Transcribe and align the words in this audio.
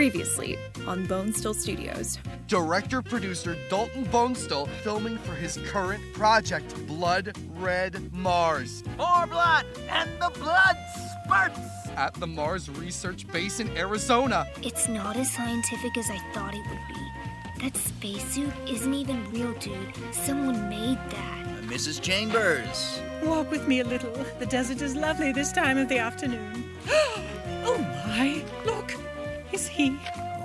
Previously 0.00 0.56
on 0.86 1.06
Bonestell 1.06 1.54
Studios. 1.54 2.18
Director 2.48 3.02
producer 3.02 3.54
Dalton 3.68 4.06
Bonestell 4.06 4.66
filming 4.82 5.18
for 5.18 5.34
his 5.34 5.58
current 5.66 6.02
project, 6.14 6.74
Blood 6.86 7.36
Red 7.56 8.10
Mars, 8.10 8.82
More 8.96 9.26
blood, 9.26 9.66
and 9.90 10.08
the 10.18 10.30
blood 10.38 10.78
spurts. 11.26 11.60
at 11.96 12.14
the 12.14 12.26
Mars 12.26 12.70
Research 12.70 13.28
Base 13.28 13.60
in 13.60 13.68
Arizona. 13.76 14.46
It's 14.62 14.88
not 14.88 15.18
as 15.18 15.30
scientific 15.30 15.98
as 15.98 16.08
I 16.08 16.16
thought 16.32 16.54
it 16.54 16.62
would 16.66 16.88
be. 16.88 17.62
That 17.62 17.76
spacesuit 17.76 18.54
isn't 18.66 18.94
even 18.94 19.30
real, 19.30 19.52
dude. 19.58 19.92
Someone 20.12 20.70
made 20.70 20.96
that. 21.10 21.46
Uh, 21.46 21.60
Mrs. 21.66 22.00
Chambers. 22.00 23.02
Walk 23.22 23.50
with 23.50 23.68
me 23.68 23.80
a 23.80 23.84
little. 23.84 24.24
The 24.38 24.46
desert 24.46 24.80
is 24.80 24.96
lovely 24.96 25.34
this 25.34 25.52
time 25.52 25.76
of 25.76 25.90
the 25.90 25.98
afternoon. 25.98 26.70
oh 26.88 27.86
my! 28.06 28.42
Look! 28.64 28.96
Is 29.52 29.66
he? 29.66 29.98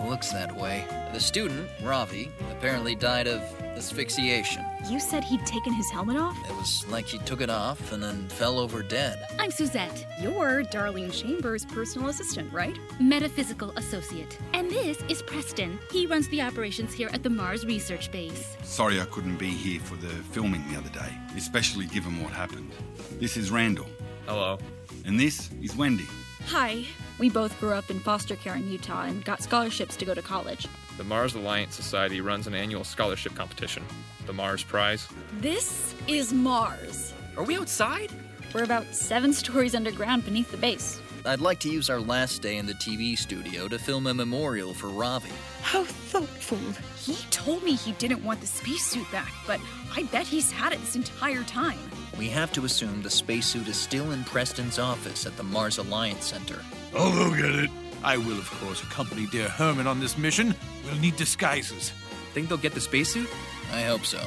Looks 0.07 0.31
that 0.33 0.55
way. 0.55 0.85
The 1.13 1.19
student, 1.19 1.69
Ravi, 1.83 2.31
apparently 2.51 2.95
died 2.95 3.27
of 3.27 3.41
asphyxiation. 3.77 4.63
You 4.89 4.99
said 4.99 5.23
he'd 5.23 5.45
taken 5.45 5.73
his 5.73 5.89
helmet 5.89 6.17
off? 6.17 6.37
It 6.49 6.55
was 6.55 6.85
like 6.89 7.05
he 7.05 7.17
took 7.19 7.41
it 7.41 7.49
off 7.49 7.91
and 7.91 8.01
then 8.03 8.27
fell 8.29 8.59
over 8.59 8.83
dead. 8.83 9.25
I'm 9.39 9.51
Suzette, 9.51 10.05
You're 10.21 10.63
Darlene 10.63 11.11
Chambers' 11.13 11.65
personal 11.65 12.09
assistant, 12.09 12.51
right? 12.53 12.77
metaphysical 12.99 13.71
associate. 13.77 14.37
And 14.53 14.69
this 14.69 14.97
is 15.09 15.21
Preston. 15.21 15.79
He 15.91 16.05
runs 16.07 16.27
the 16.29 16.41
operations 16.41 16.93
here 16.93 17.09
at 17.13 17.23
the 17.23 17.29
Mars 17.29 17.65
Research 17.65 18.11
Base. 18.11 18.55
Sorry 18.63 18.99
I 19.01 19.05
couldn't 19.05 19.37
be 19.37 19.49
here 19.49 19.79
for 19.79 19.95
the 19.95 20.09
filming 20.33 20.63
the 20.71 20.77
other 20.77 20.89
day, 20.89 21.13
especially 21.37 21.85
given 21.87 22.21
what 22.21 22.31
happened. 22.33 22.71
This 23.19 23.37
is 23.37 23.49
Randall, 23.51 23.87
Hello. 24.25 24.57
and 25.05 25.19
this 25.19 25.49
is 25.61 25.75
Wendy. 25.75 26.07
Hi. 26.47 26.85
We 27.17 27.29
both 27.29 27.59
grew 27.59 27.73
up 27.73 27.89
in 27.89 27.99
foster 27.99 28.35
care 28.35 28.55
in 28.55 28.69
Utah 28.69 29.03
and 29.03 29.23
got 29.25 29.41
scholarships 29.41 29.95
to 29.97 30.05
go 30.05 30.13
to 30.13 30.21
college. 30.21 30.67
The 30.97 31.03
Mars 31.03 31.33
Alliance 31.33 31.75
Society 31.75 32.21
runs 32.21 32.45
an 32.45 32.53
annual 32.53 32.83
scholarship 32.83 33.33
competition, 33.35 33.83
the 34.25 34.33
Mars 34.33 34.63
Prize. 34.63 35.07
This 35.39 35.95
is 36.07 36.33
Mars. 36.33 37.13
Are 37.35 37.43
we 37.43 37.57
outside? 37.57 38.11
We're 38.53 38.63
about 38.63 38.93
seven 38.93 39.33
stories 39.33 39.75
underground 39.75 40.23
beneath 40.23 40.51
the 40.51 40.57
base. 40.57 41.01
I'd 41.25 41.41
like 41.41 41.59
to 41.61 41.69
use 41.69 41.89
our 41.89 41.99
last 41.99 42.43
day 42.43 42.57
in 42.57 42.67
the 42.67 42.73
TV 42.73 43.17
studio 43.17 43.67
to 43.67 43.79
film 43.79 44.05
a 44.05 44.13
memorial 44.13 44.73
for 44.75 44.87
Ravi. 44.87 45.31
How 45.63 45.83
thoughtful. 45.83 46.59
He 46.97 47.15
told 47.31 47.63
me 47.63 47.73
he 47.73 47.93
didn't 47.93 48.23
want 48.23 48.41
the 48.41 48.47
spacesuit 48.47 49.11
back, 49.11 49.33
but 49.47 49.59
I 49.95 50.03
bet 50.03 50.27
he's 50.27 50.51
had 50.51 50.73
it 50.73 50.79
this 50.81 50.95
entire 50.95 51.43
time. 51.43 51.79
We 52.17 52.29
have 52.29 52.51
to 52.53 52.65
assume 52.65 53.01
the 53.01 53.09
spacesuit 53.09 53.67
is 53.67 53.77
still 53.77 54.11
in 54.11 54.23
Preston's 54.23 54.79
office 54.79 55.25
at 55.25 55.35
the 55.35 55.43
Mars 55.43 55.77
Alliance 55.77 56.25
Center. 56.25 56.61
Oh, 56.93 57.11
I'll 57.11 57.29
go 57.29 57.35
get 57.35 57.63
it. 57.65 57.69
I 58.03 58.17
will, 58.17 58.37
of 58.37 58.49
course, 58.61 58.81
accompany 58.83 59.25
dear 59.27 59.49
Herman 59.49 59.87
on 59.87 59.99
this 59.99 60.17
mission. 60.17 60.55
We'll 60.85 60.95
need 60.95 61.17
disguises. 61.17 61.91
Think 62.33 62.49
they'll 62.49 62.57
get 62.57 62.73
the 62.73 62.81
spacesuit? 62.81 63.29
I 63.71 63.81
hope 63.83 64.05
so. 64.05 64.19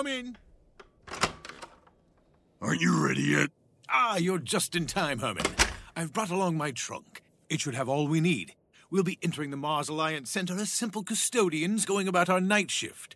Come 0.00 0.06
in. 0.06 0.38
Aren't 2.62 2.80
you 2.80 3.06
ready 3.06 3.20
yet? 3.20 3.50
Ah, 3.90 4.16
you're 4.16 4.38
just 4.38 4.74
in 4.74 4.86
time, 4.86 5.18
Herman. 5.18 5.44
I've 5.94 6.14
brought 6.14 6.30
along 6.30 6.56
my 6.56 6.70
trunk. 6.70 7.20
It 7.50 7.60
should 7.60 7.74
have 7.74 7.86
all 7.86 8.08
we 8.08 8.18
need. 8.18 8.54
We'll 8.90 9.02
be 9.02 9.18
entering 9.22 9.50
the 9.50 9.58
Mars 9.58 9.90
Alliance 9.90 10.30
Center 10.30 10.56
as 10.56 10.72
simple 10.72 11.02
custodians 11.02 11.84
going 11.84 12.08
about 12.08 12.30
our 12.30 12.40
night 12.40 12.70
shift. 12.70 13.14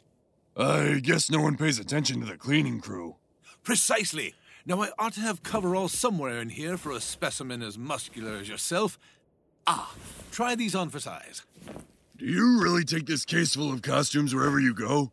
I 0.58 1.00
guess 1.02 1.30
no 1.30 1.40
one 1.40 1.56
pays 1.56 1.78
attention 1.78 2.20
to 2.20 2.26
the 2.26 2.36
cleaning 2.36 2.82
crew. 2.82 3.16
Precisely. 3.62 4.34
Now, 4.66 4.82
I 4.82 4.90
ought 4.98 5.14
to 5.14 5.20
have 5.20 5.42
coverall 5.42 5.88
somewhere 5.88 6.38
in 6.38 6.50
here 6.50 6.76
for 6.76 6.92
a 6.92 7.00
specimen 7.00 7.62
as 7.62 7.78
muscular 7.78 8.36
as 8.36 8.46
yourself. 8.46 8.98
Ah, 9.66 9.94
try 10.30 10.54
these 10.54 10.74
on 10.74 10.90
for 10.90 11.00
size. 11.00 11.44
Do 12.18 12.26
you 12.26 12.62
really 12.62 12.84
take 12.84 13.06
this 13.06 13.24
case 13.24 13.54
full 13.54 13.72
of 13.72 13.80
costumes 13.80 14.34
wherever 14.34 14.60
you 14.60 14.74
go? 14.74 15.12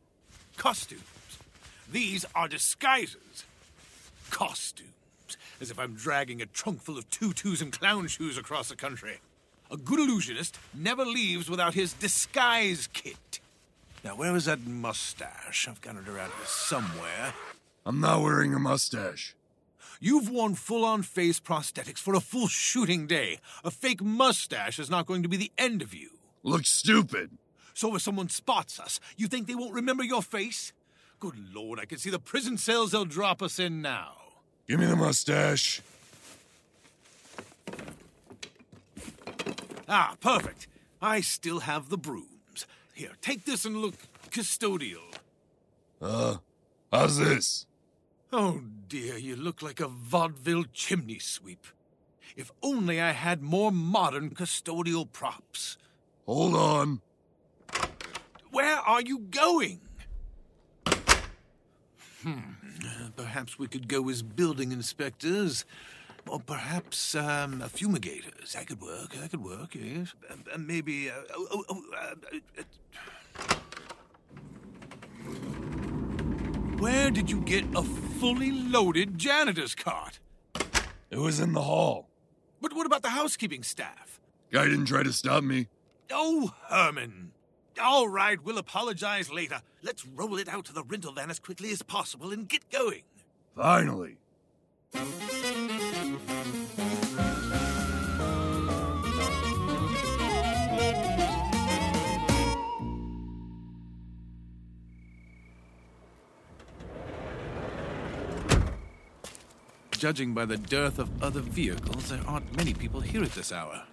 Costumes. 0.57 1.03
These 1.91 2.25
are 2.33 2.47
disguises. 2.47 3.43
Costumes. 4.29 4.87
As 5.59 5.69
if 5.71 5.77
I'm 5.77 5.95
dragging 5.95 6.41
a 6.41 6.45
trunk 6.45 6.81
full 6.81 6.97
of 6.97 7.09
tutus 7.09 7.61
and 7.61 7.77
clown 7.77 8.07
shoes 8.07 8.37
across 8.37 8.69
the 8.69 8.75
country. 8.75 9.19
A 9.69 9.77
good 9.77 9.99
illusionist 9.99 10.57
never 10.73 11.05
leaves 11.05 11.49
without 11.49 11.73
his 11.73 11.93
disguise 11.93 12.87
kit. 12.93 13.39
Now, 14.03 14.15
where 14.15 14.35
is 14.35 14.45
that 14.45 14.65
mustache? 14.65 15.67
I've 15.67 15.81
got 15.81 15.95
it 15.95 16.07
around 16.07 16.31
here 16.31 16.45
somewhere. 16.45 17.33
I'm 17.85 17.99
not 17.99 18.21
wearing 18.21 18.53
a 18.53 18.59
mustache. 18.59 19.35
You've 19.99 20.29
worn 20.29 20.55
full 20.55 20.83
on 20.83 21.03
face 21.03 21.39
prosthetics 21.39 21.99
for 21.99 22.15
a 22.15 22.19
full 22.19 22.47
shooting 22.47 23.05
day. 23.05 23.39
A 23.63 23.69
fake 23.69 24.01
mustache 24.01 24.79
is 24.79 24.89
not 24.89 25.05
going 25.05 25.23
to 25.23 25.29
be 25.29 25.37
the 25.37 25.51
end 25.57 25.81
of 25.81 25.93
you. 25.93 26.09
Looks 26.41 26.69
stupid. 26.69 27.31
So 27.73 27.95
if 27.95 28.01
someone 28.01 28.29
spots 28.29 28.79
us, 28.79 28.99
you 29.17 29.27
think 29.27 29.47
they 29.47 29.55
won't 29.55 29.73
remember 29.73 30.03
your 30.03 30.23
face? 30.23 30.73
Good 31.21 31.53
lord, 31.53 31.79
I 31.79 31.85
can 31.85 31.99
see 31.99 32.09
the 32.09 32.17
prison 32.17 32.57
cells 32.57 32.91
they'll 32.91 33.05
drop 33.05 33.43
us 33.43 33.59
in 33.59 33.79
now. 33.79 34.13
Give 34.67 34.79
me 34.79 34.87
the 34.87 34.95
mustache. 34.95 35.79
Ah, 39.87 40.15
perfect. 40.19 40.67
I 40.99 41.21
still 41.21 41.59
have 41.59 41.89
the 41.89 41.97
brooms. 41.97 42.65
Here, 42.95 43.11
take 43.21 43.45
this 43.45 43.65
and 43.65 43.77
look 43.77 43.93
custodial. 44.31 45.13
Uh, 46.01 46.37
how's 46.91 47.19
this? 47.19 47.67
Oh 48.33 48.61
dear, 48.87 49.15
you 49.15 49.35
look 49.35 49.61
like 49.61 49.79
a 49.79 49.87
vaudeville 49.87 50.65
chimney 50.73 51.19
sweep. 51.19 51.67
If 52.35 52.49
only 52.63 52.99
I 52.99 53.11
had 53.11 53.43
more 53.43 53.71
modern 53.71 54.31
custodial 54.31 55.11
props. 55.11 55.77
Hold 56.25 56.55
on. 56.55 57.01
Where 58.49 58.77
are 58.77 59.01
you 59.01 59.19
going? 59.19 59.81
Hmm. 62.23 62.39
Perhaps 63.15 63.57
we 63.57 63.67
could 63.67 63.87
go 63.87 64.09
as 64.09 64.21
building 64.21 64.71
inspectors. 64.71 65.65
Or 66.27 66.39
perhaps 66.39 67.15
um, 67.15 67.61
fumigators. 67.61 68.53
That 68.53 68.67
could 68.67 68.79
work. 68.81 69.13
That 69.15 69.31
could 69.31 69.43
work, 69.43 69.73
yes. 69.73 70.13
Uh, 70.29 70.57
maybe. 70.57 71.09
Uh, 71.09 71.13
oh, 71.35 71.47
oh, 71.51 71.65
oh, 71.69 71.83
uh, 71.97 72.15
uh, 72.59 73.55
Where 76.77 77.11
did 77.11 77.29
you 77.29 77.41
get 77.41 77.65
a 77.75 77.83
fully 77.83 78.51
loaded 78.51 79.17
janitor's 79.17 79.75
cart? 79.75 80.19
It 81.09 81.17
was 81.17 81.39
in 81.39 81.53
the 81.53 81.61
hall. 81.61 82.09
But 82.61 82.73
what 82.73 82.85
about 82.85 83.01
the 83.01 83.09
housekeeping 83.09 83.63
staff? 83.63 84.19
Guy 84.51 84.65
didn't 84.65 84.85
try 84.85 85.03
to 85.03 85.13
stop 85.13 85.43
me. 85.43 85.67
Oh, 86.11 86.53
Herman. 86.69 87.31
All 87.79 88.07
right, 88.07 88.43
we'll 88.43 88.57
apologize 88.57 89.31
later. 89.31 89.61
Let's 89.83 90.05
roll 90.05 90.37
it 90.37 90.49
out 90.49 90.65
to 90.65 90.73
the 90.73 90.83
rental 90.83 91.13
van 91.13 91.29
as 91.29 91.39
quickly 91.39 91.71
as 91.71 91.81
possible 91.81 92.31
and 92.31 92.47
get 92.47 92.69
going. 92.69 93.03
Finally. 93.55 94.17
Judging 109.91 110.33
by 110.33 110.45
the 110.45 110.57
dearth 110.57 110.97
of 110.97 111.21
other 111.21 111.41
vehicles, 111.41 112.09
there 112.09 112.19
aren't 112.25 112.57
many 112.57 112.73
people 112.73 113.01
here 113.01 113.23
at 113.23 113.33
this 113.33 113.51
hour. 113.51 113.83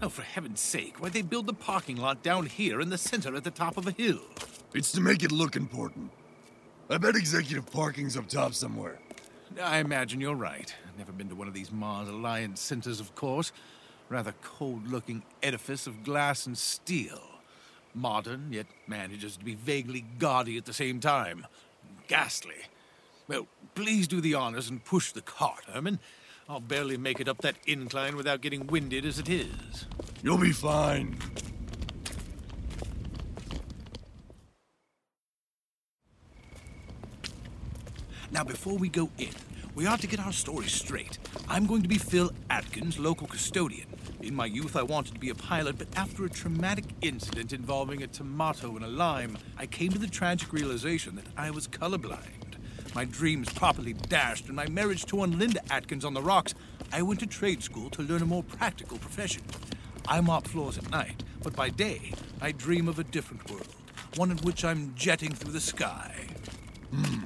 Oh, 0.00 0.08
for 0.08 0.22
heaven's 0.22 0.60
sake, 0.60 0.98
why'd 0.98 1.12
they 1.12 1.22
build 1.22 1.46
the 1.46 1.52
parking 1.52 1.96
lot 1.96 2.22
down 2.22 2.46
here 2.46 2.80
in 2.80 2.88
the 2.88 2.98
center 2.98 3.34
at 3.34 3.42
the 3.42 3.50
top 3.50 3.76
of 3.76 3.88
a 3.88 3.90
hill? 3.90 4.20
It's 4.72 4.92
to 4.92 5.00
make 5.00 5.24
it 5.24 5.32
look 5.32 5.56
important. 5.56 6.12
I 6.88 6.98
bet 6.98 7.16
executive 7.16 7.70
parking's 7.72 8.16
up 8.16 8.28
top 8.28 8.54
somewhere. 8.54 9.00
I 9.60 9.78
imagine 9.78 10.20
you're 10.20 10.36
right. 10.36 10.72
Never 10.96 11.10
been 11.10 11.28
to 11.30 11.34
one 11.34 11.48
of 11.48 11.54
these 11.54 11.72
Mars 11.72 12.08
Alliance 12.08 12.60
centers, 12.60 13.00
of 13.00 13.14
course. 13.16 13.50
Rather 14.08 14.34
cold 14.40 14.86
looking 14.86 15.24
edifice 15.42 15.88
of 15.88 16.04
glass 16.04 16.46
and 16.46 16.56
steel. 16.56 17.20
Modern, 17.92 18.52
yet 18.52 18.66
manages 18.86 19.36
to 19.36 19.44
be 19.44 19.56
vaguely 19.56 20.04
gaudy 20.18 20.56
at 20.56 20.64
the 20.64 20.72
same 20.72 21.00
time. 21.00 21.44
Ghastly. 22.06 22.54
Well, 23.26 23.48
please 23.74 24.06
do 24.06 24.20
the 24.20 24.34
honors 24.34 24.70
and 24.70 24.84
push 24.84 25.10
the 25.10 25.22
cart, 25.22 25.64
Herman. 25.66 25.98
I'll 26.50 26.60
barely 26.60 26.96
make 26.96 27.20
it 27.20 27.28
up 27.28 27.42
that 27.42 27.56
incline 27.66 28.16
without 28.16 28.40
getting 28.40 28.66
winded 28.68 29.04
as 29.04 29.18
it 29.18 29.28
is. 29.28 29.84
You'll 30.22 30.38
be 30.38 30.52
fine. 30.52 31.18
Now, 38.30 38.44
before 38.44 38.78
we 38.78 38.88
go 38.88 39.10
in, 39.18 39.34
we 39.74 39.86
ought 39.86 40.00
to 40.00 40.06
get 40.06 40.20
our 40.20 40.32
story 40.32 40.68
straight. 40.68 41.18
I'm 41.48 41.66
going 41.66 41.82
to 41.82 41.88
be 41.88 41.98
Phil 41.98 42.32
Atkins, 42.48 42.98
local 42.98 43.26
custodian. 43.26 43.86
In 44.22 44.34
my 44.34 44.46
youth, 44.46 44.74
I 44.74 44.82
wanted 44.82 45.14
to 45.14 45.20
be 45.20 45.28
a 45.28 45.34
pilot, 45.34 45.76
but 45.76 45.88
after 45.96 46.24
a 46.24 46.30
traumatic 46.30 46.86
incident 47.02 47.52
involving 47.52 48.02
a 48.02 48.06
tomato 48.06 48.74
and 48.74 48.84
a 48.84 48.88
lime, 48.88 49.36
I 49.58 49.66
came 49.66 49.92
to 49.92 49.98
the 49.98 50.06
tragic 50.06 50.52
realization 50.52 51.14
that 51.16 51.26
I 51.36 51.50
was 51.50 51.68
colorblind. 51.68 52.37
My 52.94 53.04
dreams 53.04 53.52
properly 53.52 53.92
dashed, 53.92 54.46
and 54.46 54.56
my 54.56 54.68
marriage 54.68 55.04
to 55.06 55.16
one 55.16 55.38
Linda 55.38 55.60
Atkins 55.72 56.04
on 56.04 56.14
the 56.14 56.22
rocks, 56.22 56.54
I 56.92 57.02
went 57.02 57.20
to 57.20 57.26
trade 57.26 57.62
school 57.62 57.90
to 57.90 58.02
learn 58.02 58.22
a 58.22 58.26
more 58.26 58.42
practical 58.42 58.98
profession. 58.98 59.42
I 60.06 60.20
mop 60.20 60.48
floors 60.48 60.78
at 60.78 60.90
night, 60.90 61.22
but 61.42 61.54
by 61.54 61.68
day, 61.68 62.12
I 62.40 62.52
dream 62.52 62.88
of 62.88 62.98
a 62.98 63.04
different 63.04 63.48
world, 63.50 63.68
one 64.16 64.30
in 64.30 64.38
which 64.38 64.64
I'm 64.64 64.94
jetting 64.94 65.32
through 65.32 65.52
the 65.52 65.60
sky. 65.60 66.26
Hmm. 66.90 67.24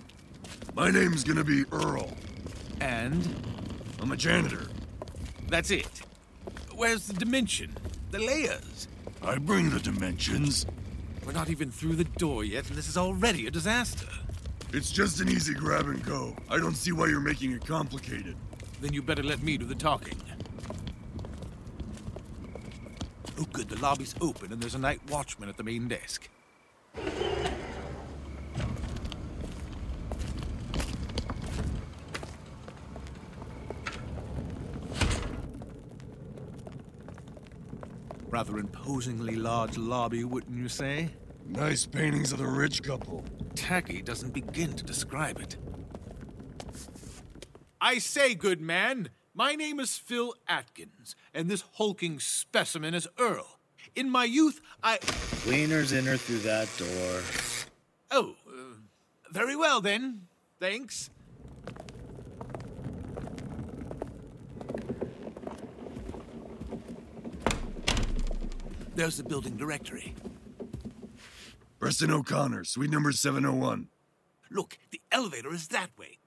My 0.74 0.90
name's 0.90 1.22
gonna 1.22 1.44
be 1.44 1.64
Earl. 1.70 2.10
And? 2.80 3.28
I'm 4.00 4.10
a 4.10 4.16
janitor. 4.16 4.66
That's 5.48 5.70
it. 5.70 6.02
Where's 6.74 7.06
the 7.06 7.14
dimension? 7.14 7.76
The 8.10 8.18
layers? 8.18 8.88
I 9.22 9.38
bring 9.38 9.70
the 9.70 9.78
dimensions. 9.78 10.66
We're 11.24 11.32
not 11.32 11.50
even 11.50 11.70
through 11.70 11.94
the 11.94 12.04
door 12.04 12.42
yet, 12.42 12.68
and 12.68 12.76
this 12.76 12.88
is 12.88 12.96
already 12.96 13.46
a 13.46 13.50
disaster. 13.50 14.08
It's 14.74 14.90
just 14.90 15.20
an 15.20 15.28
easy 15.28 15.52
grab 15.52 15.86
and 15.86 16.02
go. 16.02 16.34
I 16.48 16.56
don't 16.56 16.74
see 16.74 16.92
why 16.92 17.06
you're 17.08 17.20
making 17.20 17.52
it 17.52 17.66
complicated. 17.66 18.36
Then 18.80 18.94
you 18.94 19.02
better 19.02 19.22
let 19.22 19.42
me 19.42 19.58
do 19.58 19.66
the 19.66 19.74
talking. 19.74 20.16
Oh, 23.38 23.44
good, 23.52 23.68
the 23.68 23.78
lobby's 23.80 24.14
open, 24.22 24.50
and 24.50 24.62
there's 24.62 24.74
a 24.74 24.78
night 24.78 25.00
watchman 25.10 25.50
at 25.50 25.58
the 25.58 25.62
main 25.62 25.88
desk. 25.88 26.26
Rather 38.30 38.56
imposingly 38.56 39.36
large 39.36 39.76
lobby, 39.76 40.24
wouldn't 40.24 40.56
you 40.56 40.70
say? 40.70 41.10
Nice 41.46 41.86
paintings 41.86 42.32
of 42.32 42.38
the 42.38 42.46
rich 42.46 42.82
couple. 42.82 43.24
Tacky 43.54 44.02
doesn't 44.02 44.32
begin 44.32 44.74
to 44.74 44.84
describe 44.84 45.38
it. 45.38 45.56
I 47.80 47.98
say, 47.98 48.34
good 48.34 48.60
man, 48.60 49.10
my 49.34 49.54
name 49.54 49.80
is 49.80 49.98
Phil 49.98 50.34
Atkins, 50.48 51.16
and 51.34 51.50
this 51.50 51.64
hulking 51.74 52.20
specimen 52.20 52.94
is 52.94 53.08
Earl. 53.18 53.58
In 53.94 54.08
my 54.08 54.24
youth, 54.24 54.60
I. 54.82 54.98
Cleaner's 55.42 55.92
in 55.92 56.04
her 56.06 56.16
through 56.16 56.38
that 56.38 56.68
door. 56.78 57.22
Oh, 58.10 58.34
uh, 58.48 58.76
very 59.30 59.56
well 59.56 59.80
then. 59.80 60.28
Thanks. 60.60 61.10
There's 68.94 69.16
the 69.16 69.24
building 69.24 69.56
directory. 69.56 70.14
Preston 71.82 72.12
O'Connor, 72.12 72.62
suite 72.62 72.92
number 72.92 73.10
701. 73.10 73.88
Look, 74.52 74.78
the 74.92 75.00
elevator 75.10 75.52
is 75.52 75.66
that 75.66 75.90
way. 75.98 76.20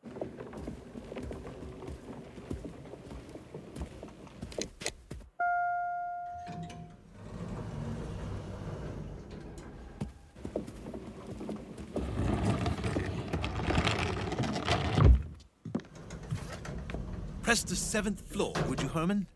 Press 17.44 17.64
the 17.64 17.78
seventh 17.78 18.20
floor, 18.30 18.52
would 18.68 18.82
you, 18.82 18.90
Herman? 18.90 19.28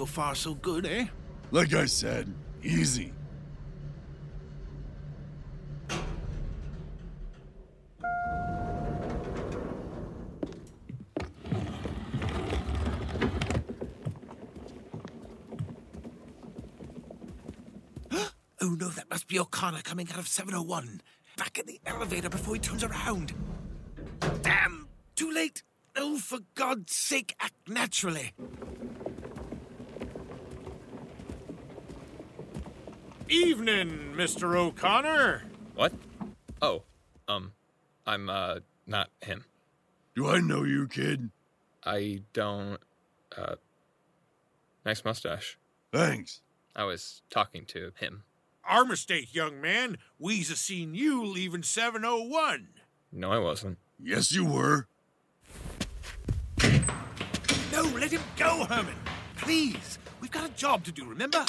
So 0.00 0.06
far, 0.06 0.34
so 0.34 0.54
good, 0.54 0.86
eh? 0.86 1.08
Like 1.50 1.74
I 1.74 1.84
said, 1.84 2.32
easy. 2.62 3.12
oh 18.10 18.30
no, 18.62 18.88
that 18.88 19.10
must 19.10 19.28
be 19.28 19.38
O'Connor 19.38 19.82
coming 19.82 20.08
out 20.10 20.18
of 20.18 20.26
701. 20.26 21.02
Back 21.36 21.58
in 21.58 21.66
the 21.66 21.78
elevator 21.84 22.30
before 22.30 22.54
he 22.54 22.60
turns 22.60 22.82
around. 22.82 23.34
Damn! 24.40 24.88
Too 25.14 25.30
late! 25.30 25.62
Oh, 25.94 26.16
for 26.16 26.38
God's 26.54 26.94
sake, 26.94 27.36
act 27.38 27.68
naturally. 27.68 28.32
Evening, 33.30 34.12
Mr. 34.16 34.56
O'Connor. 34.56 35.44
What? 35.76 35.92
Oh, 36.60 36.82
um, 37.28 37.52
I'm, 38.04 38.28
uh, 38.28 38.56
not 38.88 39.08
him. 39.20 39.44
Do 40.16 40.28
I 40.28 40.40
know 40.40 40.64
you, 40.64 40.88
kid? 40.88 41.30
I 41.84 42.22
don't, 42.32 42.80
uh, 43.38 43.54
nice 44.84 45.04
mustache. 45.04 45.56
Thanks. 45.92 46.40
I 46.74 46.82
was 46.82 47.22
talking 47.30 47.66
to 47.66 47.92
him. 47.94 48.24
Our 48.64 48.84
mistake, 48.84 49.32
young 49.32 49.60
man. 49.60 49.98
We's 50.18 50.50
a 50.50 50.56
seen 50.56 50.96
you 50.96 51.24
leaving 51.24 51.62
701. 51.62 52.66
No, 53.12 53.30
I 53.30 53.38
wasn't. 53.38 53.78
Yes, 54.02 54.32
you 54.32 54.44
were. 54.44 54.88
No, 57.72 57.82
let 57.94 58.10
him 58.10 58.22
go, 58.36 58.64
Herman. 58.64 58.96
Please. 59.36 60.00
We've 60.20 60.32
got 60.32 60.50
a 60.50 60.52
job 60.54 60.82
to 60.82 60.90
do, 60.90 61.04
remember? 61.04 61.46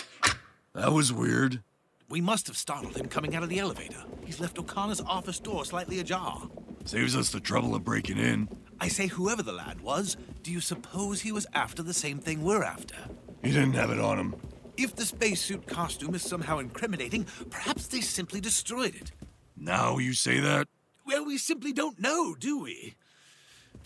That 0.76 0.92
was 0.92 1.12
weird. 1.12 1.64
We 2.12 2.20
must 2.20 2.46
have 2.48 2.58
startled 2.58 2.98
him 2.98 3.08
coming 3.08 3.38
out 3.38 3.44
of 3.44 3.48
the 3.48 3.60
elevator. 3.60 4.04
He's 4.26 4.42
left 4.42 4.60
O'Connor's 4.60 5.00
office 5.00 5.40
door 5.40 5.64
slightly 5.64 6.02
ajar. 6.02 6.50
Saves 6.84 7.16
us 7.16 7.30
the 7.30 7.40
trouble 7.40 7.74
of 7.74 7.86
breaking 7.86 8.18
in. 8.18 8.50
I 8.82 8.90
say, 8.90 9.08
whoever 9.08 9.42
the 9.42 9.54
lad 9.54 9.80
was, 9.80 10.18
do 10.44 10.52
you 10.52 10.60
suppose 10.60 11.22
he 11.22 11.32
was 11.32 11.48
after 11.54 11.82
the 11.82 11.94
same 11.94 12.20
thing 12.20 12.44
we're 12.44 12.64
after? 12.64 12.96
He 13.42 13.52
didn't 13.52 13.76
have 13.76 13.92
it 13.92 14.00
on 14.00 14.20
him. 14.20 14.36
If 14.76 14.94
the 14.94 15.06
spacesuit 15.06 15.66
costume 15.68 16.14
is 16.14 16.22
somehow 16.22 16.60
incriminating, 16.60 17.28
perhaps 17.50 17.88
they 17.88 18.02
simply 18.02 18.42
destroyed 18.42 18.94
it. 18.94 19.14
Now 19.56 19.98
you 19.98 20.12
say 20.12 20.42
that? 20.42 20.68
Well, 21.06 21.26
we 21.26 21.38
simply 21.38 21.72
don't 21.72 21.98
know, 21.98 22.36
do 22.36 22.60
we? 22.60 22.96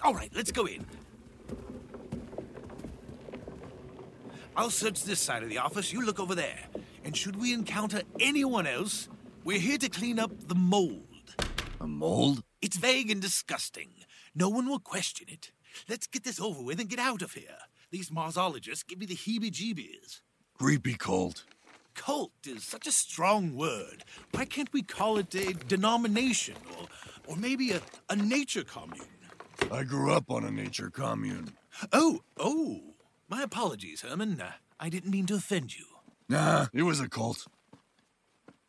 All 0.03 0.15
right, 0.15 0.31
let's 0.33 0.51
go 0.51 0.65
in. 0.65 0.83
I'll 4.57 4.69
search 4.69 5.03
this 5.03 5.19
side 5.19 5.43
of 5.43 5.49
the 5.49 5.57
office, 5.57 5.91
you 5.91 6.05
look 6.05 6.19
over 6.19 6.33
there. 6.33 6.59
And 7.03 7.15
should 7.15 7.35
we 7.35 7.53
encounter 7.53 8.03
anyone 8.21 8.65
else, 8.65 9.09
we're 9.43 9.59
here 9.59 9.77
to 9.77 9.89
clean 9.89 10.17
up 10.17 10.31
the 10.47 10.55
mold. 10.55 11.35
A 11.81 11.87
mold? 11.87 12.41
It's 12.61 12.77
vague 12.77 13.11
and 13.11 13.21
disgusting. 13.21 13.89
No 14.33 14.47
one 14.47 14.67
will 14.67 14.79
question 14.79 15.27
it. 15.29 15.51
Let's 15.89 16.07
get 16.07 16.23
this 16.23 16.39
over 16.39 16.61
with 16.61 16.79
and 16.79 16.89
get 16.89 16.99
out 16.99 17.21
of 17.21 17.33
here. 17.33 17.57
These 17.91 18.09
Marsologists 18.11 18.87
give 18.87 18.97
me 18.97 19.05
the 19.05 19.15
heebie 19.15 19.51
jeebies. 19.51 20.21
Creepy 20.57 20.93
cult. 20.93 21.43
Cult 21.93 22.31
is 22.45 22.63
such 22.63 22.87
a 22.87 22.91
strong 22.93 23.55
word. 23.55 24.05
Why 24.31 24.45
can't 24.45 24.71
we 24.71 24.83
call 24.83 25.17
it 25.17 25.35
a 25.35 25.53
denomination 25.53 26.55
or, 26.79 26.87
or 27.27 27.35
maybe 27.35 27.71
a, 27.71 27.81
a 28.09 28.15
nature 28.15 28.63
commune? 28.63 29.05
I 29.69 29.83
grew 29.83 30.13
up 30.13 30.31
on 30.31 30.45
a 30.45 30.51
nature 30.51 30.89
commune. 30.89 31.51
Oh, 31.91 32.21
oh. 32.37 32.94
My 33.27 33.41
apologies, 33.41 34.01
Herman. 34.01 34.39
Uh, 34.39 34.51
I 34.79 34.89
didn't 34.89 35.11
mean 35.11 35.25
to 35.27 35.35
offend 35.35 35.77
you. 35.77 35.85
Nah, 36.29 36.67
it 36.73 36.83
was 36.83 36.99
a 36.99 37.09
cult. 37.09 37.47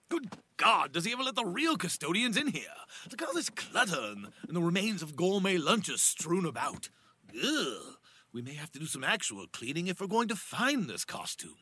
Good 0.08 0.28
God, 0.56 0.92
does 0.92 1.04
he 1.04 1.12
ever 1.12 1.22
let 1.22 1.34
the 1.34 1.44
real 1.44 1.76
custodians 1.76 2.36
in 2.36 2.48
here? 2.48 2.62
Look 3.10 3.20
at 3.20 3.28
all 3.28 3.34
this 3.34 3.50
clutter 3.50 4.00
and, 4.00 4.28
and 4.46 4.56
the 4.56 4.62
remains 4.62 5.02
of 5.02 5.16
gourmet 5.16 5.58
lunches 5.58 6.02
strewn 6.02 6.46
about. 6.46 6.88
Ugh. 7.34 7.96
We 8.32 8.42
may 8.42 8.54
have 8.54 8.70
to 8.72 8.78
do 8.78 8.86
some 8.86 9.04
actual 9.04 9.46
cleaning 9.50 9.86
if 9.86 10.00
we're 10.00 10.06
going 10.06 10.28
to 10.28 10.36
find 10.36 10.88
this 10.88 11.04
costume. 11.04 11.56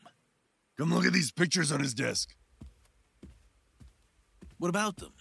Come 0.77 0.93
look 0.93 1.05
at 1.05 1.13
these 1.13 1.31
pictures 1.31 1.71
on 1.71 1.79
his 1.79 1.93
desk. 1.93 2.35
What 4.57 4.69
about 4.69 4.97
them? 4.97 5.13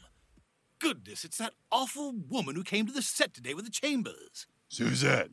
Goodness, 0.80 1.24
it's 1.24 1.38
that 1.38 1.54
awful 1.70 2.12
woman 2.12 2.56
who 2.56 2.64
came 2.64 2.86
to 2.86 2.92
the 2.92 3.02
set 3.02 3.34
today 3.34 3.54
with 3.54 3.64
the 3.64 3.70
chambers. 3.70 4.46
Suzette. 4.68 5.30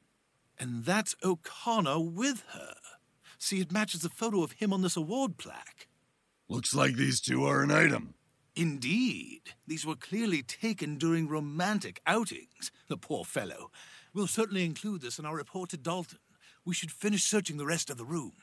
And 0.61 0.85
that's 0.85 1.15
O'Connor 1.23 1.99
with 2.01 2.43
her. 2.53 2.75
See, 3.39 3.61
it 3.61 3.71
matches 3.71 4.01
the 4.01 4.09
photo 4.09 4.43
of 4.43 4.51
him 4.51 4.71
on 4.71 4.83
this 4.83 4.95
award 4.95 5.37
plaque. 5.37 5.87
Looks 6.47 6.75
like 6.75 6.93
these 6.93 7.19
two 7.19 7.45
are 7.45 7.63
an 7.63 7.71
item. 7.71 8.13
Indeed. 8.55 9.41
These 9.65 9.87
were 9.87 9.95
clearly 9.95 10.43
taken 10.43 10.99
during 10.99 11.27
romantic 11.27 11.99
outings. 12.05 12.71
The 12.89 12.97
poor 12.97 13.25
fellow. 13.25 13.71
We'll 14.13 14.27
certainly 14.27 14.63
include 14.63 15.01
this 15.01 15.17
in 15.17 15.25
our 15.25 15.35
report 15.35 15.71
to 15.71 15.77
Dalton. 15.77 16.19
We 16.63 16.75
should 16.75 16.91
finish 16.91 17.23
searching 17.23 17.57
the 17.57 17.65
rest 17.65 17.89
of 17.89 17.97
the 17.97 18.05
room. 18.05 18.33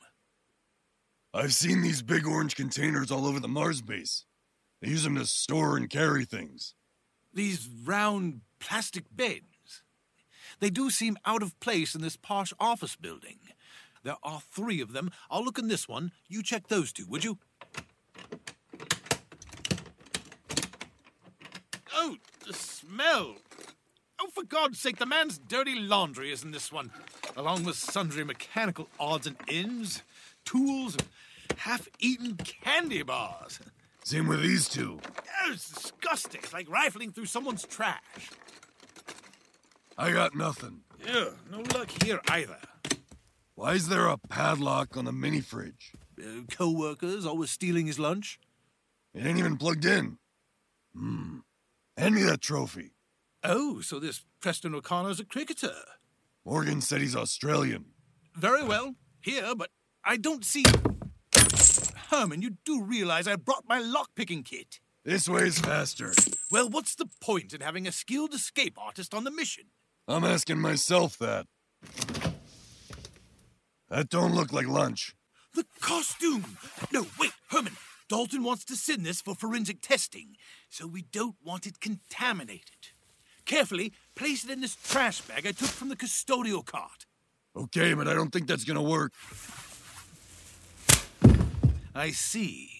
I've 1.32 1.54
seen 1.54 1.82
these 1.82 2.02
big 2.02 2.26
orange 2.26 2.56
containers 2.56 3.12
all 3.12 3.26
over 3.26 3.38
the 3.38 3.46
Mars 3.46 3.80
base. 3.80 4.24
They 4.82 4.88
use 4.88 5.04
them 5.04 5.14
to 5.14 5.24
store 5.24 5.76
and 5.76 5.88
carry 5.88 6.24
things. 6.24 6.74
These 7.32 7.68
round 7.84 8.40
plastic 8.58 9.04
beds. 9.14 9.44
They 10.60 10.70
do 10.70 10.90
seem 10.90 11.16
out 11.24 11.42
of 11.42 11.58
place 11.60 11.94
in 11.94 12.00
this 12.00 12.16
posh 12.16 12.52
office 12.58 12.96
building. 12.96 13.38
There 14.02 14.16
are 14.22 14.40
three 14.40 14.80
of 14.80 14.92
them. 14.92 15.10
I'll 15.30 15.44
look 15.44 15.58
in 15.58 15.68
this 15.68 15.88
one. 15.88 16.12
You 16.28 16.42
check 16.42 16.68
those 16.68 16.92
two, 16.92 17.06
would 17.06 17.24
you? 17.24 17.38
Oh, 21.94 22.16
the 22.46 22.52
smell. 22.52 23.36
Oh, 24.20 24.28
for 24.32 24.44
God's 24.44 24.80
sake, 24.80 24.96
the 24.96 25.06
man's 25.06 25.38
dirty 25.38 25.74
laundry 25.76 26.32
is 26.32 26.42
in 26.42 26.50
this 26.50 26.72
one, 26.72 26.90
along 27.36 27.64
with 27.64 27.76
sundry 27.76 28.24
mechanical 28.24 28.88
odds 28.98 29.26
and 29.26 29.36
ends, 29.46 30.02
tools, 30.44 30.96
and 30.96 31.58
half 31.58 31.88
eaten 32.00 32.36
candy 32.36 33.02
bars. 33.02 33.60
Same 34.04 34.26
with 34.26 34.42
these 34.42 34.68
two. 34.68 35.00
Oh, 35.04 35.52
it's 35.52 35.70
disgusting. 35.70 36.40
It's 36.42 36.52
like 36.52 36.70
rifling 36.70 37.12
through 37.12 37.26
someone's 37.26 37.64
trash. 37.64 38.30
I 40.00 40.12
got 40.12 40.36
nothing. 40.36 40.82
Yeah, 41.04 41.30
no 41.50 41.58
luck 41.74 41.90
here 42.04 42.20
either. 42.28 42.58
Why 43.56 43.72
is 43.72 43.88
there 43.88 44.06
a 44.06 44.16
padlock 44.16 44.96
on 44.96 45.04
the 45.06 45.12
mini 45.12 45.40
fridge? 45.40 45.92
Uh, 46.16 46.42
Co 46.48 46.70
workers 46.70 47.26
always 47.26 47.50
stealing 47.50 47.86
his 47.86 47.98
lunch. 47.98 48.38
It 49.12 49.26
ain't 49.26 49.40
even 49.40 49.56
plugged 49.56 49.84
in. 49.84 50.18
Hmm. 50.96 51.38
Hand 51.96 52.14
me 52.14 52.22
that 52.22 52.40
trophy. 52.40 52.92
Oh, 53.42 53.80
so 53.80 53.98
this 53.98 54.24
Preston 54.40 54.76
O'Connor's 54.76 55.18
a 55.18 55.24
cricketer. 55.24 55.74
Morgan 56.44 56.80
said 56.80 57.00
he's 57.00 57.16
Australian. 57.16 57.86
Very 58.36 58.62
well. 58.62 58.94
Here, 59.20 59.52
but 59.56 59.70
I 60.04 60.16
don't 60.16 60.44
see. 60.44 60.64
Herman, 62.10 62.40
you 62.40 62.56
do 62.64 62.84
realize 62.84 63.26
I 63.26 63.34
brought 63.34 63.64
my 63.68 63.80
lockpicking 63.80 64.44
kit. 64.44 64.78
This 65.04 65.28
way's 65.28 65.58
faster. 65.58 66.14
Well, 66.52 66.68
what's 66.68 66.94
the 66.94 67.08
point 67.20 67.52
in 67.52 67.62
having 67.62 67.88
a 67.88 67.92
skilled 67.92 68.32
escape 68.32 68.78
artist 68.78 69.12
on 69.12 69.24
the 69.24 69.30
mission? 69.32 69.64
I'm 70.08 70.24
asking 70.24 70.58
myself 70.58 71.18
that. 71.18 71.46
That 73.90 74.08
don't 74.08 74.34
look 74.34 74.54
like 74.54 74.66
lunch. 74.66 75.14
The 75.54 75.66
costume! 75.80 76.56
No, 76.90 77.06
wait, 77.20 77.32
Herman. 77.50 77.76
Dalton 78.08 78.42
wants 78.42 78.64
to 78.66 78.76
send 78.76 79.04
this 79.04 79.20
for 79.20 79.34
forensic 79.34 79.82
testing, 79.82 80.36
so 80.70 80.86
we 80.86 81.02
don't 81.02 81.36
want 81.44 81.66
it 81.66 81.80
contaminated. 81.80 82.88
Carefully 83.44 83.92
place 84.14 84.44
it 84.44 84.50
in 84.50 84.62
this 84.62 84.76
trash 84.76 85.20
bag 85.20 85.46
I 85.46 85.52
took 85.52 85.68
from 85.68 85.90
the 85.90 85.96
custodial 85.96 86.64
cart. 86.64 87.04
Okay, 87.54 87.92
but 87.92 88.08
I 88.08 88.14
don't 88.14 88.30
think 88.30 88.46
that's 88.46 88.64
gonna 88.64 88.82
work. 88.82 89.12
I 91.94 92.12
see. 92.12 92.70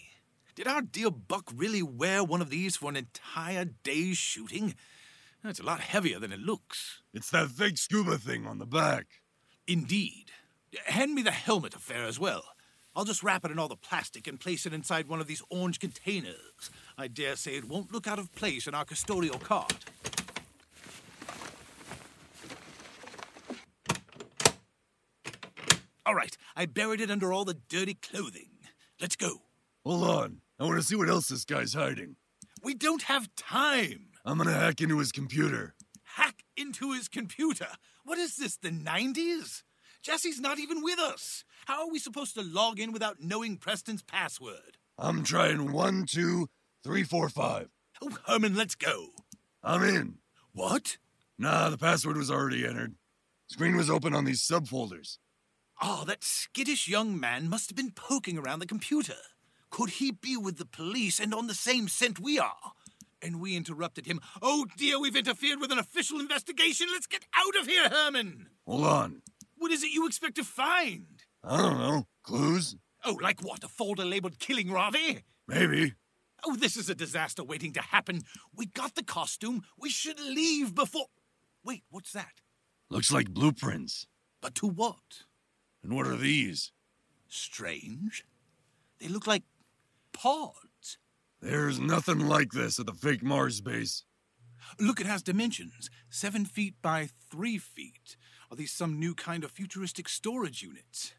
Did 0.54 0.66
our 0.66 0.80
dear 0.80 1.10
Buck 1.10 1.50
really 1.54 1.82
wear 1.82 2.24
one 2.24 2.40
of 2.40 2.48
these 2.48 2.76
for 2.76 2.88
an 2.88 2.96
entire 2.96 3.66
day's 3.66 4.16
shooting? 4.16 4.74
That's 5.42 5.60
a 5.60 5.64
lot 5.64 5.80
heavier 5.80 6.18
than 6.18 6.32
it 6.32 6.40
looks. 6.40 7.02
It's 7.14 7.30
that 7.30 7.48
fake 7.48 7.78
scuba 7.78 8.18
thing 8.18 8.46
on 8.46 8.58
the 8.58 8.66
back. 8.66 9.06
Indeed. 9.66 10.32
Hand 10.86 11.14
me 11.14 11.22
the 11.22 11.30
helmet 11.30 11.74
affair 11.74 12.04
as 12.04 12.18
well. 12.18 12.44
I'll 12.96 13.04
just 13.04 13.22
wrap 13.22 13.44
it 13.44 13.52
in 13.52 13.58
all 13.58 13.68
the 13.68 13.76
plastic 13.76 14.26
and 14.26 14.40
place 14.40 14.66
it 14.66 14.72
inside 14.72 15.08
one 15.08 15.20
of 15.20 15.28
these 15.28 15.42
orange 15.50 15.78
containers. 15.78 16.70
I 16.96 17.06
dare 17.06 17.36
say 17.36 17.54
it 17.54 17.68
won't 17.68 17.92
look 17.92 18.08
out 18.08 18.18
of 18.18 18.34
place 18.34 18.66
in 18.66 18.74
our 18.74 18.84
custodial 18.84 19.40
cart. 19.40 19.84
All 26.04 26.14
right, 26.14 26.36
I 26.56 26.66
buried 26.66 27.00
it 27.00 27.10
under 27.10 27.32
all 27.32 27.44
the 27.44 27.58
dirty 27.68 27.94
clothing. 27.94 28.48
Let's 29.00 29.14
go. 29.14 29.42
Hold 29.84 30.08
on. 30.08 30.40
I 30.58 30.64
want 30.64 30.78
to 30.78 30.82
see 30.82 30.96
what 30.96 31.08
else 31.08 31.28
this 31.28 31.44
guy's 31.44 31.74
hiding. 31.74 32.16
We 32.64 32.74
don't 32.74 33.02
have 33.02 33.28
time. 33.36 34.07
I'm 34.28 34.36
gonna 34.36 34.52
hack 34.52 34.82
into 34.82 34.98
his 34.98 35.10
computer. 35.10 35.74
Hack 36.04 36.44
into 36.54 36.92
his 36.92 37.08
computer. 37.08 37.68
What 38.04 38.18
is 38.18 38.36
this, 38.36 38.58
the 38.58 38.68
90s? 38.68 39.62
Jessie's 40.02 40.38
not 40.38 40.58
even 40.58 40.82
with 40.82 40.98
us. 40.98 41.44
How 41.64 41.86
are 41.86 41.90
we 41.90 41.98
supposed 41.98 42.34
to 42.34 42.42
log 42.42 42.78
in 42.78 42.92
without 42.92 43.22
knowing 43.22 43.56
Preston's 43.56 44.02
password? 44.02 44.76
I'm 44.98 45.24
trying 45.24 45.72
one, 45.72 46.04
two, 46.04 46.50
three, 46.84 47.04
four, 47.04 47.30
five. 47.30 47.70
Oh, 48.02 48.18
Herman, 48.26 48.54
let's 48.54 48.74
go. 48.74 49.06
I'm 49.62 49.82
in. 49.82 50.18
What? 50.52 50.98
Nah, 51.38 51.70
the 51.70 51.78
password 51.78 52.18
was 52.18 52.30
already 52.30 52.66
entered. 52.66 52.96
Screen 53.46 53.76
was 53.76 53.88
open 53.88 54.14
on 54.14 54.26
these 54.26 54.46
subfolders. 54.46 55.16
Oh, 55.80 56.04
that 56.06 56.22
skittish 56.22 56.86
young 56.86 57.18
man 57.18 57.48
must 57.48 57.70
have 57.70 57.76
been 57.76 57.92
poking 57.92 58.36
around 58.36 58.58
the 58.58 58.66
computer. 58.66 59.16
Could 59.70 59.90
he 59.90 60.10
be 60.10 60.36
with 60.36 60.58
the 60.58 60.66
police 60.66 61.18
and 61.18 61.34
on 61.34 61.46
the 61.46 61.54
same 61.54 61.88
scent 61.88 62.18
we 62.18 62.38
are? 62.38 62.72
And 63.22 63.40
we 63.40 63.56
interrupted 63.56 64.06
him. 64.06 64.20
Oh 64.40 64.66
dear, 64.76 65.00
we've 65.00 65.16
interfered 65.16 65.60
with 65.60 65.72
an 65.72 65.78
official 65.78 66.20
investigation. 66.20 66.86
Let's 66.92 67.06
get 67.06 67.24
out 67.34 67.60
of 67.60 67.66
here, 67.66 67.88
Herman. 67.88 68.46
Hold 68.66 68.84
on. 68.84 69.22
What 69.56 69.72
is 69.72 69.82
it 69.82 69.92
you 69.92 70.06
expect 70.06 70.36
to 70.36 70.44
find? 70.44 71.24
I 71.42 71.56
don't 71.56 71.78
know. 71.78 72.06
Clues? 72.22 72.76
Oh, 73.04 73.18
like 73.20 73.40
what? 73.40 73.64
A 73.64 73.68
folder 73.68 74.04
labeled 74.04 74.38
Killing 74.38 74.70
Ravi? 74.70 75.24
Maybe. 75.46 75.94
Oh, 76.44 76.54
this 76.54 76.76
is 76.76 76.88
a 76.88 76.94
disaster 76.94 77.42
waiting 77.42 77.72
to 77.72 77.80
happen. 77.80 78.22
We 78.54 78.66
got 78.66 78.94
the 78.94 79.02
costume. 79.02 79.62
We 79.76 79.90
should 79.90 80.20
leave 80.20 80.74
before. 80.74 81.06
Wait, 81.64 81.82
what's 81.90 82.12
that? 82.12 82.40
Looks 82.88 83.12
like 83.12 83.30
blueprints. 83.30 84.06
But 84.40 84.54
to 84.56 84.68
what? 84.68 85.24
And 85.82 85.94
what 85.94 86.06
are 86.06 86.16
these? 86.16 86.72
Strange. 87.26 88.24
They 89.00 89.08
look 89.08 89.26
like 89.26 89.42
pods. 90.12 90.67
There's 91.40 91.78
nothing 91.78 92.20
like 92.20 92.52
this 92.52 92.78
at 92.78 92.86
the 92.86 92.92
fake 92.92 93.22
Mars 93.22 93.60
base. 93.60 94.04
Look, 94.80 95.00
it 95.00 95.06
has 95.06 95.22
dimensions 95.22 95.88
seven 96.10 96.44
feet 96.44 96.74
by 96.82 97.08
three 97.30 97.58
feet. 97.58 98.16
Are 98.50 98.56
these 98.56 98.72
some 98.72 98.98
new 98.98 99.14
kind 99.14 99.44
of 99.44 99.50
futuristic 99.50 100.08
storage 100.08 100.62
units? 100.62 101.12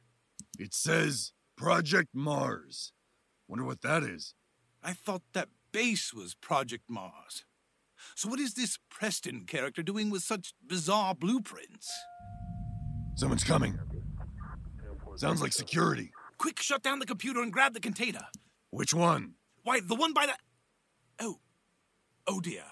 It 0.57 0.73
says 0.73 1.31
Project 1.55 2.09
Mars. 2.13 2.91
Wonder 3.47 3.65
what 3.65 3.81
that 3.81 4.03
is. 4.03 4.33
I 4.83 4.93
thought 4.93 5.21
that 5.33 5.49
base 5.71 6.13
was 6.13 6.35
Project 6.35 6.83
Mars. 6.89 7.45
So, 8.15 8.29
what 8.29 8.39
is 8.39 8.53
this 8.53 8.77
Preston 8.89 9.45
character 9.45 9.83
doing 9.83 10.09
with 10.09 10.23
such 10.23 10.53
bizarre 10.65 11.15
blueprints? 11.15 11.91
Someone's 13.15 13.43
coming. 13.43 13.77
Sounds 15.17 15.41
like 15.41 15.51
security. 15.51 16.11
Quick, 16.37 16.61
shut 16.61 16.81
down 16.81 16.99
the 16.99 17.05
computer 17.05 17.41
and 17.41 17.51
grab 17.51 17.73
the 17.73 17.81
container. 17.81 18.27
Which 18.69 18.93
one? 18.93 19.33
Why, 19.69 19.81
the 19.81 19.93
one 19.93 20.13
by 20.13 20.25
the. 20.25 20.33
Oh. 21.19 21.37
Oh 22.25 22.39
dear. 22.39 22.63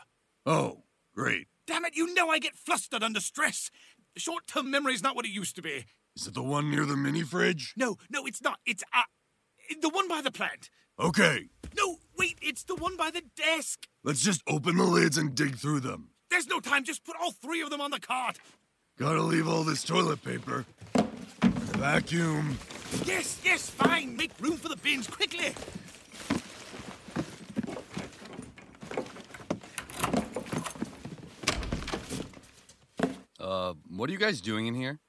Oh, 0.47 0.81
great. 1.13 1.45
Damn 1.67 1.85
it, 1.85 1.95
you 1.95 2.11
know 2.15 2.29
I 2.29 2.39
get 2.39 2.55
flustered 2.55 3.03
under 3.03 3.19
stress. 3.19 3.69
Short 4.15 4.47
term 4.47 4.71
memory's 4.71 5.03
not 5.03 5.15
what 5.15 5.23
it 5.23 5.29
used 5.29 5.55
to 5.57 5.61
be. 5.61 5.85
Is 6.15 6.25
it 6.25 6.33
the 6.33 6.41
one 6.41 6.71
near 6.71 6.87
the 6.87 6.97
mini 6.97 7.21
fridge? 7.21 7.75
No, 7.77 7.97
no, 8.09 8.25
it's 8.25 8.41
not. 8.41 8.57
It's 8.65 8.83
uh, 8.95 9.03
the 9.79 9.89
one 9.89 10.07
by 10.07 10.21
the 10.23 10.31
plant. 10.31 10.71
Okay. 10.99 11.49
No, 11.77 11.97
wait, 12.17 12.39
it's 12.41 12.63
the 12.63 12.73
one 12.73 12.97
by 12.97 13.11
the 13.11 13.21
desk. 13.35 13.87
Let's 14.03 14.23
just 14.23 14.41
open 14.47 14.77
the 14.77 14.83
lids 14.83 15.19
and 15.19 15.35
dig 15.35 15.55
through 15.55 15.81
them. 15.81 16.09
There's 16.31 16.47
no 16.47 16.59
time. 16.59 16.83
Just 16.83 17.05
put 17.05 17.15
all 17.21 17.31
three 17.31 17.61
of 17.61 17.69
them 17.69 17.79
on 17.79 17.91
the 17.91 17.99
cart. 17.99 18.39
Gotta 18.97 19.21
leave 19.21 19.47
all 19.47 19.63
this 19.63 19.83
toilet 19.83 20.23
paper. 20.23 20.65
Vacuum. 21.77 22.57
Yes, 23.05 23.39
yes, 23.45 23.69
fine. 23.69 24.17
Make 24.17 24.31
room 24.39 24.57
for 24.57 24.69
the 24.69 24.77
bins 24.77 25.05
quickly. 25.05 25.53
Uh, 33.47 33.73
what 33.87 34.09
are 34.09 34.13
you 34.13 34.19
guys 34.19 34.41
doing 34.41 34.67
in 34.67 34.73
here? 34.75 34.99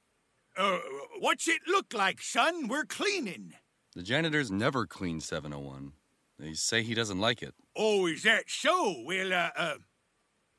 Uh, 0.57 0.79
what's 1.19 1.49
it 1.49 1.61
look 1.67 1.93
like, 1.93 2.21
son? 2.23 2.69
We're 2.69 2.85
cleaning. 2.85 3.55
The 3.97 4.03
janitors 4.05 4.49
never 4.49 4.87
clean 4.87 5.21
701. 5.21 5.93
They 6.39 6.53
say 6.55 6.85
he 6.85 6.95
doesn't 6.95 7.19
like 7.19 7.43
it. 7.43 7.55
Oh, 7.77 8.07
is 8.07 8.23
that 8.23 8.45
so? 8.47 9.03
Well, 9.05 9.33
uh, 9.33 9.51
uh, 9.57 9.75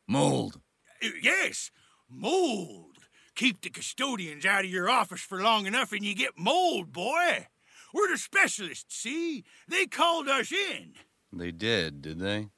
Mold. 0.09 0.59
uh, 1.01 1.07
yes, 1.23 1.71
mold. 2.09 2.97
Keep 3.35 3.61
the 3.61 3.69
custodians 3.69 4.45
out 4.45 4.65
of 4.65 4.69
your 4.71 4.89
office 4.89 5.21
for 5.21 5.41
long 5.41 5.65
enough 5.65 5.93
and 5.93 6.03
you 6.03 6.13
get 6.15 6.37
mold, 6.37 6.91
boy. 6.91 7.47
We're 7.93 8.09
the 8.09 8.17
specialists, 8.17 8.93
see? 8.97 9.45
They 9.69 9.85
called 9.85 10.27
us 10.27 10.51
in. 10.51 10.95
They 11.31 11.51
did, 11.51 12.01
did 12.01 12.19
they? 12.19 12.49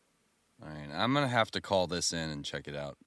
All 0.63 0.70
right, 0.70 0.90
I'm 0.92 1.13
gonna 1.13 1.28
have 1.28 1.51
to 1.51 1.62
call 1.62 1.86
this 1.86 2.12
in 2.12 2.30
and 2.32 2.44
check 2.44 2.68
it 2.68 2.75
out. 2.75 2.98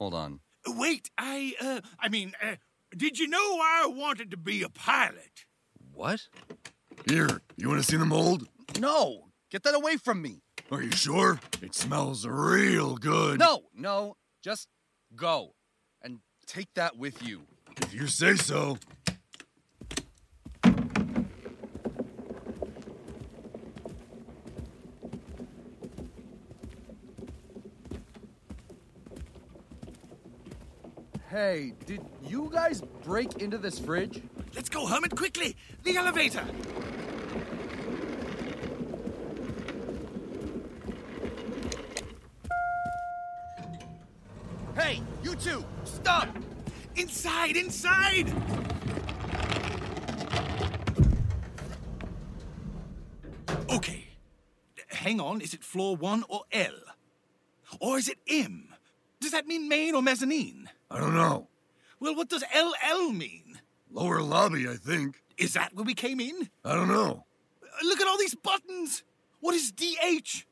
Hold 0.00 0.14
on. 0.14 0.40
Wait, 0.66 1.10
I, 1.16 1.54
uh, 1.60 1.80
I 1.98 2.08
mean, 2.08 2.32
uh, 2.42 2.56
did 2.96 3.18
you 3.18 3.26
know 3.28 3.38
I 3.38 3.86
wanted 3.86 4.30
to 4.32 4.36
be 4.36 4.62
a 4.62 4.68
pilot? 4.68 5.46
What? 5.92 6.28
Here, 7.08 7.40
you 7.56 7.68
want 7.68 7.80
to 7.80 7.86
see 7.86 7.96
the 7.96 8.04
mold? 8.04 8.46
No, 8.78 9.28
get 9.50 9.62
that 9.64 9.74
away 9.74 9.96
from 9.96 10.22
me. 10.22 10.42
Are 10.70 10.82
you 10.82 10.92
sure? 10.92 11.40
It 11.62 11.74
smells 11.74 12.26
real 12.26 12.96
good. 12.96 13.38
No, 13.38 13.62
no, 13.74 14.16
just 14.42 14.68
go 15.16 15.54
and 16.02 16.20
take 16.46 16.68
that 16.74 16.96
with 16.96 17.26
you. 17.26 17.42
If 17.82 17.94
you 17.94 18.06
say 18.06 18.34
so. 18.36 18.78
Hey, 31.30 31.74
did 31.86 32.00
you 32.26 32.50
guys 32.52 32.82
break 33.04 33.40
into 33.40 33.56
this 33.56 33.78
fridge? 33.78 34.20
Let's 34.52 34.68
go, 34.68 34.84
Hermit, 34.84 35.14
quickly! 35.14 35.54
The 35.84 35.96
elevator! 35.96 36.44
Hey, 44.74 45.00
you 45.22 45.36
two, 45.36 45.64
stop! 45.84 46.36
Inside, 46.96 47.56
inside! 47.56 48.34
Okay. 53.70 54.08
Hang 54.88 55.20
on, 55.20 55.40
is 55.40 55.54
it 55.54 55.62
floor 55.62 55.94
one 55.94 56.24
or 56.28 56.42
L? 56.50 56.74
Or 57.78 57.98
is 57.98 58.08
it 58.08 58.18
M? 58.28 58.74
Does 59.20 59.30
that 59.30 59.46
mean 59.46 59.68
main 59.68 59.94
or 59.94 60.02
mezzanine? 60.02 60.59
I 60.90 60.98
don't 60.98 61.14
know. 61.14 61.48
Well, 62.00 62.14
what 62.16 62.28
does 62.28 62.44
LL 62.54 63.10
mean? 63.12 63.60
Lower 63.92 64.22
lobby, 64.22 64.68
I 64.68 64.74
think. 64.74 65.22
Is 65.36 65.52
that 65.54 65.74
where 65.74 65.84
we 65.84 65.94
came 65.94 66.20
in? 66.20 66.50
I 66.64 66.74
don't 66.74 66.88
know. 66.88 67.24
Uh, 67.62 67.66
Look 67.84 68.00
at 68.00 68.06
all 68.08 68.18
these 68.18 68.34
buttons! 68.34 69.02
What 69.40 69.54
is 69.54 69.72
DH? 69.72 70.44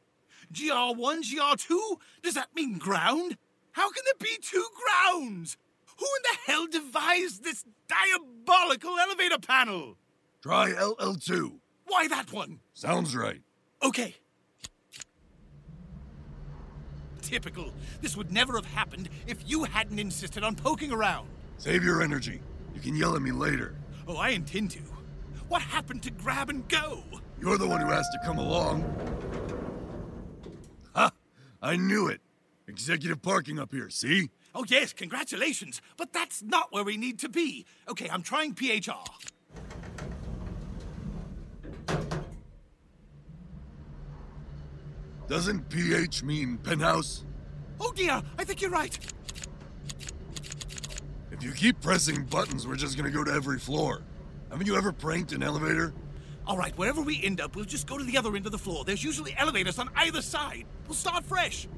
GR1, 0.52 1.22
GR2? 1.22 1.96
Does 2.22 2.34
that 2.34 2.48
mean 2.54 2.78
ground? 2.78 3.36
How 3.72 3.90
can 3.90 4.02
there 4.04 4.14
be 4.20 4.38
two 4.40 4.64
grounds? 5.12 5.56
Who 5.98 6.06
in 6.06 6.22
the 6.22 6.52
hell 6.52 6.66
devised 6.66 7.44
this 7.44 7.64
diabolical 7.88 8.98
elevator 8.98 9.38
panel? 9.38 9.96
Try 10.42 10.72
LL2. 10.72 11.58
Why 11.86 12.08
that 12.08 12.32
one? 12.32 12.60
Sounds 12.74 13.14
right. 13.16 13.40
Okay. 13.82 14.16
Typical. 17.28 17.74
This 18.00 18.16
would 18.16 18.32
never 18.32 18.54
have 18.56 18.64
happened 18.64 19.10
if 19.26 19.36
you 19.46 19.64
hadn't 19.64 19.98
insisted 19.98 20.42
on 20.42 20.54
poking 20.54 20.90
around. 20.90 21.28
Save 21.58 21.84
your 21.84 22.00
energy. 22.00 22.40
You 22.74 22.80
can 22.80 22.96
yell 22.96 23.14
at 23.14 23.20
me 23.20 23.32
later. 23.32 23.74
Oh, 24.06 24.16
I 24.16 24.30
intend 24.30 24.70
to. 24.70 24.78
What 25.48 25.60
happened 25.60 26.02
to 26.04 26.10
grab 26.10 26.48
and 26.48 26.66
go? 26.70 27.02
You're 27.38 27.58
the 27.58 27.66
one 27.66 27.82
who 27.82 27.92
asked 27.92 28.12
to 28.14 28.26
come 28.26 28.38
along. 28.38 28.82
Ha! 30.94 31.12
I 31.60 31.76
knew 31.76 32.06
it. 32.06 32.22
Executive 32.66 33.20
parking 33.20 33.58
up 33.58 33.72
here, 33.72 33.90
see? 33.90 34.30
Oh, 34.54 34.64
yes, 34.66 34.94
congratulations. 34.94 35.82
But 35.98 36.14
that's 36.14 36.42
not 36.42 36.72
where 36.72 36.82
we 36.82 36.96
need 36.96 37.18
to 37.18 37.28
be. 37.28 37.66
Okay, 37.90 38.08
I'm 38.08 38.22
trying 38.22 38.54
PHR. 38.54 39.06
Doesn't 45.28 45.68
PH 45.68 46.22
mean 46.22 46.56
penthouse? 46.56 47.26
Oh, 47.80 47.92
dear, 47.94 48.22
I 48.38 48.44
think 48.44 48.60
you're 48.60 48.70
right. 48.70 48.98
If 51.30 51.42
you 51.42 51.52
keep 51.52 51.80
pressing 51.80 52.24
buttons, 52.24 52.66
we're 52.66 52.76
just 52.76 52.96
gonna 52.96 53.10
go 53.10 53.22
to 53.22 53.32
every 53.32 53.58
floor. 53.58 54.02
Haven't 54.50 54.66
you 54.66 54.76
ever 54.76 54.92
pranked 54.92 55.32
an 55.32 55.42
elevator? 55.42 55.94
All 56.46 56.56
right, 56.56 56.76
wherever 56.78 57.00
we 57.02 57.22
end 57.22 57.40
up, 57.40 57.54
we'll 57.54 57.64
just 57.64 57.86
go 57.86 57.98
to 57.98 58.04
the 58.04 58.16
other 58.16 58.34
end 58.34 58.46
of 58.46 58.52
the 58.52 58.58
floor. 58.58 58.84
There's 58.84 59.04
usually 59.04 59.34
elevators 59.36 59.78
on 59.78 59.90
either 59.94 60.22
side. 60.22 60.64
We'll 60.86 60.94
start 60.94 61.24
fresh. 61.24 61.68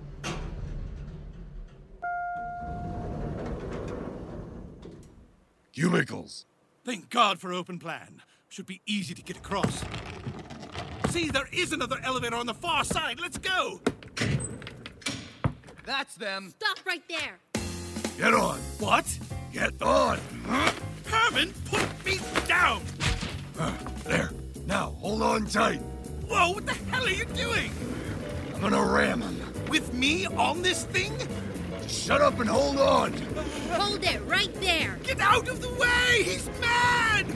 Cubicles. 5.73 6.47
Thank 6.85 7.11
God 7.11 7.41
for 7.41 7.53
open 7.53 7.79
plan. 7.79 8.23
Should 8.49 8.67
be 8.67 8.81
easy 8.87 9.15
to 9.15 9.23
get 9.23 9.37
across. 9.37 9.85
See, 11.11 11.29
there 11.31 11.49
is 11.53 11.73
another 11.73 11.99
elevator 12.03 12.37
on 12.37 12.47
the 12.47 12.55
far 12.55 12.85
side. 12.85 13.21
Let's 13.21 13.39
go. 13.39 13.81
That's 15.91 16.15
them. 16.15 16.55
Stop 16.57 16.87
right 16.87 17.03
there. 17.09 17.41
Get 18.17 18.33
on. 18.33 18.61
What? 18.79 19.19
Get 19.53 19.83
on. 19.83 20.21
Herman, 21.05 21.53
put 21.65 22.05
me 22.05 22.21
down. 22.47 22.81
Uh, 23.59 23.73
there. 24.05 24.31
Now, 24.67 24.95
hold 25.01 25.21
on 25.21 25.47
tight. 25.47 25.81
Whoa, 26.29 26.53
what 26.53 26.65
the 26.65 26.75
hell 26.75 27.05
are 27.05 27.11
you 27.11 27.25
doing? 27.25 27.73
I'm 28.55 28.61
gonna 28.61 28.85
ram 28.85 29.21
him. 29.21 29.37
With 29.69 29.93
me 29.93 30.27
on 30.27 30.63
this 30.63 30.85
thing? 30.85 31.13
Shut 31.89 32.21
up 32.21 32.39
and 32.39 32.49
hold 32.49 32.79
on. 32.79 33.13
Hold 33.73 34.05
it 34.05 34.23
right 34.27 34.55
there. 34.61 34.97
Get 35.03 35.19
out 35.19 35.49
of 35.49 35.61
the 35.61 35.71
way! 35.71 36.23
He's 36.23 36.49
mad! 36.61 37.27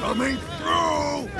Coming 0.00 0.38
through. 0.58 1.30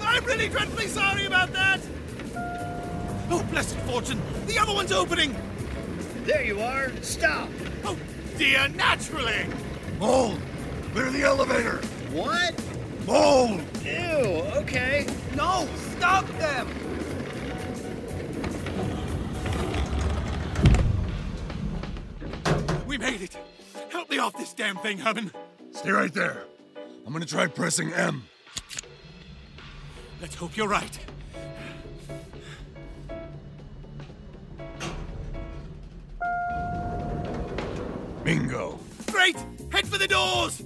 I'm 0.00 0.24
really 0.26 0.48
dreadfully 0.48 0.86
sorry 0.86 1.26
about 1.26 1.52
that. 1.54 1.80
Oh, 3.30 3.42
blessed 3.50 3.76
fortune! 3.80 4.20
The 4.46 4.58
other 4.58 4.74
one's 4.74 4.92
opening. 4.92 5.34
There 6.24 6.44
you 6.44 6.60
are. 6.60 6.90
Stop. 7.02 7.48
Oh, 7.84 7.96
dear, 8.38 8.68
naturally. 8.68 9.46
Mold. 9.98 10.40
Clear 10.92 11.10
the 11.10 11.22
elevator. 11.22 11.78
What? 12.12 12.54
Mold. 13.06 13.60
Ew, 13.84 13.90
okay. 14.60 15.06
No, 15.36 15.68
stop 15.96 16.26
them! 16.38 16.68
We 22.86 22.98
made 22.98 23.22
it. 23.22 23.36
Help 23.90 24.08
me 24.10 24.18
off 24.18 24.36
this 24.36 24.54
damn 24.54 24.76
thing, 24.76 24.98
Herman. 24.98 25.32
Stay 25.72 25.90
right 25.90 26.12
there. 26.12 26.44
I'm 27.06 27.12
gonna 27.12 27.26
try 27.26 27.46
pressing 27.46 27.92
M. 27.92 28.24
Let's 30.20 30.36
hope 30.36 30.56
you're 30.56 30.68
right. 30.68 30.98
Bingo. 38.24 38.78
Great! 39.12 39.36
Head 39.70 39.86
for 39.86 39.98
the 39.98 40.08
doors! 40.08 40.62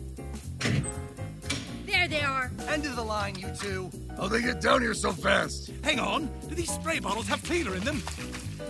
There 1.86 2.06
they 2.06 2.20
are. 2.20 2.52
End 2.68 2.86
of 2.86 2.94
the 2.94 3.02
line, 3.02 3.34
you 3.36 3.48
two. 3.60 3.90
How'd 4.16 4.30
they 4.30 4.42
get 4.42 4.60
down 4.60 4.80
here 4.80 4.94
so 4.94 5.10
fast? 5.10 5.72
Hang 5.82 5.98
on. 5.98 6.30
Do 6.48 6.54
these 6.54 6.70
spray 6.70 7.00
bottles 7.00 7.26
have 7.26 7.42
cleaner 7.42 7.74
in 7.74 7.82
them? 7.82 8.02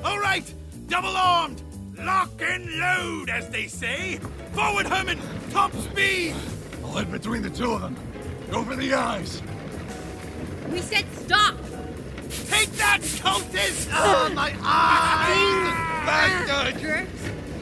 All 0.05 0.19
right! 0.19 0.51
Double 0.89 1.15
armed! 1.15 1.63
Lock 1.99 2.41
and 2.41 2.71
load, 2.79 3.29
as 3.29 3.51
they 3.51 3.67
say! 3.67 4.19
Forward, 4.53 4.87
Herman! 4.87 5.19
Top 5.51 5.75
speed! 5.75 6.35
I'll 6.83 6.93
head 6.93 7.13
between 7.13 7.43
the 7.43 7.51
two 7.51 7.73
of 7.73 7.83
them. 7.83 7.97
Go 8.51 8.65
for 8.65 8.77
the 8.77 8.95
eyes. 8.95 9.43
We 10.71 10.81
said 10.81 11.05
stop. 11.15 11.57
Take 12.47 12.71
that, 12.73 13.01
cultist! 13.03 13.91
Oh, 13.93 14.31
my 14.35 14.55
eyes! 14.63 16.07
Bastard! 16.07 16.81
Jerks. 16.81 17.11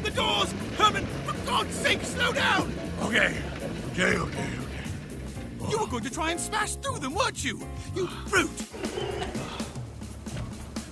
The 0.05 0.11
doors! 0.11 0.55
Herman, 0.79 1.07
for 1.25 1.47
God's 1.47 1.75
sake, 1.75 2.03
slow 2.03 2.33
down! 2.33 2.73
Okay. 3.03 3.37
Okay, 3.93 4.17
okay, 4.17 4.19
okay. 4.19 5.71
You 5.71 5.79
were 5.79 5.87
going 5.87 6.05
to 6.05 6.11
try 6.11 6.31
and 6.31 6.41
smash 6.41 6.77
through 6.77 6.99
them, 6.99 7.15
weren't 7.15 7.43
you? 7.45 7.61
You 7.95 8.09
brute! 8.29 8.51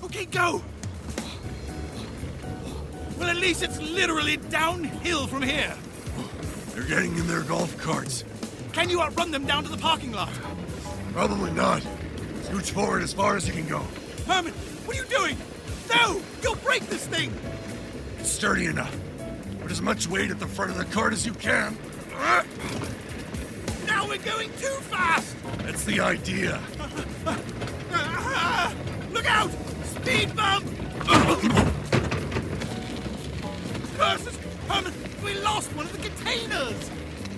Okay, 0.05 0.25
go! 0.25 0.62
Well, 3.18 3.29
at 3.29 3.37
least 3.37 3.62
it's 3.62 3.81
literally 3.81 4.38
downhill 4.38 5.27
from 5.27 5.42
here. 5.42 5.75
They're 6.75 6.85
getting 6.85 7.16
in 7.16 7.27
their 7.27 7.42
golf 7.42 7.77
carts. 7.79 8.25
Can 8.73 8.90
you 8.90 9.01
outrun 9.01 9.31
them 9.31 9.47
down 9.47 9.62
to 9.64 9.70
the 9.70 9.77
parking 9.77 10.12
lot? 10.12 10.33
Probably 11.12 11.53
not. 11.53 11.83
Scooch 12.42 12.70
forward 12.70 13.03
as 13.03 13.12
far 13.12 13.37
as 13.37 13.47
you 13.47 13.53
can 13.53 13.68
go. 13.68 13.81
Herman, 14.27 14.53
what 14.85 14.97
are 14.97 15.01
you 15.01 15.09
doing? 15.09 15.37
No! 15.88 16.20
You'll 16.42 16.57
break 16.57 16.83
this 16.87 17.07
thing! 17.07 17.33
It's 18.18 18.31
sturdy 18.31 18.66
enough. 18.66 18.94
As 19.75 19.83
much 19.83 20.07
weight 20.07 20.31
at 20.31 20.39
the 20.39 20.47
front 20.47 20.71
of 20.71 20.79
the 20.79 20.85
cart 20.85 21.13
as 21.13 21.27
you 21.27 21.35
can. 21.35 21.77
Uh, 22.15 22.45
now 23.89 24.07
we're 24.07 24.19
going 24.19 24.49
too 24.51 24.77
fast! 24.87 25.35
That's 25.65 25.83
the 25.83 25.99
idea. 25.99 26.61
Look 29.13 29.29
out! 29.29 29.51
Speed 29.85 30.37
bump! 30.37 30.65
Curses! 33.99 34.39
Herman, 34.69 34.93
we 35.25 35.35
lost 35.41 35.75
one 35.75 35.87
of 35.87 35.93
the 36.01 36.09
containers! 36.09 36.91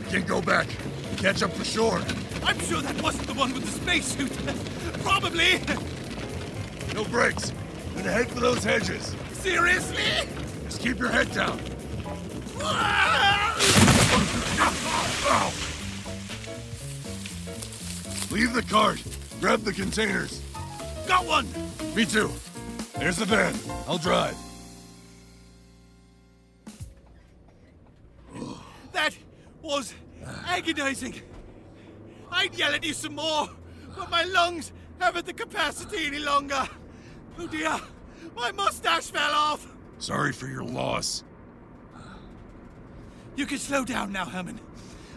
We 0.04 0.10
Can't 0.10 0.26
go 0.26 0.42
back. 0.42 0.66
catch 1.16 1.42
up 1.42 1.54
for 1.54 1.64
sure. 1.64 2.02
I'm 2.44 2.60
sure 2.60 2.82
that 2.82 3.00
wasn't 3.02 3.28
the 3.28 3.34
one 3.34 3.54
with 3.54 3.64
the 3.64 3.70
spacesuit. 3.70 4.30
Probably. 5.02 5.58
No 6.92 7.04
brakes. 7.04 7.54
Gonna 7.94 8.12
head 8.12 8.28
for 8.28 8.40
those 8.40 8.62
hedges. 8.62 9.16
Seriously? 9.32 10.28
Just 10.64 10.82
keep 10.82 10.98
your 10.98 11.08
head 11.08 11.32
down. 11.32 11.58
Leave 18.30 18.52
the 18.52 18.62
cart. 18.68 19.02
Grab 19.40 19.62
the 19.62 19.72
containers. 19.72 20.42
Got 21.06 21.24
one. 21.26 21.46
Me 21.94 22.04
too. 22.04 22.30
There's 22.98 23.16
the 23.16 23.24
van. 23.24 23.54
I'll 23.86 23.98
drive. 23.98 24.36
That 28.92 29.16
was 29.62 29.94
agonizing. 30.46 31.20
I'd 32.30 32.54
yell 32.54 32.74
at 32.74 32.84
you 32.84 32.92
some 32.92 33.14
more, 33.14 33.48
but 33.96 34.10
my 34.10 34.24
lungs 34.24 34.72
haven't 34.98 35.26
the 35.26 35.32
capacity 35.32 36.06
any 36.06 36.18
longer. 36.18 36.68
Oh 37.38 37.46
dear, 37.46 37.78
my 38.34 38.52
mustache 38.52 39.10
fell 39.10 39.32
off. 39.32 39.66
Sorry 39.98 40.32
for 40.32 40.46
your 40.46 40.64
loss. 40.64 41.24
You 43.36 43.44
can 43.44 43.58
slow 43.58 43.84
down 43.84 44.12
now, 44.12 44.24
Herman. 44.24 44.58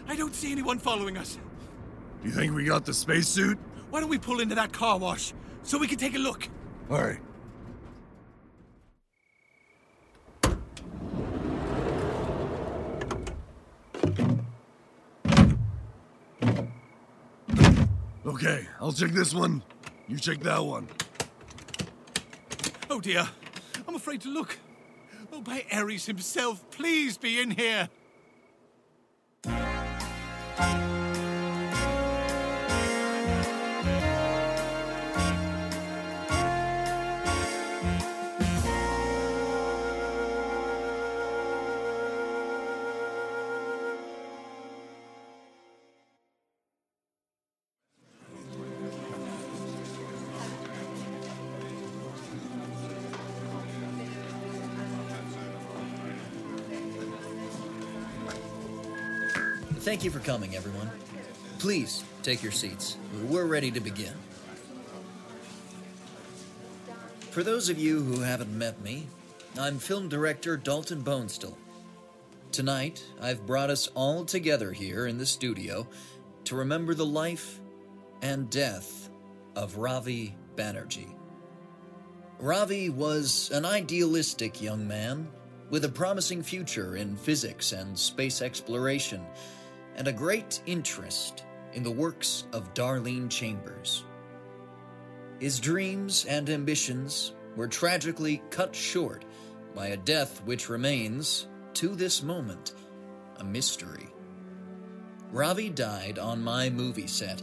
I 0.06 0.14
don't 0.14 0.34
see 0.34 0.52
anyone 0.52 0.78
following 0.78 1.16
us. 1.16 1.38
Do 2.22 2.28
you 2.28 2.34
think 2.34 2.54
we 2.54 2.64
got 2.64 2.84
the 2.84 2.92
spacesuit? 2.92 3.58
Why 3.88 4.00
don't 4.00 4.10
we 4.10 4.18
pull 4.18 4.40
into 4.40 4.54
that 4.54 4.72
car 4.72 4.98
wash 4.98 5.32
so 5.62 5.78
we 5.78 5.86
can 5.86 5.96
take 5.96 6.14
a 6.14 6.18
look? 6.18 6.46
All 6.90 6.98
right. 7.00 7.18
Okay, 18.26 18.66
I'll 18.80 18.92
check 18.92 19.12
this 19.12 19.34
one. 19.34 19.62
You 20.08 20.18
check 20.18 20.40
that 20.40 20.62
one. 20.62 20.88
Oh 22.90 23.00
dear, 23.00 23.26
I'm 23.88 23.94
afraid 23.94 24.20
to 24.22 24.28
look. 24.28 24.58
Oh, 25.32 25.40
by 25.40 25.64
Ares 25.72 26.04
himself, 26.06 26.68
please 26.70 27.16
be 27.16 27.40
in 27.40 27.52
here. 27.52 27.88
Thank 59.90 60.04
you 60.04 60.10
for 60.12 60.20
coming, 60.20 60.54
everyone. 60.54 60.88
Please 61.58 62.04
take 62.22 62.44
your 62.44 62.52
seats. 62.52 62.96
We're 63.24 63.46
ready 63.46 63.72
to 63.72 63.80
begin. 63.80 64.14
For 67.32 67.42
those 67.42 67.68
of 67.68 67.76
you 67.76 68.00
who 68.00 68.20
haven't 68.20 68.56
met 68.56 68.80
me, 68.82 69.08
I'm 69.58 69.80
film 69.80 70.08
director 70.08 70.56
Dalton 70.56 71.02
Bonestell. 71.02 71.56
Tonight, 72.52 73.04
I've 73.20 73.44
brought 73.48 73.68
us 73.68 73.88
all 73.96 74.24
together 74.24 74.70
here 74.70 75.08
in 75.08 75.18
the 75.18 75.26
studio 75.26 75.88
to 76.44 76.54
remember 76.54 76.94
the 76.94 77.04
life 77.04 77.58
and 78.22 78.48
death 78.48 79.10
of 79.56 79.76
Ravi 79.76 80.36
Banerjee. 80.54 81.12
Ravi 82.38 82.90
was 82.90 83.50
an 83.52 83.64
idealistic 83.64 84.62
young 84.62 84.86
man 84.86 85.26
with 85.68 85.84
a 85.84 85.88
promising 85.88 86.44
future 86.44 86.94
in 86.94 87.16
physics 87.16 87.72
and 87.72 87.98
space 87.98 88.40
exploration, 88.40 89.26
and 90.00 90.08
a 90.08 90.12
great 90.14 90.62
interest 90.64 91.44
in 91.74 91.82
the 91.82 91.90
works 91.90 92.46
of 92.54 92.72
Darlene 92.72 93.28
Chambers. 93.28 94.04
His 95.38 95.60
dreams 95.60 96.24
and 96.24 96.48
ambitions 96.48 97.34
were 97.54 97.68
tragically 97.68 98.42
cut 98.48 98.74
short 98.74 99.26
by 99.74 99.88
a 99.88 99.98
death 99.98 100.42
which 100.46 100.70
remains, 100.70 101.48
to 101.74 101.94
this 101.94 102.22
moment, 102.22 102.72
a 103.40 103.44
mystery. 103.44 104.08
Ravi 105.32 105.68
died 105.68 106.18
on 106.18 106.42
my 106.42 106.70
movie 106.70 107.06
set, 107.06 107.42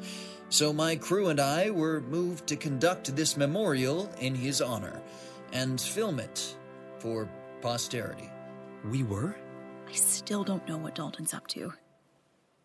so 0.50 0.74
my 0.74 0.96
crew 0.96 1.28
and 1.28 1.40
I 1.40 1.70
were 1.70 2.02
moved 2.02 2.48
to 2.48 2.56
conduct 2.56 3.16
this 3.16 3.38
memorial 3.38 4.12
in 4.20 4.34
his 4.34 4.64
honor 4.64 5.00
and 5.54 5.80
film 5.80 6.20
it 6.20 6.56
for 6.98 7.30
posterity. 7.62 8.32
We 8.84 9.04
were? 9.04 9.36
I 9.88 9.92
still 9.92 10.44
don't 10.44 10.68
know 10.68 10.80
what 10.80 10.96
Dalton's 10.96 11.36
up 11.36 11.46
to. 11.50 11.72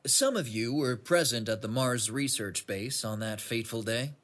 Some 0.05 0.37
of 0.37 0.49
you 0.49 0.75
were 0.75 0.97
present 0.97 1.49
at 1.49 1.63
the 1.63 1.69
Mars 1.69 2.11
Research 2.11 2.67
Base 2.67 3.05
on 3.05 3.21
that 3.21 3.41
fateful 3.41 3.85
day. 3.85 4.15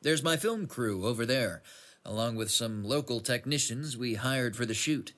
There's 0.00 0.22
my 0.22 0.38
film 0.38 0.66
crew 0.66 1.04
over 1.04 1.26
there, 1.26 1.62
along 2.06 2.36
with 2.36 2.50
some 2.50 2.82
local 2.82 3.20
technicians 3.20 3.98
we 3.98 4.14
hired 4.14 4.56
for 4.56 4.64
the 4.64 4.72
shoot. 4.72 5.12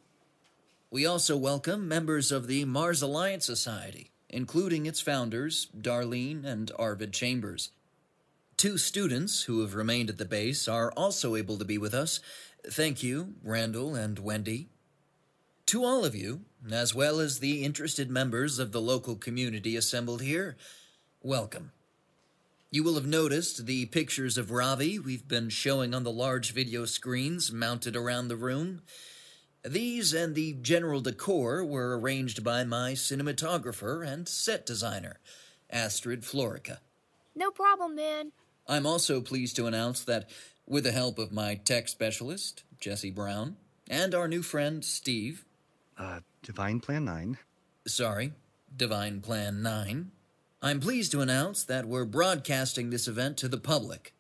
We 0.91 1.07
also 1.07 1.37
welcome 1.37 1.87
members 1.87 2.33
of 2.33 2.49
the 2.49 2.65
Mars 2.65 3.01
Alliance 3.01 3.47
Society, 3.47 4.11
including 4.29 4.87
its 4.87 5.01
founders, 5.01 5.69
Darlene 5.79 6.45
and 6.45 6.73
Arvid 6.77 7.13
Chambers. 7.13 7.71
Two 8.57 8.79
students 8.79 9.45
who 9.45 9.61
have 9.61 9.77
remained 9.77 10.11
at 10.11 10.19
the 10.19 10.25
base 10.25 10.67
are 10.67 10.91
also 10.97 11.37
able 11.37 11.59
to 11.59 11.65
be 11.65 11.79
with 11.79 11.95
us. 11.95 12.19
Thank 12.69 13.05
you, 13.05 13.35
Randall 13.45 13.95
and 13.95 14.19
Wendy. 14.19 14.69
To 15.67 15.83
all 15.83 16.05
of 16.05 16.15
you, 16.15 16.43
as 16.71 16.95
well 16.95 17.19
as 17.19 17.41
the 17.41 17.65
interested 17.65 18.09
members 18.09 18.61
of 18.61 18.71
the 18.71 18.81
local 18.81 19.17
community 19.17 19.75
assembled 19.75 20.23
here, 20.23 20.57
welcome. 21.25 21.73
You 22.71 22.85
will 22.85 22.95
have 22.95 23.07
noticed 23.07 23.67
the 23.67 23.87
pictures 23.87 24.39
of 24.39 24.53
Ravi 24.53 25.01
we've 25.01 25.27
been 25.27 25.49
showing 25.49 25.93
on 25.93 26.05
the 26.05 26.13
large 26.13 26.53
video 26.53 26.85
screens 26.85 27.51
mounted 27.51 27.97
around 27.97 28.29
the 28.29 28.37
room. 28.37 28.83
These 29.65 30.15
and 30.15 30.37
the 30.37 30.53
general 30.53 31.01
decor 31.01 31.65
were 31.65 31.99
arranged 31.99 32.45
by 32.45 32.63
my 32.63 32.93
cinematographer 32.93 34.07
and 34.07 34.29
set 34.29 34.67
designer, 34.67 35.19
Astrid 35.69 36.23
Florika. 36.23 36.79
No 37.35 37.51
problem, 37.51 37.97
man. 37.97 38.31
I'm 38.69 38.87
also 38.87 39.21
pleased 39.21 39.57
to 39.57 39.67
announce 39.67 40.05
that, 40.05 40.31
with 40.65 40.85
the 40.85 40.93
help 40.93 41.19
of 41.19 41.33
my 41.33 41.57
tech 41.57 41.89
specialist, 41.89 42.63
Jessie 42.79 43.11
Brown, 43.11 43.57
and 43.91 44.15
our 44.15 44.29
new 44.29 44.43
friend, 44.43 44.85
Steve, 44.85 45.45
Uh, 45.99 46.21
Divine 46.43 46.81
Plan 46.81 47.05
9. 47.05 47.39
sorry, 47.87 48.33
Divine 48.77 49.21
Plan 49.21 49.63
9, 49.63 50.11
I'm 50.63 50.81
pleased 50.81 51.13
to 51.13 51.21
announce 51.21 51.65
that 51.65 51.87
we're 51.87 52.05
broadcasting 52.05 52.91
this 52.91 53.09
event 53.09 53.37
to 53.39 53.49
the 53.49 53.59
public. 53.59 54.15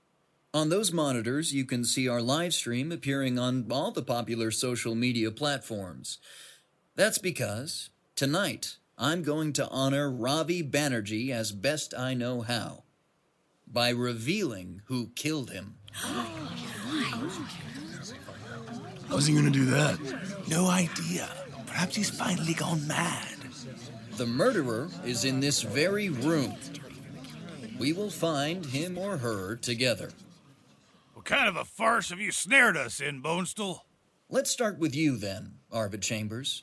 On 0.54 0.68
those 0.68 0.92
monitors, 0.92 1.52
you 1.52 1.64
can 1.64 1.84
see 1.84 2.08
our 2.08 2.22
live 2.22 2.54
stream 2.54 2.90
appearing 2.90 3.38
on 3.38 3.66
all 3.70 3.90
the 3.90 4.02
popular 4.02 4.50
social 4.50 4.94
media 4.94 5.30
platforms. 5.30 6.18
That's 6.94 7.18
because, 7.18 7.90
tonight, 8.14 8.76
I'm 8.96 9.22
going 9.22 9.52
to 9.54 9.68
honor 9.68 10.10
Ravi 10.10 10.62
Banerjee 10.62 11.30
as 11.30 11.52
best 11.52 11.92
I 11.94 12.14
know 12.14 12.40
how 12.40 12.84
by 13.66 13.90
revealing 13.90 14.80
who 14.86 15.08
killed 15.14 15.50
him. 15.50 15.74
How's 19.08 19.26
he 19.26 19.34
gonna 19.34 19.50
do 19.50 19.66
that? 19.66 19.98
No 20.48 20.68
idea. 20.68 21.28
Perhaps 21.76 21.96
he's 21.96 22.08
finally 22.08 22.54
gone 22.54 22.88
mad. 22.88 23.36
The 24.12 24.24
murderer 24.24 24.88
is 25.04 25.26
in 25.26 25.40
this 25.40 25.60
very 25.60 26.08
room. 26.08 26.54
We 27.78 27.92
will 27.92 28.08
find 28.08 28.64
him 28.64 28.96
or 28.96 29.18
her 29.18 29.56
together. 29.56 30.08
What 31.12 31.26
kind 31.26 31.50
of 31.50 31.56
a 31.56 31.66
farce 31.66 32.08
have 32.08 32.18
you 32.18 32.32
snared 32.32 32.78
us 32.78 32.98
in, 32.98 33.22
Bonestell? 33.22 33.80
Let's 34.30 34.50
start 34.50 34.78
with 34.78 34.96
you 34.96 35.18
then, 35.18 35.56
Arvid 35.70 36.00
Chambers. 36.00 36.62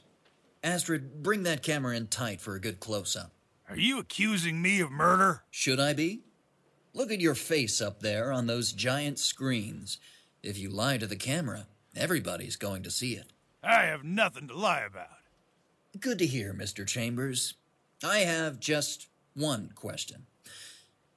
Astrid, 0.63 1.21
bring 1.21 1.43
that 1.43 1.61
camera 1.61 1.95
in 1.95 2.07
tight 2.07 2.41
for 2.41 2.55
a 2.55 2.59
good 2.59 2.79
close 2.79 3.15
up. 3.15 3.33
Are 3.69 3.77
you 3.77 3.99
accusing 3.99 4.63
me 4.63 4.79
of 4.79 4.89
murder? 4.89 5.43
Should 5.51 5.79
I 5.79 5.93
be? 5.93 6.23
Look 6.91 7.11
at 7.11 7.21
your 7.21 7.35
face 7.35 7.81
up 7.81 7.99
there 7.99 8.31
on 8.31 8.47
those 8.47 8.73
giant 8.73 9.19
screens. 9.19 9.99
If 10.41 10.57
you 10.57 10.69
lie 10.69 10.97
to 10.97 11.05
the 11.05 11.15
camera, 11.15 11.67
everybody's 11.95 12.55
going 12.55 12.81
to 12.81 12.89
see 12.89 13.13
it. 13.13 13.32
I 13.63 13.83
have 13.83 14.03
nothing 14.03 14.49
to 14.49 14.57
lie 14.57 14.81
about. 14.81 15.07
Good 15.99 16.19
to 16.19 16.25
hear, 16.25 16.53
Mr. 16.53 16.85
Chambers. 16.85 17.53
I 18.03 18.19
have 18.19 18.59
just 18.59 19.07
one 19.33 19.71
question. 19.73 20.25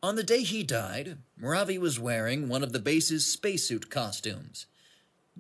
On 0.03 0.15
the 0.15 0.23
day 0.23 0.43
he 0.43 0.63
died, 0.63 1.19
Ravi 1.41 1.79
was 1.79 1.99
wearing 1.99 2.49
one 2.49 2.63
of 2.63 2.73
the 2.73 2.79
base's 2.79 3.27
spacesuit 3.27 3.91
costumes. 3.91 4.67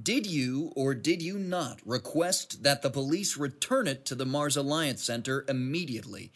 Did 0.03 0.27
you 0.27 0.73
or 0.75 0.95
did 0.95 1.23
you 1.23 1.39
not 1.39 1.81
request 1.87 2.65
that 2.65 2.83
the 2.83 2.91
police 2.91 3.37
return 3.37 3.87
it 3.87 4.05
to 4.07 4.15
the 4.15 4.27
Mars 4.27 4.57
Alliance 4.57 5.05
Center 5.05 5.45
immediately? 5.49 6.33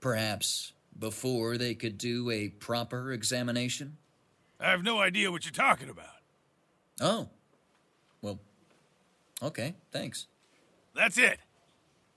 Perhaps 0.00 0.72
before 0.98 1.58
they 1.58 1.74
could 1.74 1.98
do 1.98 2.30
a 2.30 2.48
proper 2.48 3.12
examination? 3.12 3.98
I 4.58 4.70
have 4.70 4.82
no 4.82 4.98
idea 4.98 5.30
what 5.30 5.44
you're 5.44 5.52
talking 5.52 5.90
about. 5.90 6.06
Oh. 7.00 7.28
Well, 9.40 9.48
okay, 9.48 9.74
thanks. 9.92 10.26
That's 10.94 11.18
it. 11.18 11.38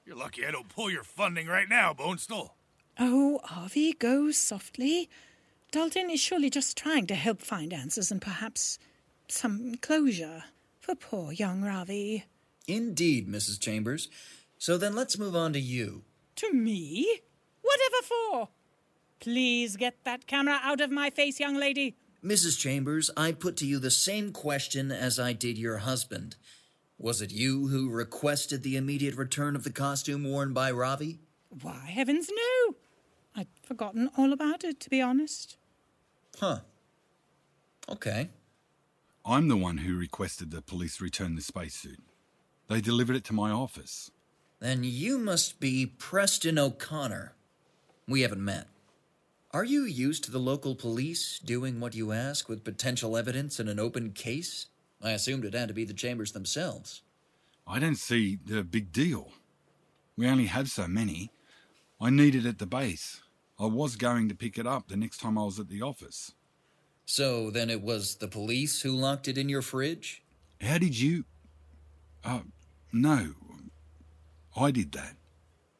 You're 0.06 0.16
lucky 0.16 0.46
I 0.46 0.52
don't 0.52 0.70
pull 0.70 0.90
your 0.90 1.04
funding 1.04 1.48
right 1.48 1.70
now, 1.70 1.94
Bonestell. 1.94 2.50
Oh, 3.00 3.40
Harvey, 3.44 3.94
go 3.94 4.32
softly. 4.32 5.10
Dalton 5.72 6.10
is 6.10 6.20
surely 6.20 6.50
just 6.50 6.78
trying 6.78 7.08
to 7.08 7.16
help 7.16 7.42
find 7.42 7.74
answers 7.74 8.12
and 8.12 8.22
perhaps 8.22 8.78
some 9.28 9.76
closure 9.82 10.44
for 10.80 10.94
poor 10.96 11.32
young 11.32 11.64
Ravi. 11.64 12.26
Indeed, 12.68 13.28
Mrs. 13.28 13.60
Chambers. 13.60 14.10
So 14.58 14.78
then 14.78 14.96
let's 14.96 15.18
move 15.18 15.36
on 15.36 15.54
to 15.54 15.60
you. 15.60 16.04
To 16.38 16.54
me? 16.54 17.22
Whatever 17.62 18.04
for? 18.04 18.50
Please 19.20 19.78
get 19.78 19.96
that 20.04 20.28
camera 20.28 20.60
out 20.62 20.82
of 20.82 20.92
my 20.92 21.10
face, 21.10 21.40
young 21.40 21.56
lady. 21.56 21.96
Mrs. 22.24 22.60
Chambers, 22.60 23.10
I 23.18 23.32
put 23.32 23.58
to 23.58 23.66
you 23.66 23.80
the 23.80 23.92
same 23.92 24.32
question 24.32 24.92
as 24.92 25.20
I 25.20 25.34
did 25.34 25.58
your 25.58 25.80
husband. 25.80 26.36
Was 27.04 27.22
it 27.22 27.34
you 27.34 27.68
who 27.68 27.90
requested 27.90 28.64
the 28.64 28.78
immediate 28.78 29.18
return 29.18 29.58
of 29.58 29.66
the 29.66 29.74
costume 29.74 30.24
worn 30.24 30.54
by 30.54 30.72
Ravi? 30.72 31.20
Why, 31.62 31.80
heavens, 31.86 32.30
no! 32.30 32.76
I'd 33.36 33.50
forgotten 33.62 34.10
all 34.18 34.32
about 34.32 34.64
it, 34.64 34.80
to 34.80 34.90
be 34.90 35.02
honest. 35.02 35.58
Huh. 36.40 36.60
Okay. 37.90 38.30
I'm 39.26 39.50
the 39.50 39.58
one 39.58 39.80
who 39.80 39.98
requested 39.98 40.52
the 40.52 40.62
police 40.62 41.02
return 41.02 41.36
the 41.36 41.42
spacesuit. 41.42 42.00
They 42.70 42.80
delivered 42.80 43.18
it 43.18 43.26
to 43.26 43.34
my 43.34 43.52
office. 43.52 44.10
Then 44.62 44.86
you 44.86 45.18
must 45.18 45.60
be 45.60 45.86
Preston 45.86 46.58
O'Connor. 46.58 47.34
We 48.08 48.22
haven't 48.22 48.46
met. 48.46 48.68
Are 49.52 49.66
you 49.66 49.84
used 49.84 50.24
to 50.24 50.32
the 50.32 50.40
local 50.40 50.74
police 50.74 51.38
doing 51.38 51.82
what 51.82 51.96
you 51.96 52.14
ask 52.14 52.48
with 52.48 52.64
potential 52.64 53.18
evidence 53.18 53.60
in 53.60 53.68
an 53.68 53.78
open 53.78 54.12
case? 54.12 54.68
I 55.04 55.12
assumed 55.12 55.44
it 55.44 55.54
had 55.54 55.68
to 55.68 55.74
be 55.74 55.84
the 55.84 55.94
chambers 55.94 56.32
themselves. 56.32 57.02
I 57.68 57.80
don't 57.80 57.96
see 57.96 58.38
the 58.46 58.64
big 58.64 58.92
deal. 58.92 59.32
We 60.16 60.28
only 60.28 60.46
have 60.46 60.70
so 60.70 60.88
many. 60.88 61.32
I 62.00 62.10
need 62.10 62.36
it 62.36 62.46
at 62.46 62.60
the 62.60 62.66
base. 62.66 63.22
I 63.60 63.66
was 63.66 63.96
going 63.96 64.30
to 64.30 64.36
pick 64.36 64.58
it 64.58 64.68
up 64.68 64.88
the 64.88 64.96
next 64.96 65.20
time 65.20 65.38
I 65.38 65.44
was 65.44 65.60
at 65.60 65.70
the 65.70 65.82
office. 65.82 66.34
So 67.06 67.50
then 67.50 67.70
it 67.70 67.82
was 67.82 68.16
the 68.16 68.28
police 68.28 68.82
who 68.82 68.92
locked 68.92 69.28
it 69.28 69.38
in 69.38 69.50
your 69.50 69.62
fridge? 69.62 70.24
How 70.62 70.78
did 70.78 71.00
you. 71.00 71.26
Uh, 72.24 72.42
no. 72.92 73.34
I 74.56 74.72
did 74.72 74.92
that. 74.94 75.16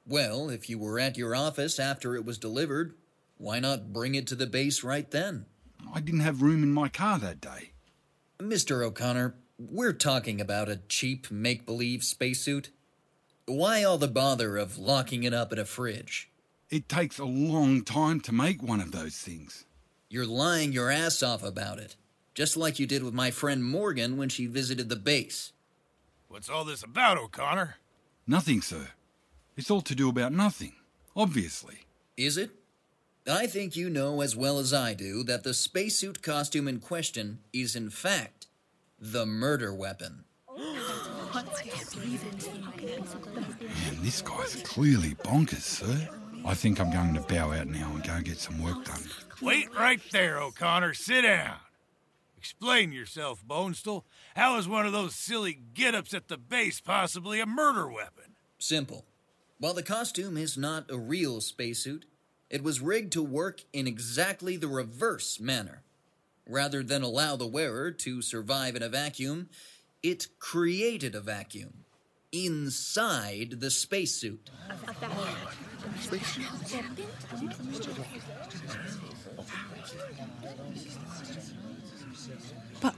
Well, 0.06 0.50
if 0.50 0.70
you 0.70 0.78
were 0.78 1.00
at 1.00 1.18
your 1.18 1.36
office 1.36 1.80
after 1.80 2.16
it 2.16 2.26
was 2.26 2.38
delivered, 2.38 2.96
why 3.38 3.60
not 3.60 3.94
bring 3.94 4.16
it 4.16 4.28
to 4.28 4.36
the 4.36 4.48
base 4.48 4.84
right 4.84 5.10
then? 5.10 5.46
I 5.94 6.02
didn't 6.02 6.22
have 6.22 6.42
room 6.42 6.64
in 6.64 6.74
my 6.74 6.90
car 6.90 7.20
that 7.20 7.40
day. 7.40 7.73
Mr. 8.40 8.84
O'Connor, 8.84 9.36
we're 9.58 9.94
talking 9.94 10.42
about 10.42 10.70
a 10.70 10.78
cheap 10.90 11.30
make 11.32 11.66
believe 11.66 12.04
spacesuit. 12.04 12.70
Why 13.46 13.84
all 13.84 13.98
the 13.98 14.08
bother 14.08 14.58
of 14.58 14.78
locking 14.78 15.24
it 15.24 15.34
up 15.34 15.54
in 15.54 15.60
a 15.60 15.66
fridge? 15.66 16.30
It 16.70 16.90
takes 16.90 17.20
a 17.20 17.26
long 17.26 17.84
time 17.84 18.20
to 18.22 18.32
make 18.34 18.64
one 18.64 18.82
of 18.82 18.92
those 18.92 19.18
things. 19.18 19.66
You're 20.10 20.26
lying 20.26 20.72
your 20.72 20.90
ass 20.90 21.22
off 21.22 21.44
about 21.44 21.80
it, 21.80 21.96
just 22.34 22.58
like 22.58 22.80
you 22.80 22.88
did 22.88 23.04
with 23.04 23.14
my 23.14 23.32
friend 23.32 23.64
Morgan 23.64 24.18
when 24.18 24.30
she 24.30 24.48
visited 24.48 24.90
the 24.90 24.96
base. 24.96 25.52
What's 26.28 26.50
all 26.50 26.66
this 26.66 26.84
about, 26.84 27.18
O'Connor? 27.18 27.76
Nothing, 28.26 28.62
sir. 28.62 28.88
It's 29.56 29.70
all 29.70 29.82
to 29.82 29.96
do 29.96 30.10
about 30.10 30.32
nothing, 30.34 30.74
obviously. 31.16 31.86
Is 32.18 32.38
it? 32.38 32.52
I 33.28 33.48
think 33.48 33.78
you 33.78 33.90
know 33.90 34.20
as 34.22 34.36
well 34.36 34.60
as 34.60 34.74
I 34.74 34.94
do 34.94 35.24
that 35.24 35.44
the 35.44 35.54
spacesuit 35.54 36.22
costume 36.22 36.68
in 36.68 36.80
question 36.80 37.40
is, 37.54 37.74
in 37.76 37.90
fact, 37.90 38.48
the 39.00 39.26
murder 39.26 39.74
weapon. 39.74 40.26
Man, 40.56 40.70
this 44.02 44.22
guy's 44.22 44.62
clearly 44.64 45.16
bonkers, 45.16 45.62
sir. 45.62 46.10
I 46.46 46.54
think 46.54 46.82
I'm 46.82 46.92
going 46.92 47.14
to 47.14 47.22
bow 47.22 47.54
out 47.54 47.68
now 47.68 47.92
and 47.94 48.04
go 48.04 48.20
get 48.20 48.38
some 48.38 48.62
work 48.62 48.84
done. 48.84 49.04
Wait 49.42 49.74
right 49.74 50.02
there, 50.12 50.42
O'Connor. 50.42 50.94
Sit 50.94 51.22
down. 51.22 51.56
Explain 52.38 52.92
yourself, 52.92 53.42
Bonestell. 53.48 54.04
How 54.36 54.58
is 54.58 54.68
one 54.68 54.86
of 54.86 54.92
those 54.92 55.16
silly 55.16 55.58
get 55.74 55.96
ups 55.96 56.14
at 56.14 56.28
the 56.28 56.38
base 56.38 56.82
possibly 56.82 57.40
a 57.40 57.46
murder 57.46 57.88
weapon? 57.88 58.36
Simple. 58.60 59.06
While 59.60 59.74
the 59.74 59.82
costume 59.82 60.36
is 60.36 60.58
not 60.58 60.92
a 60.92 60.98
real 60.98 61.40
spacesuit, 61.40 62.06
it 62.54 62.64
was 62.64 62.80
rigged 62.80 63.12
to 63.12 63.24
work 63.24 63.64
in 63.74 63.88
exactly 63.88 64.56
the 64.58 64.68
reverse 64.68 65.40
manner. 65.40 65.82
Rather 66.48 66.84
than 66.84 67.02
allow 67.02 67.36
the 67.36 67.48
wearer 67.48 67.90
to 67.90 68.22
survive 68.22 68.76
in 68.76 68.84
a 68.84 68.90
vacuum, 68.90 69.50
it 70.04 70.28
created 70.38 71.16
a 71.16 71.20
vacuum 71.20 71.74
inside 72.32 73.60
the 73.60 73.72
spacesuit. 73.72 74.52
But, 82.80 82.96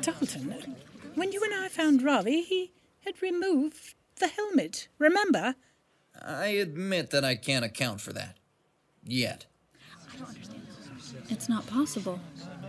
Dalton, 0.00 0.76
when 1.14 1.30
you 1.30 1.44
and 1.44 1.54
I 1.54 1.68
found 1.68 2.02
Ravi, 2.02 2.42
he 2.42 2.72
had 3.04 3.22
removed 3.22 3.94
the 4.16 4.26
helmet, 4.26 4.88
remember? 4.98 5.54
I 6.20 6.46
admit 6.46 7.10
that 7.10 7.24
I 7.24 7.36
can't 7.36 7.64
account 7.64 8.00
for 8.00 8.12
that. 8.14 8.36
Yet. 9.06 9.46
I 10.12 10.16
don't 10.16 10.28
understand. 10.28 10.62
It's 11.28 11.48
not 11.48 11.66
possible. 11.66 12.20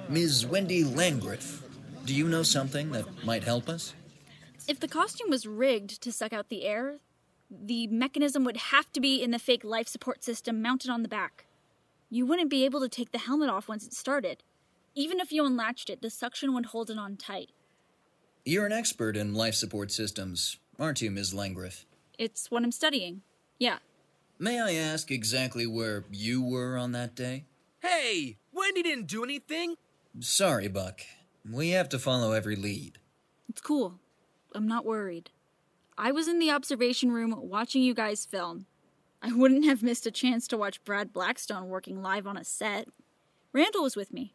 Ms. 0.10 0.46
Wendy 0.46 0.84
Langrif, 0.84 1.62
do 2.06 2.14
you 2.14 2.28
know 2.28 2.44
something 2.44 2.92
that 2.92 3.26
might 3.26 3.44
help 3.44 3.70
us? 3.70 3.94
If 4.68 4.80
the 4.80 4.88
costume 4.88 5.30
was 5.30 5.46
rigged 5.46 6.02
to 6.02 6.12
suck 6.12 6.34
out 6.34 6.50
the 6.50 6.66
air, 6.66 6.98
the 7.50 7.88
mechanism 7.88 8.44
would 8.44 8.58
have 8.58 8.92
to 8.94 9.00
be 9.00 9.22
in 9.22 9.32
the 9.32 9.40
fake 9.40 9.64
life 9.64 9.88
support 9.88 10.24
system 10.24 10.62
mounted 10.62 10.90
on 10.90 11.02
the 11.04 11.08
back. 11.08 11.46
You 12.10 12.26
wouldn't 12.26 12.50
be 12.50 12.66
able 12.66 12.80
to 12.82 12.90
take 12.90 13.12
the 13.12 13.18
helmet 13.18 13.50
off 13.50 13.68
once 13.68 13.86
it 13.86 13.94
started. 13.94 14.44
Even 14.96 15.20
if 15.20 15.32
you 15.32 15.46
unlatched 15.46 15.90
it, 15.90 16.02
the 16.02 16.10
suction 16.10 16.54
would 16.54 16.68
hold 16.68 16.90
it 16.90 16.98
on 16.98 17.18
tight. 17.18 17.50
You're 18.46 18.66
an 18.66 18.72
expert 18.72 19.18
in 19.18 19.34
life 19.34 19.56
support 19.56 19.92
systems, 19.92 20.58
aren't 20.80 21.02
you, 21.02 21.12
Ms. 21.12 21.34
Langrif? 21.34 21.86
It's 22.18 22.50
what 22.50 22.64
I'm 22.64 22.72
studying. 22.72 23.22
Yeah. 23.60 23.78
May 24.38 24.60
I 24.60 24.74
ask 24.74 25.12
exactly 25.12 25.66
where 25.66 26.04
you 26.12 26.44
were 26.44 26.78
on 26.78 26.92
that 26.92 27.16
day? 27.16 27.46
Hey, 27.80 28.38
Wendy 28.52 28.84
didn't 28.84 29.08
do 29.08 29.24
anything. 29.24 29.76
Sorry, 30.20 30.68
Buck. 30.68 31.02
We 31.50 31.70
have 31.70 31.88
to 31.90 32.00
follow 32.00 32.34
every 32.34 32.58
lead. 32.58 32.98
It's 33.48 33.62
cool. 33.62 34.00
I'm 34.54 34.68
not 34.68 34.86
worried. 34.86 35.30
I 35.98 36.12
was 36.12 36.28
in 36.28 36.40
the 36.40 36.52
observation 36.52 37.12
room 37.12 37.34
watching 37.38 37.82
you 37.82 37.94
guys 37.94 38.26
film. 38.26 38.66
I 39.22 39.32
wouldn't 39.32 39.64
have 39.66 39.82
missed 39.82 40.06
a 40.06 40.12
chance 40.12 40.48
to 40.50 40.58
watch 40.58 40.84
Brad 40.84 41.14
Blackstone 41.14 41.70
working 41.70 42.02
live 42.02 42.28
on 42.28 42.36
a 42.36 42.44
set. 42.44 42.90
Randall 43.54 43.84
was 43.84 43.96
with 43.96 44.12
me. 44.12 44.34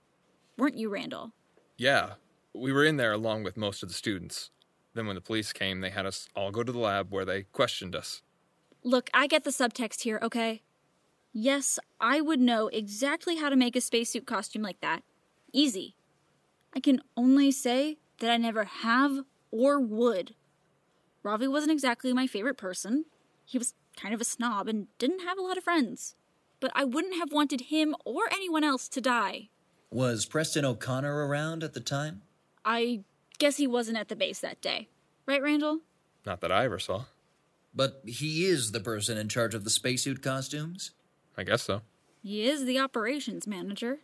Weren't 0.57 0.79
you, 0.79 0.89
Randall? 0.89 1.33
Yeah, 1.77 2.15
we 2.55 2.73
were 2.73 2.85
in 2.85 2.97
there 2.97 3.13
along 3.13 3.43
with 3.45 3.59
most 3.59 3.83
of 3.83 3.91
the 3.91 3.95
students. 3.95 4.51
Then, 4.95 5.07
when 5.07 5.15
the 5.15 5.21
police 5.21 5.53
came, 5.53 5.81
they 5.81 5.91
had 5.91 6.07
us 6.07 6.27
all 6.35 6.51
go 6.51 6.63
to 6.63 6.73
the 6.73 6.79
lab 6.79 7.13
where 7.13 7.27
they 7.27 7.43
questioned 7.43 7.95
us. 7.95 8.23
Look, 8.83 9.11
I 9.13 9.27
get 9.27 9.45
the 9.45 9.51
subtext 9.51 10.03
here, 10.03 10.19
okay? 10.23 10.63
Yes, 11.33 11.79
I 12.01 12.21
would 12.21 12.41
know 12.41 12.69
exactly 12.69 13.37
how 13.37 13.51
to 13.51 13.57
make 13.57 13.77
a 13.77 13.81
spacesuit 13.81 14.27
costume 14.27 14.63
like 14.63 14.81
that. 14.81 15.03
Easy. 15.53 15.95
I 16.75 16.81
can 16.81 17.03
only 17.17 17.51
say 17.51 17.99
that 18.19 18.31
I 18.31 18.37
never 18.37 18.65
have 18.65 19.21
or 19.51 19.81
would. 19.81 20.35
Ravi 21.23 21.47
wasn't 21.47 21.73
exactly 21.73 22.13
my 22.13 22.27
favorite 22.27 22.57
person. 22.57 23.05
He 23.45 23.59
was 23.59 23.75
kind 23.97 24.15
of 24.15 24.21
a 24.21 24.25
snob 24.25 24.69
and 24.69 24.87
didn't 24.99 25.21
have 25.21 25.39
a 25.39 25.43
lot 25.43 25.59
of 25.59 25.65
friends. 25.65 26.15
But 26.59 26.73
I 26.75 26.85
wouldn't 26.85 27.17
have 27.17 27.33
wanted 27.33 27.63
him 27.63 27.95
or 28.05 28.23
anyone 28.33 28.65
else 28.65 28.89
to 28.89 29.01
die. 29.01 29.49
Was 29.91 30.25
Preston 30.25 30.65
O'Connor 30.65 31.27
around 31.27 31.63
at 31.65 31.75
the 31.75 31.81
time? 31.81 32.23
I 32.65 33.01
guess 33.39 33.57
he 33.57 33.67
wasn't 33.67 33.99
at 33.99 34.09
the 34.09 34.17
base 34.17 34.39
that 34.41 34.61
day. 34.61 34.89
Right, 35.27 35.43
Randall? 35.43 35.81
Not 36.25 36.41
that 36.41 36.53
I 36.53 36.65
ever 36.65 36.79
saw. 36.79 37.05
But 37.75 38.03
he 38.05 38.45
is 38.47 38.73
the 38.73 38.81
person 38.81 39.17
in 39.17 39.29
charge 39.29 39.55
of 39.55 39.65
the 39.65 39.71
spacesuit 39.71 40.23
costumes? 40.23 40.91
I 41.37 41.45
guess 41.45 41.63
so. 41.63 41.83
He 42.23 42.49
is 42.49 42.65
the 42.65 42.79
operations 42.79 43.47
manager. 43.47 43.99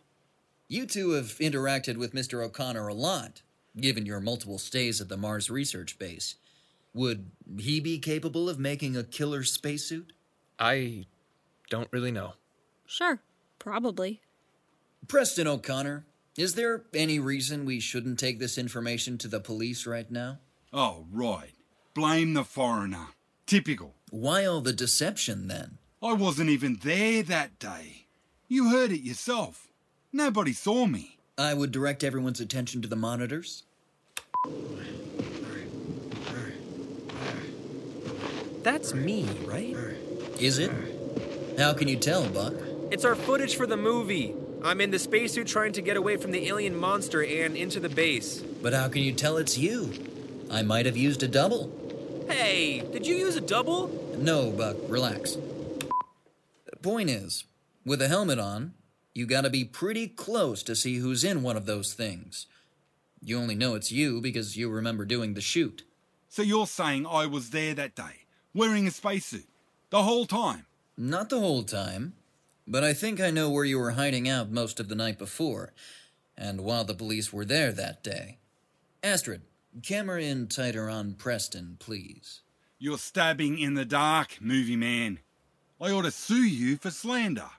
You 0.67 0.85
two 0.85 1.11
have 1.11 1.37
interacted 1.39 1.97
with 1.97 2.13
Mr. 2.13 2.43
O'Connor 2.43 2.87
a 2.87 2.93
lot, 2.93 3.41
given 3.79 4.05
your 4.05 4.19
multiple 4.19 4.57
stays 4.57 4.99
at 4.99 5.09
the 5.09 5.17
Mars 5.17 5.49
Research 5.49 5.99
Base. 5.99 6.35
Would 6.93 7.31
he 7.59 7.79
be 7.79 7.99
capable 7.99 8.49
of 8.49 8.57
making 8.57 8.97
a 8.97 9.03
killer 9.03 9.43
spacesuit? 9.43 10.13
I 10.57 11.05
don't 11.69 11.89
really 11.91 12.11
know. 12.11 12.33
Sure, 12.85 13.21
probably. 13.59 14.21
Preston 15.07 15.47
O'Connor, 15.47 16.05
is 16.37 16.55
there 16.55 16.83
any 16.93 17.19
reason 17.19 17.65
we 17.65 17.79
shouldn't 17.79 18.19
take 18.19 18.39
this 18.39 18.57
information 18.57 19.17
to 19.19 19.27
the 19.27 19.39
police 19.39 19.85
right 19.85 20.09
now? 20.09 20.39
Oh, 20.73 21.05
right. 21.11 21.53
Blame 21.93 22.33
the 22.33 22.43
foreigner. 22.43 23.07
Typical. 23.47 23.95
Why 24.09 24.43
all 24.43 24.59
the 24.59 24.73
deception 24.73 25.47
then? 25.47 25.77
I 26.03 26.11
wasn't 26.11 26.49
even 26.49 26.79
there 26.83 27.23
that 27.23 27.57
day. 27.59 28.07
You 28.49 28.71
heard 28.71 28.91
it 28.91 28.99
yourself. 28.99 29.69
Nobody 30.11 30.51
saw 30.51 30.85
me. 30.85 31.17
I 31.37 31.53
would 31.53 31.71
direct 31.71 32.03
everyone's 32.03 32.41
attention 32.41 32.81
to 32.81 32.89
the 32.89 32.97
monitors. 32.97 33.63
That's 38.63 38.93
me, 38.93 39.23
right? 39.45 39.77
Is 40.41 40.59
it? 40.59 40.71
How 41.57 41.71
can 41.71 41.87
you 41.87 41.95
tell, 41.95 42.27
Buck? 42.27 42.53
It's 42.91 43.05
our 43.05 43.15
footage 43.15 43.55
for 43.55 43.65
the 43.65 43.77
movie. 43.77 44.35
I'm 44.61 44.81
in 44.81 44.91
the 44.91 44.99
spacesuit 44.99 45.47
trying 45.47 45.71
to 45.73 45.81
get 45.81 45.95
away 45.95 46.17
from 46.17 46.31
the 46.31 46.47
alien 46.47 46.75
monster 46.75 47.23
and 47.23 47.55
into 47.55 47.79
the 47.79 47.87
base. 47.87 48.39
But 48.39 48.73
how 48.73 48.89
can 48.89 49.03
you 49.03 49.13
tell 49.13 49.37
it's 49.37 49.57
you? 49.57 49.93
I 50.51 50.63
might 50.63 50.85
have 50.85 50.97
used 50.97 51.23
a 51.23 51.29
double. 51.29 51.86
Hey, 52.27 52.81
did 52.91 53.07
you 53.07 53.15
use 53.15 53.35
a 53.35 53.41
double? 53.41 53.87
No, 54.17 54.51
Buck, 54.51 54.75
relax. 54.87 55.37
Point 56.81 57.09
is, 57.09 57.45
with 57.85 58.01
a 58.01 58.07
helmet 58.07 58.39
on, 58.39 58.73
you 59.13 59.25
gotta 59.25 59.49
be 59.49 59.65
pretty 59.65 60.07
close 60.07 60.61
to 60.63 60.75
see 60.75 60.97
who's 60.97 61.23
in 61.23 61.41
one 61.41 61.57
of 61.57 61.65
those 61.65 61.93
things. 61.93 62.45
You 63.21 63.39
only 63.39 63.55
know 63.55 63.75
it's 63.75 63.91
you 63.91 64.21
because 64.21 64.57
you 64.57 64.69
remember 64.69 65.05
doing 65.05 65.33
the 65.33 65.41
shoot. 65.41 65.83
So 66.29 66.41
you're 66.41 66.67
saying 66.67 67.07
I 67.07 67.25
was 67.25 67.49
there 67.49 67.73
that 67.73 67.95
day, 67.95 68.25
wearing 68.53 68.87
a 68.87 68.91
spacesuit, 68.91 69.47
the 69.89 70.03
whole 70.03 70.25
time? 70.25 70.65
Not 70.97 71.29
the 71.29 71.39
whole 71.39 71.63
time, 71.63 72.13
but 72.67 72.83
I 72.83 72.93
think 72.93 73.19
I 73.19 73.31
know 73.31 73.49
where 73.49 73.65
you 73.65 73.79
were 73.79 73.91
hiding 73.91 74.29
out 74.29 74.51
most 74.51 74.79
of 74.79 74.87
the 74.89 74.95
night 74.95 75.17
before, 75.17 75.73
and 76.37 76.61
while 76.61 76.83
the 76.83 76.93
police 76.93 77.33
were 77.33 77.45
there 77.45 77.71
that 77.71 78.03
day. 78.03 78.37
Astrid, 79.01 79.41
camera 79.83 80.21
in 80.21 80.47
tighter 80.47 80.89
on 80.89 81.13
Preston, 81.13 81.77
please. 81.79 82.41
You're 82.79 82.97
stabbing 82.97 83.57
in 83.59 83.73
the 83.73 83.85
dark, 83.85 84.37
movie 84.39 84.75
man. 84.75 85.19
I 85.81 85.91
ought 85.91 86.03
to 86.03 86.11
sue 86.11 86.45
you 86.45 86.77
for 86.77 86.91
slander. 86.91 87.49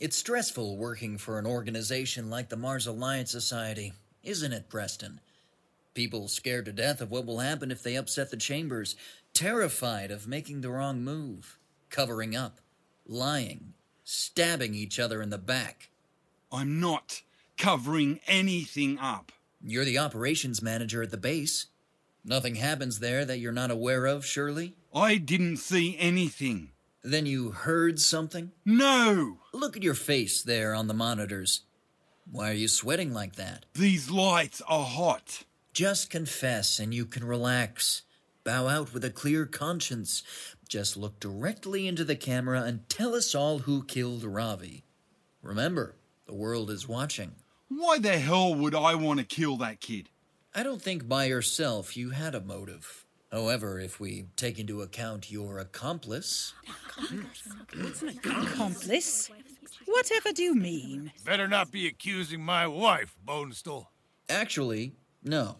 It's 0.00 0.16
stressful 0.16 0.76
working 0.76 1.16
for 1.16 1.38
an 1.38 1.46
organization 1.46 2.28
like 2.28 2.50
the 2.50 2.56
Mars 2.56 2.86
Alliance 2.86 3.30
Society, 3.30 3.92
isn't 4.22 4.52
it, 4.52 4.68
Preston? 4.68 5.20
People 5.94 6.28
scared 6.28 6.66
to 6.66 6.72
death 6.72 7.00
of 7.00 7.10
what 7.10 7.24
will 7.24 7.38
happen 7.38 7.70
if 7.70 7.82
they 7.82 7.96
upset 7.96 8.30
the 8.30 8.36
Chambers, 8.36 8.94
terrified 9.32 10.10
of 10.10 10.28
making 10.28 10.60
the 10.60 10.70
wrong 10.70 11.02
move, 11.02 11.58
covering 11.88 12.36
up, 12.36 12.60
lying, 13.06 13.72
stabbing 14.04 14.74
each 14.74 14.98
other 15.00 15.22
in 15.22 15.30
the 15.30 15.38
back. 15.38 15.88
I'm 16.52 16.78
not 16.78 17.22
covering 17.56 18.20
anything 18.26 18.98
up. 18.98 19.32
You're 19.68 19.84
the 19.84 19.98
operations 19.98 20.62
manager 20.62 21.02
at 21.02 21.10
the 21.10 21.16
base. 21.16 21.66
Nothing 22.24 22.54
happens 22.54 23.00
there 23.00 23.24
that 23.24 23.40
you're 23.40 23.50
not 23.50 23.72
aware 23.72 24.06
of, 24.06 24.24
surely? 24.24 24.76
I 24.94 25.16
didn't 25.16 25.56
see 25.56 25.96
anything. 25.98 26.70
Then 27.02 27.26
you 27.26 27.50
heard 27.50 27.98
something? 27.98 28.52
No! 28.64 29.38
Look 29.52 29.76
at 29.76 29.82
your 29.82 29.94
face 29.94 30.40
there 30.40 30.72
on 30.72 30.86
the 30.86 30.94
monitors. 30.94 31.62
Why 32.30 32.50
are 32.50 32.54
you 32.54 32.68
sweating 32.68 33.12
like 33.12 33.34
that? 33.34 33.66
These 33.74 34.08
lights 34.08 34.62
are 34.68 34.84
hot. 34.84 35.42
Just 35.72 36.10
confess 36.10 36.78
and 36.78 36.94
you 36.94 37.04
can 37.04 37.24
relax. 37.24 38.02
Bow 38.44 38.68
out 38.68 38.94
with 38.94 39.04
a 39.04 39.10
clear 39.10 39.46
conscience. 39.46 40.22
Just 40.68 40.96
look 40.96 41.18
directly 41.18 41.88
into 41.88 42.04
the 42.04 42.14
camera 42.14 42.62
and 42.62 42.88
tell 42.88 43.16
us 43.16 43.34
all 43.34 43.58
who 43.58 43.82
killed 43.82 44.22
Ravi. 44.22 44.84
Remember, 45.42 45.96
the 46.26 46.34
world 46.34 46.70
is 46.70 46.86
watching. 46.86 47.34
Why 47.68 47.98
the 47.98 48.18
hell 48.18 48.54
would 48.54 48.74
I 48.74 48.94
want 48.94 49.18
to 49.20 49.26
kill 49.26 49.56
that 49.58 49.80
kid? 49.80 50.08
I 50.54 50.62
don't 50.62 50.80
think 50.80 51.08
by 51.08 51.24
yourself 51.24 51.96
you 51.96 52.10
had 52.10 52.34
a 52.34 52.40
motive. 52.40 53.04
However, 53.32 53.80
if 53.80 53.98
we 53.98 54.26
take 54.36 54.58
into 54.58 54.82
account 54.82 55.30
your 55.30 55.58
accomplice. 55.58 56.54
Accomplice? 58.24 59.30
Whatever 59.84 60.32
do 60.32 60.42
you 60.42 60.54
mean? 60.54 61.12
Better 61.24 61.48
not 61.48 61.72
be 61.72 61.86
accusing 61.86 62.40
my 62.40 62.66
wife, 62.66 63.16
Bonestell. 63.26 63.86
Actually, 64.28 64.92
no. 65.22 65.56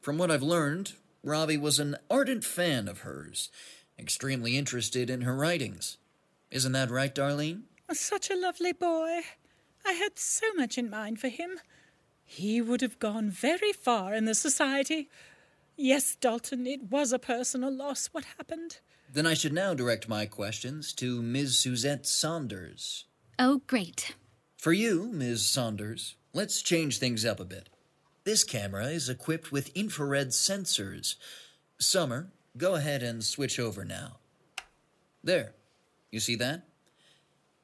From 0.00 0.16
what 0.18 0.30
I've 0.30 0.42
learned, 0.42 0.94
Ravi 1.22 1.58
was 1.58 1.78
an 1.78 1.96
ardent 2.10 2.44
fan 2.44 2.88
of 2.88 3.00
hers, 3.00 3.50
extremely 3.98 4.56
interested 4.56 5.10
in 5.10 5.20
her 5.22 5.36
writings. 5.36 5.98
Isn't 6.50 6.72
that 6.72 6.90
right, 6.90 7.14
Darlene? 7.14 7.62
Such 7.92 8.30
a 8.30 8.36
lovely 8.36 8.72
boy. 8.72 9.20
I 9.86 9.92
had 9.92 10.18
so 10.18 10.46
much 10.56 10.76
in 10.76 10.90
mind 10.90 11.20
for 11.20 11.28
him. 11.28 11.60
He 12.24 12.60
would 12.60 12.80
have 12.80 12.98
gone 12.98 13.30
very 13.30 13.72
far 13.72 14.12
in 14.14 14.24
the 14.24 14.34
society. 14.34 15.08
Yes, 15.76 16.16
Dalton, 16.16 16.66
it 16.66 16.90
was 16.90 17.12
a 17.12 17.18
personal 17.18 17.72
loss 17.72 18.08
what 18.08 18.24
happened. 18.36 18.78
Then 19.12 19.26
I 19.26 19.34
should 19.34 19.52
now 19.52 19.74
direct 19.74 20.08
my 20.08 20.26
questions 20.26 20.92
to 20.94 21.22
Ms. 21.22 21.58
Suzette 21.58 22.06
Saunders. 22.06 23.04
Oh, 23.38 23.62
great. 23.66 24.16
For 24.56 24.72
you, 24.72 25.10
Ms. 25.12 25.46
Saunders, 25.46 26.16
let's 26.32 26.62
change 26.62 26.98
things 26.98 27.24
up 27.24 27.38
a 27.38 27.44
bit. 27.44 27.68
This 28.24 28.42
camera 28.42 28.86
is 28.86 29.08
equipped 29.08 29.52
with 29.52 29.76
infrared 29.76 30.30
sensors. 30.30 31.14
Summer, 31.78 32.32
go 32.56 32.74
ahead 32.74 33.04
and 33.04 33.22
switch 33.22 33.60
over 33.60 33.84
now. 33.84 34.16
There. 35.22 35.52
You 36.10 36.18
see 36.18 36.34
that? 36.36 36.64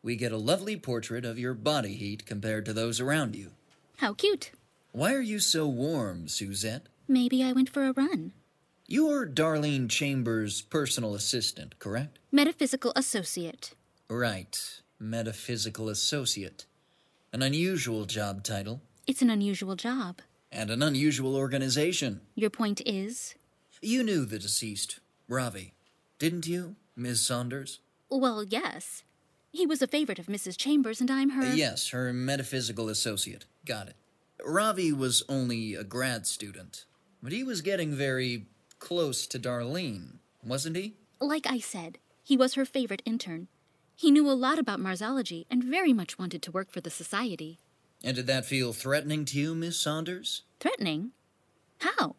We 0.05 0.17
get 0.17 0.33
a 0.33 0.37
lovely 0.37 0.77
portrait 0.77 1.25
of 1.25 1.39
your 1.39 1.55
body 1.55 1.95
heat 1.95 2.27
compared 2.27 2.65
to 2.65 2.73
those 2.73 3.01
around 3.01 3.37
you. 3.37 3.53
How 3.99 4.15
cute. 4.15 4.51
Why 4.91 5.15
are 5.15 5.21
you 5.21 5.39
so 5.39 5.69
warm, 5.69 6.27
Suzette? 6.27 6.89
Maybe 7.07 7.43
I 7.45 7.53
went 7.53 7.71
for 7.71 7.85
a 7.87 7.93
run. 7.93 8.33
You're 8.89 9.29
Darlene 9.29 9.89
Chambers' 9.89 10.61
personal 10.61 11.15
assistant, 11.15 11.79
correct? 11.79 12.19
Metaphysical 12.33 12.93
associate. 12.97 13.75
Right. 14.09 14.59
Metaphysical 14.99 15.89
associate. 15.89 16.67
An 17.33 17.43
unusual 17.43 18.05
job 18.05 18.43
title. 18.43 18.83
It's 19.07 19.23
an 19.23 19.31
unusual 19.31 19.77
job. 19.77 20.21
And 20.51 20.69
an 20.69 20.83
unusual 20.83 21.37
organization. 21.37 22.23
Your 22.35 22.51
point 22.51 22.83
is? 22.85 23.37
You 23.81 24.03
knew 24.03 24.25
the 24.25 24.39
deceased, 24.39 24.99
Ravi, 25.29 25.75
didn't 26.19 26.47
you, 26.47 26.75
Miss 26.97 27.21
Saunders? 27.21 27.79
Well, 28.11 28.45
yes. 28.45 29.05
He 29.53 29.67
was 29.67 29.83
a 29.83 29.87
favorite 29.87 30.19
of 30.19 30.27
Mrs. 30.27 30.57
Chambers, 30.57 31.01
and 31.01 31.11
I'm 31.11 31.31
her. 31.31 31.55
Yes, 31.55 31.91
her 31.91 32.13
metaphysical 32.13 32.89
associate. 32.89 33.45
Got 33.67 33.89
it. 33.89 33.97
Ravi 34.45 34.93
was 34.93 35.23
only 35.29 35.75
a 35.75 35.85
grad 35.85 36.27
student, 36.27 36.87
but 37.23 37.33
he 37.33 37.45
was 37.45 37.61
getting 37.61 37.93
very 37.95 38.47
close 38.79 39.27
to 39.29 39.39
Darlene, 39.39 40.17
wasn't 40.43 40.77
he? 40.77 40.95
Like 41.21 41.47
I 41.47 41.59
said, 41.59 41.99
he 42.25 42.37
was 42.37 42.55
her 42.55 42.65
favorite 42.65 43.03
intern. 43.05 43.49
He 43.95 44.11
knew 44.11 44.29
a 44.29 44.33
lot 44.33 44.59
about 44.59 44.81
Marsology 44.81 45.45
and 45.51 45.63
very 45.63 45.93
much 45.93 46.19
wanted 46.19 46.43
to 46.43 46.51
work 46.51 46.73
for 46.73 46.81
the 46.81 46.91
Society. 46.91 47.61
And 48.03 48.17
did 48.17 48.27
that 48.27 48.47
feel 48.47 48.73
threatening 48.73 49.25
to 49.27 49.39
you, 49.39 49.55
Miss 49.55 49.79
Saunders? 49.79 50.43
Threatening? 50.59 51.13
How? 51.79 52.17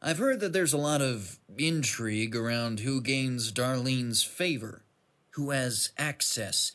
I've 0.00 0.18
heard 0.18 0.38
that 0.40 0.52
there's 0.52 0.74
a 0.74 0.78
lot 0.78 1.00
of 1.00 1.38
intrigue 1.56 2.36
around 2.36 2.80
who 2.80 3.00
gains 3.00 3.50
Darlene's 3.50 4.22
favor, 4.22 4.83
who 5.34 5.50
has 5.50 5.90
access, 5.98 6.72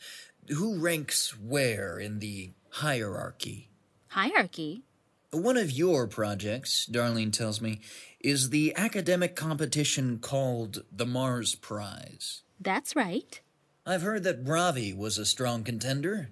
who 0.48 0.78
ranks 0.78 1.38
where 1.38 1.98
in 1.98 2.18
the 2.18 2.50
hierarchy. 2.70 3.70
Hierarchy? 4.08 4.82
One 5.30 5.56
of 5.56 5.70
your 5.70 6.06
projects, 6.06 6.88
Darlene 6.90 7.32
tells 7.32 7.60
me, 7.60 7.80
is 8.20 8.50
the 8.50 8.74
academic 8.76 9.36
competition 9.36 10.18
called 10.18 10.84
the 10.92 11.06
Mars 11.06 11.54
Prize. 11.54 12.42
That's 12.60 12.94
right. 12.94 13.40
I've 13.86 14.02
heard 14.02 14.24
that 14.24 14.46
Ravi 14.46 14.92
was 14.92 15.16
a 15.16 15.24
strong 15.24 15.64
contender, 15.64 16.30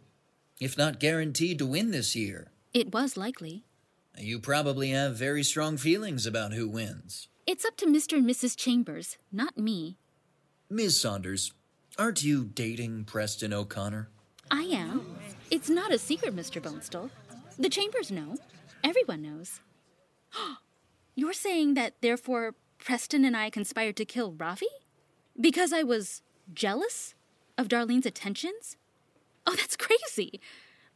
if 0.60 0.76
not 0.76 1.00
guaranteed 1.00 1.58
to 1.58 1.66
win 1.66 1.92
this 1.92 2.14
year. 2.14 2.50
It 2.74 2.92
was 2.92 3.16
likely. 3.16 3.64
You 4.18 4.38
probably 4.38 4.90
have 4.90 5.16
very 5.16 5.44
strong 5.44 5.76
feelings 5.76 6.26
about 6.26 6.52
who 6.52 6.68
wins. 6.68 7.28
It's 7.46 7.64
up 7.64 7.76
to 7.78 7.86
Mr. 7.86 8.18
and 8.18 8.28
Mrs. 8.28 8.56
Chambers, 8.56 9.16
not 9.32 9.56
me. 9.56 9.96
Ms. 10.68 11.00
Saunders, 11.00 11.52
aren't 11.98 12.22
you 12.22 12.44
dating 12.44 13.04
Preston 13.04 13.52
O'Connor? 13.52 14.08
I 14.50 14.62
am. 14.62 15.16
It's 15.50 15.68
not 15.68 15.92
a 15.92 15.98
secret, 15.98 16.34
Mr. 16.34 16.62
Bonestell. 16.62 17.10
The 17.58 17.68
Chambers 17.68 18.10
know. 18.10 18.36
Everyone 18.84 19.22
knows. 19.22 19.60
You're 21.14 21.32
saying 21.32 21.74
that, 21.74 21.94
therefore, 22.00 22.54
Preston 22.78 23.24
and 23.24 23.36
I 23.36 23.50
conspired 23.50 23.96
to 23.96 24.04
kill 24.04 24.32
Ravi? 24.32 24.68
Because 25.38 25.72
I 25.72 25.82
was 25.82 26.22
jealous 26.54 27.14
of 27.56 27.68
Darlene's 27.68 28.06
attentions? 28.06 28.76
Oh, 29.46 29.56
that's 29.56 29.76
crazy. 29.76 30.40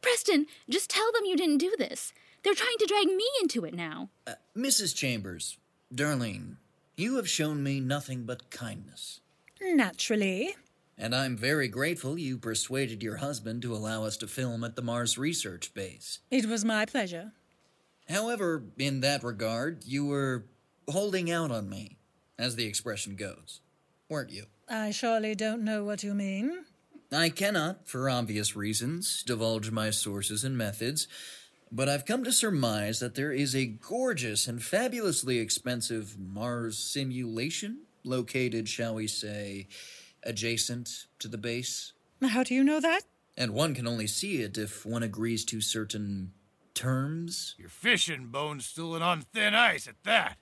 Preston, 0.01 0.47
just 0.69 0.89
tell 0.89 1.11
them 1.11 1.25
you 1.25 1.35
didn't 1.35 1.57
do 1.57 1.73
this. 1.77 2.13
They're 2.43 2.53
trying 2.53 2.77
to 2.79 2.85
drag 2.85 3.07
me 3.07 3.27
into 3.41 3.65
it 3.65 3.73
now. 3.73 4.09
Uh, 4.27 4.33
Mrs. 4.55 4.95
Chambers, 4.95 5.57
Darlene, 5.93 6.57
you 6.95 7.15
have 7.15 7.29
shown 7.29 7.63
me 7.63 7.79
nothing 7.79 8.23
but 8.23 8.49
kindness. 8.49 9.21
Naturally. 9.61 10.55
And 10.97 11.15
I'm 11.15 11.35
very 11.35 11.67
grateful 11.67 12.17
you 12.17 12.37
persuaded 12.37 13.01
your 13.01 13.17
husband 13.17 13.61
to 13.63 13.73
allow 13.73 14.03
us 14.03 14.17
to 14.17 14.27
film 14.27 14.63
at 14.63 14.75
the 14.75 14.81
Mars 14.81 15.17
Research 15.17 15.73
Base. 15.73 16.19
It 16.29 16.45
was 16.45 16.63
my 16.63 16.85
pleasure. 16.85 17.31
However, 18.07 18.63
in 18.77 18.99
that 19.01 19.23
regard, 19.23 19.83
you 19.85 20.05
were 20.05 20.45
holding 20.87 21.31
out 21.31 21.51
on 21.51 21.69
me, 21.69 21.97
as 22.37 22.55
the 22.55 22.65
expression 22.65 23.15
goes, 23.15 23.61
weren't 24.09 24.29
you? 24.29 24.45
I 24.69 24.91
surely 24.91 25.35
don't 25.35 25.63
know 25.63 25.83
what 25.83 26.03
you 26.03 26.13
mean. 26.13 26.65
I 27.11 27.29
cannot, 27.29 27.87
for 27.87 28.09
obvious 28.09 28.55
reasons, 28.55 29.23
divulge 29.23 29.71
my 29.71 29.89
sources 29.89 30.43
and 30.43 30.57
methods, 30.57 31.07
but 31.71 31.89
I've 31.89 32.05
come 32.05 32.23
to 32.23 32.31
surmise 32.31 32.99
that 32.99 33.15
there 33.15 33.31
is 33.31 33.55
a 33.55 33.65
gorgeous 33.65 34.47
and 34.47 34.61
fabulously 34.61 35.39
expensive 35.39 36.17
Mars 36.19 36.77
simulation 36.77 37.81
located, 38.03 38.67
shall 38.67 38.95
we 38.95 39.07
say, 39.07 39.67
adjacent 40.25 41.07
to 41.19 41.27
the 41.27 41.37
base. 41.37 41.93
How 42.21 42.43
do 42.43 42.53
you 42.53 42.63
know 42.63 42.79
that? 42.79 43.01
And 43.35 43.53
one 43.53 43.73
can 43.73 43.87
only 43.87 44.07
see 44.07 44.41
it 44.41 44.57
if 44.57 44.85
one 44.85 45.03
agrees 45.03 45.43
to 45.45 45.61
certain 45.61 46.33
terms. 46.73 47.55
You're 47.57 47.69
fishing, 47.69 48.29
Bonestell, 48.31 48.95
and 48.95 49.03
on 49.03 49.21
thin 49.33 49.53
ice 49.55 49.87
at 49.87 50.03
that. 50.03 50.37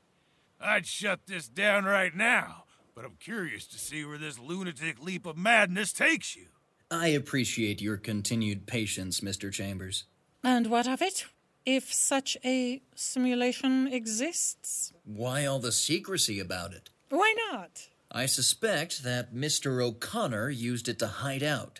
I'd 0.59 0.85
shut 0.85 1.21
this 1.25 1.47
down 1.47 1.85
right 1.85 2.15
now, 2.15 2.65
but 2.95 3.05
I'm 3.05 3.17
curious 3.19 3.65
to 3.67 3.79
see 3.79 4.05
where 4.05 4.17
this 4.17 4.37
lunatic 4.37 5.01
leap 5.01 5.25
of 5.25 5.37
madness 5.37 5.91
takes 5.91 6.35
you. 6.35 6.47
I 6.91 7.07
appreciate 7.07 7.81
your 7.81 7.97
continued 7.97 8.67
patience, 8.67 9.21
Mr. 9.21 9.51
Chambers. 9.51 10.03
And 10.43 10.67
what 10.67 10.87
of 10.87 11.01
it? 11.01 11.25
If 11.65 11.93
such 11.93 12.37
a 12.43 12.81
simulation 12.95 13.87
exists? 13.87 14.93
Why 15.05 15.45
all 15.45 15.59
the 15.59 15.71
secrecy 15.71 16.39
about 16.39 16.73
it? 16.73 16.89
Why 17.09 17.33
not? 17.51 17.87
I 18.11 18.25
suspect 18.25 19.03
that 19.03 19.33
Mr. 19.33 19.81
O'Connor 19.81 20.49
used 20.49 20.89
it 20.89 20.99
to 20.99 21.07
hide 21.07 21.43
out, 21.43 21.79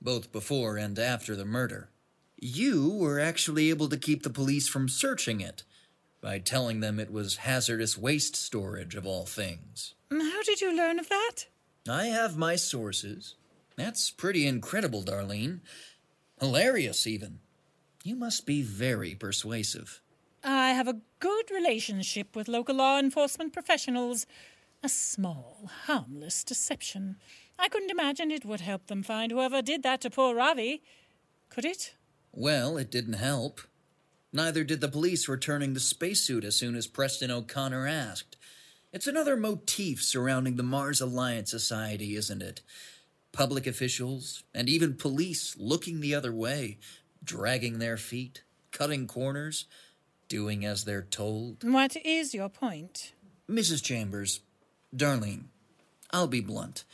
both 0.00 0.30
before 0.30 0.76
and 0.76 0.98
after 0.98 1.34
the 1.34 1.46
murder. 1.46 1.88
You 2.36 2.90
were 2.90 3.18
actually 3.18 3.70
able 3.70 3.88
to 3.88 3.96
keep 3.96 4.22
the 4.22 4.30
police 4.30 4.68
from 4.68 4.88
searching 4.88 5.40
it 5.40 5.62
by 6.20 6.38
telling 6.38 6.80
them 6.80 7.00
it 7.00 7.10
was 7.10 7.36
hazardous 7.36 7.96
waste 7.96 8.36
storage, 8.36 8.94
of 8.94 9.06
all 9.06 9.24
things. 9.24 9.94
Mm, 10.10 10.30
how 10.30 10.42
did 10.42 10.60
you 10.60 10.76
learn 10.76 10.98
of 10.98 11.08
that? 11.08 11.46
I 11.88 12.06
have 12.06 12.36
my 12.36 12.56
sources. 12.56 13.36
That's 13.76 14.10
pretty 14.10 14.46
incredible, 14.46 15.02
Darlene. 15.02 15.60
Hilarious, 16.38 17.06
even. 17.06 17.38
You 18.04 18.16
must 18.16 18.44
be 18.44 18.60
very 18.60 19.14
persuasive. 19.14 20.02
I 20.44 20.70
have 20.70 20.88
a 20.88 21.00
good 21.20 21.50
relationship 21.50 22.36
with 22.36 22.48
local 22.48 22.76
law 22.76 22.98
enforcement 22.98 23.52
professionals. 23.52 24.26
A 24.82 24.88
small, 24.88 25.70
harmless 25.84 26.42
deception. 26.42 27.16
I 27.58 27.68
couldn't 27.68 27.90
imagine 27.90 28.30
it 28.30 28.46
would 28.46 28.62
help 28.62 28.86
them 28.86 29.02
find 29.02 29.30
whoever 29.30 29.60
did 29.60 29.82
that 29.82 30.00
to 30.00 30.10
poor 30.10 30.34
Ravi. 30.34 30.82
Could 31.50 31.66
it? 31.66 31.94
Well, 32.32 32.78
it 32.78 32.90
didn't 32.90 33.14
help. 33.14 33.60
Neither 34.32 34.64
did 34.64 34.80
the 34.80 34.88
police 34.88 35.28
returning 35.28 35.74
the 35.74 35.80
spacesuit 35.80 36.44
as 36.44 36.56
soon 36.56 36.74
as 36.76 36.86
Preston 36.86 37.30
O'Connor 37.30 37.86
asked. 37.86 38.36
It's 38.92 39.06
another 39.06 39.36
motif 39.36 40.02
surrounding 40.02 40.56
the 40.56 40.62
Mars 40.62 41.00
Alliance 41.00 41.50
Society, 41.50 42.16
isn't 42.16 42.40
it? 42.40 42.62
Public 43.32 43.66
officials 43.66 44.44
and 44.54 44.68
even 44.68 44.94
police 44.94 45.56
looking 45.58 46.00
the 46.00 46.14
other 46.14 46.32
way, 46.32 46.78
dragging 47.22 47.78
their 47.78 47.96
feet, 47.96 48.44
cutting 48.70 49.06
corners, 49.06 49.66
doing 50.28 50.64
as 50.64 50.84
they're 50.84 51.02
told. 51.02 51.62
What 51.64 51.96
is 52.02 52.32
your 52.32 52.48
point? 52.48 53.12
Mrs. 53.48 53.82
Chambers, 53.82 54.40
Darlene, 54.94 55.44
I'll 56.10 56.26
be 56.26 56.40
blunt. 56.40 56.84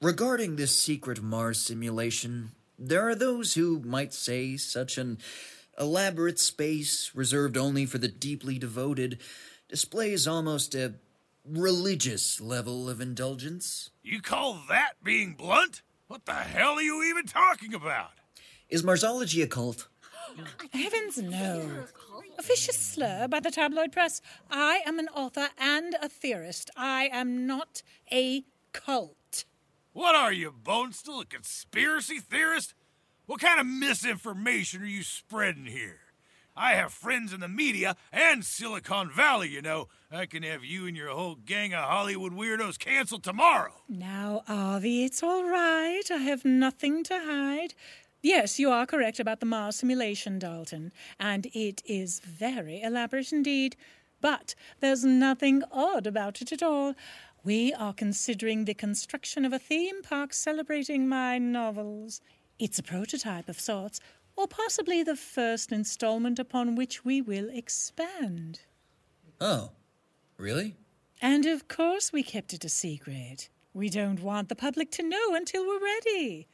Regarding 0.00 0.56
this 0.56 0.76
secret 0.76 1.22
Mars 1.22 1.60
simulation, 1.60 2.52
there 2.78 3.08
are 3.08 3.14
those 3.14 3.54
who 3.54 3.80
might 3.80 4.12
say 4.12 4.56
such 4.56 4.98
an 4.98 5.18
elaborate 5.78 6.38
space 6.38 7.10
reserved 7.14 7.56
only 7.56 7.86
for 7.86 7.98
the 7.98 8.08
deeply 8.08 8.58
devoted 8.58 9.18
displays 9.68 10.26
almost 10.26 10.74
a 10.74 10.94
religious 11.44 12.40
level 12.40 12.88
of 12.88 13.00
indulgence. 13.00 13.90
You 14.02 14.20
call 14.20 14.62
that 14.68 14.94
being 15.02 15.34
blunt? 15.34 15.82
What 16.08 16.26
the 16.26 16.32
hell 16.32 16.74
are 16.74 16.82
you 16.82 17.02
even 17.04 17.26
talking 17.26 17.74
about? 17.74 18.12
Is 18.68 18.82
Marsology 18.82 19.42
a 19.42 19.46
cult? 19.46 19.88
Heavens, 20.72 21.18
no. 21.18 21.84
A 22.36 22.42
vicious 22.42 22.76
slur 22.76 23.28
by 23.28 23.40
the 23.40 23.50
tabloid 23.50 23.92
press. 23.92 24.20
I 24.50 24.80
am 24.86 24.98
an 24.98 25.08
author 25.08 25.48
and 25.58 25.94
a 26.02 26.08
theorist. 26.08 26.70
I 26.76 27.08
am 27.12 27.46
not 27.46 27.82
a 28.12 28.44
cult. 28.72 29.44
What 29.92 30.16
are 30.16 30.32
you, 30.32 30.52
Bonestell, 30.52 31.22
a 31.22 31.26
conspiracy 31.26 32.18
theorist? 32.18 32.74
What 33.26 33.40
kind 33.40 33.60
of 33.60 33.66
misinformation 33.66 34.82
are 34.82 34.86
you 34.86 35.04
spreading 35.04 35.66
here? 35.66 36.00
I 36.56 36.74
have 36.74 36.92
friends 36.92 37.32
in 37.32 37.40
the 37.40 37.48
media 37.48 37.96
and 38.12 38.44
Silicon 38.44 39.10
Valley, 39.10 39.48
you 39.48 39.60
know. 39.60 39.88
I 40.10 40.26
can 40.26 40.44
have 40.44 40.64
you 40.64 40.86
and 40.86 40.96
your 40.96 41.08
whole 41.08 41.34
gang 41.34 41.74
of 41.74 41.82
Hollywood 41.82 42.32
weirdos 42.32 42.78
canceled 42.78 43.24
tomorrow. 43.24 43.72
Now, 43.88 44.42
Avi, 44.48 45.04
it's 45.04 45.22
all 45.22 45.44
right. 45.44 46.02
I 46.10 46.18
have 46.18 46.44
nothing 46.44 47.02
to 47.04 47.18
hide. 47.18 47.74
Yes, 48.24 48.58
you 48.58 48.70
are 48.70 48.86
correct 48.86 49.20
about 49.20 49.40
the 49.40 49.44
Mars 49.44 49.76
simulation, 49.76 50.38
Dalton, 50.38 50.92
and 51.20 51.44
it 51.52 51.82
is 51.84 52.20
very 52.20 52.80
elaborate 52.80 53.34
indeed. 53.34 53.76
But 54.22 54.54
there's 54.80 55.04
nothing 55.04 55.62
odd 55.70 56.06
about 56.06 56.40
it 56.40 56.50
at 56.50 56.62
all. 56.62 56.94
We 57.44 57.74
are 57.74 57.92
considering 57.92 58.64
the 58.64 58.72
construction 58.72 59.44
of 59.44 59.52
a 59.52 59.58
theme 59.58 60.00
park 60.02 60.32
celebrating 60.32 61.06
my 61.06 61.36
novels. 61.36 62.22
It's 62.58 62.78
a 62.78 62.82
prototype 62.82 63.46
of 63.50 63.60
sorts, 63.60 64.00
or 64.36 64.48
possibly 64.48 65.02
the 65.02 65.16
first 65.16 65.70
installment 65.70 66.38
upon 66.38 66.76
which 66.76 67.04
we 67.04 67.20
will 67.20 67.50
expand. 67.50 68.60
Oh, 69.38 69.72
really? 70.38 70.76
And 71.20 71.44
of 71.44 71.68
course, 71.68 72.10
we 72.10 72.22
kept 72.22 72.54
it 72.54 72.64
a 72.64 72.70
secret. 72.70 73.50
We 73.74 73.90
don't 73.90 74.22
want 74.22 74.48
the 74.48 74.56
public 74.56 74.90
to 74.92 75.02
know 75.02 75.34
until 75.34 75.66
we're 75.66 75.84
ready. 75.84 76.48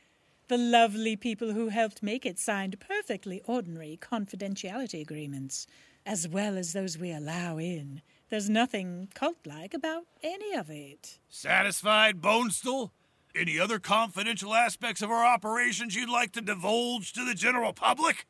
The 0.50 0.58
lovely 0.58 1.14
people 1.14 1.52
who 1.52 1.68
helped 1.68 2.02
make 2.02 2.26
it 2.26 2.36
signed 2.36 2.80
perfectly 2.80 3.40
ordinary 3.46 3.96
confidentiality 4.02 5.00
agreements, 5.00 5.68
as 6.04 6.26
well 6.26 6.58
as 6.58 6.72
those 6.72 6.98
we 6.98 7.12
allow 7.12 7.58
in. 7.58 8.02
There's 8.30 8.50
nothing 8.50 9.10
cult 9.14 9.46
like 9.46 9.74
about 9.74 10.06
any 10.24 10.56
of 10.56 10.68
it. 10.68 11.20
Satisfied, 11.28 12.20
Bonestell? 12.20 12.90
Any 13.32 13.60
other 13.60 13.78
confidential 13.78 14.52
aspects 14.52 15.02
of 15.02 15.10
our 15.12 15.24
operations 15.24 15.94
you'd 15.94 16.10
like 16.10 16.32
to 16.32 16.40
divulge 16.40 17.12
to 17.12 17.24
the 17.24 17.34
general 17.34 17.72
public? 17.72 18.26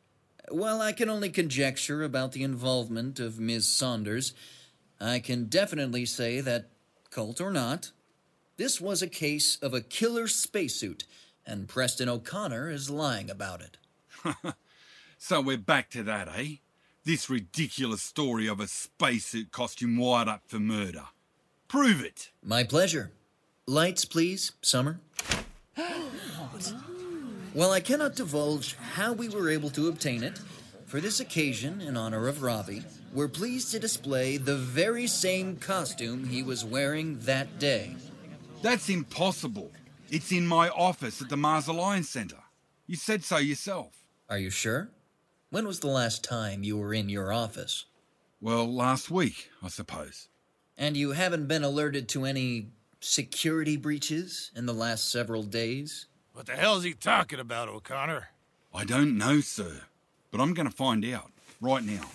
Well, 0.52 0.82
I 0.82 0.92
can 0.92 1.08
only 1.08 1.30
conjecture 1.30 2.02
about 2.02 2.32
the 2.32 2.42
involvement 2.42 3.18
of 3.18 3.40
Ms. 3.40 3.66
Saunders. 3.66 4.34
I 5.00 5.20
can 5.20 5.46
definitely 5.46 6.04
say 6.04 6.42
that, 6.42 6.68
cult 7.08 7.40
or 7.40 7.50
not, 7.50 7.92
this 8.58 8.78
was 8.78 9.00
a 9.00 9.08
case 9.08 9.56
of 9.62 9.72
a 9.72 9.80
killer 9.80 10.28
spacesuit, 10.28 11.06
and 11.46 11.68
Preston 11.68 12.08
O'Connor 12.08 12.70
is 12.70 12.90
lying 12.90 13.30
about 13.30 13.60
it. 13.60 13.76
so 15.18 15.40
we're 15.40 15.56
back 15.56 15.90
to 15.90 16.02
that, 16.02 16.28
eh? 16.28 16.56
This 17.04 17.30
ridiculous 17.30 18.02
story 18.02 18.46
of 18.46 18.60
a 18.60 18.66
spacesuit 18.66 19.50
costume 19.50 19.96
wired 19.96 20.28
up 20.28 20.42
for 20.46 20.58
murder. 20.58 21.04
Prove 21.66 22.04
it. 22.04 22.30
My 22.42 22.64
pleasure. 22.64 23.12
Lights, 23.66 24.04
please, 24.04 24.52
Summer. 24.60 25.00
While 27.52 27.70
I 27.70 27.80
cannot 27.80 28.16
divulge 28.16 28.76
how 28.94 29.12
we 29.12 29.28
were 29.28 29.48
able 29.48 29.70
to 29.70 29.88
obtain 29.88 30.22
it, 30.22 30.38
for 30.86 31.00
this 31.00 31.20
occasion, 31.20 31.80
in 31.80 31.96
honor 31.96 32.26
of 32.26 32.42
Ravi, 32.42 32.82
we're 33.14 33.28
pleased 33.28 33.70
to 33.70 33.78
display 33.78 34.36
the 34.36 34.56
very 34.56 35.06
same 35.06 35.56
costume 35.56 36.26
he 36.26 36.42
was 36.42 36.64
wearing 36.64 37.20
that 37.20 37.58
day. 37.60 37.94
That's 38.60 38.88
impossible. 38.88 39.70
It's 40.10 40.32
in 40.32 40.44
my 40.44 40.68
office 40.70 41.22
at 41.22 41.28
the 41.28 41.36
Mars 41.36 41.68
Alliance 41.68 42.08
Center. 42.08 42.38
You 42.88 42.96
said 42.96 43.22
so 43.22 43.36
yourself. 43.36 43.92
Are 44.28 44.38
you 44.38 44.50
sure? 44.50 44.90
When 45.50 45.68
was 45.68 45.78
the 45.78 45.86
last 45.86 46.24
time 46.24 46.64
you 46.64 46.76
were 46.76 46.92
in 46.92 47.08
your 47.08 47.32
office? 47.32 47.84
Well, 48.40 48.66
last 48.66 49.08
week, 49.08 49.50
I 49.62 49.68
suppose. 49.68 50.26
And 50.76 50.96
you 50.96 51.12
haven't 51.12 51.46
been 51.46 51.62
alerted 51.62 52.08
to 52.08 52.24
any 52.24 52.70
security 52.98 53.76
breaches 53.76 54.50
in 54.56 54.66
the 54.66 54.74
last 54.74 55.12
several 55.12 55.44
days? 55.44 56.06
What 56.32 56.46
the 56.46 56.56
hell's 56.56 56.82
he 56.82 56.92
talking 56.92 57.38
about, 57.38 57.68
O'Connor? 57.68 58.30
I 58.74 58.84
don't 58.84 59.16
know, 59.16 59.40
sir, 59.40 59.82
but 60.32 60.40
I'm 60.40 60.54
going 60.54 60.68
to 60.68 60.74
find 60.74 61.04
out 61.04 61.30
right 61.60 61.84
now. 61.84 62.06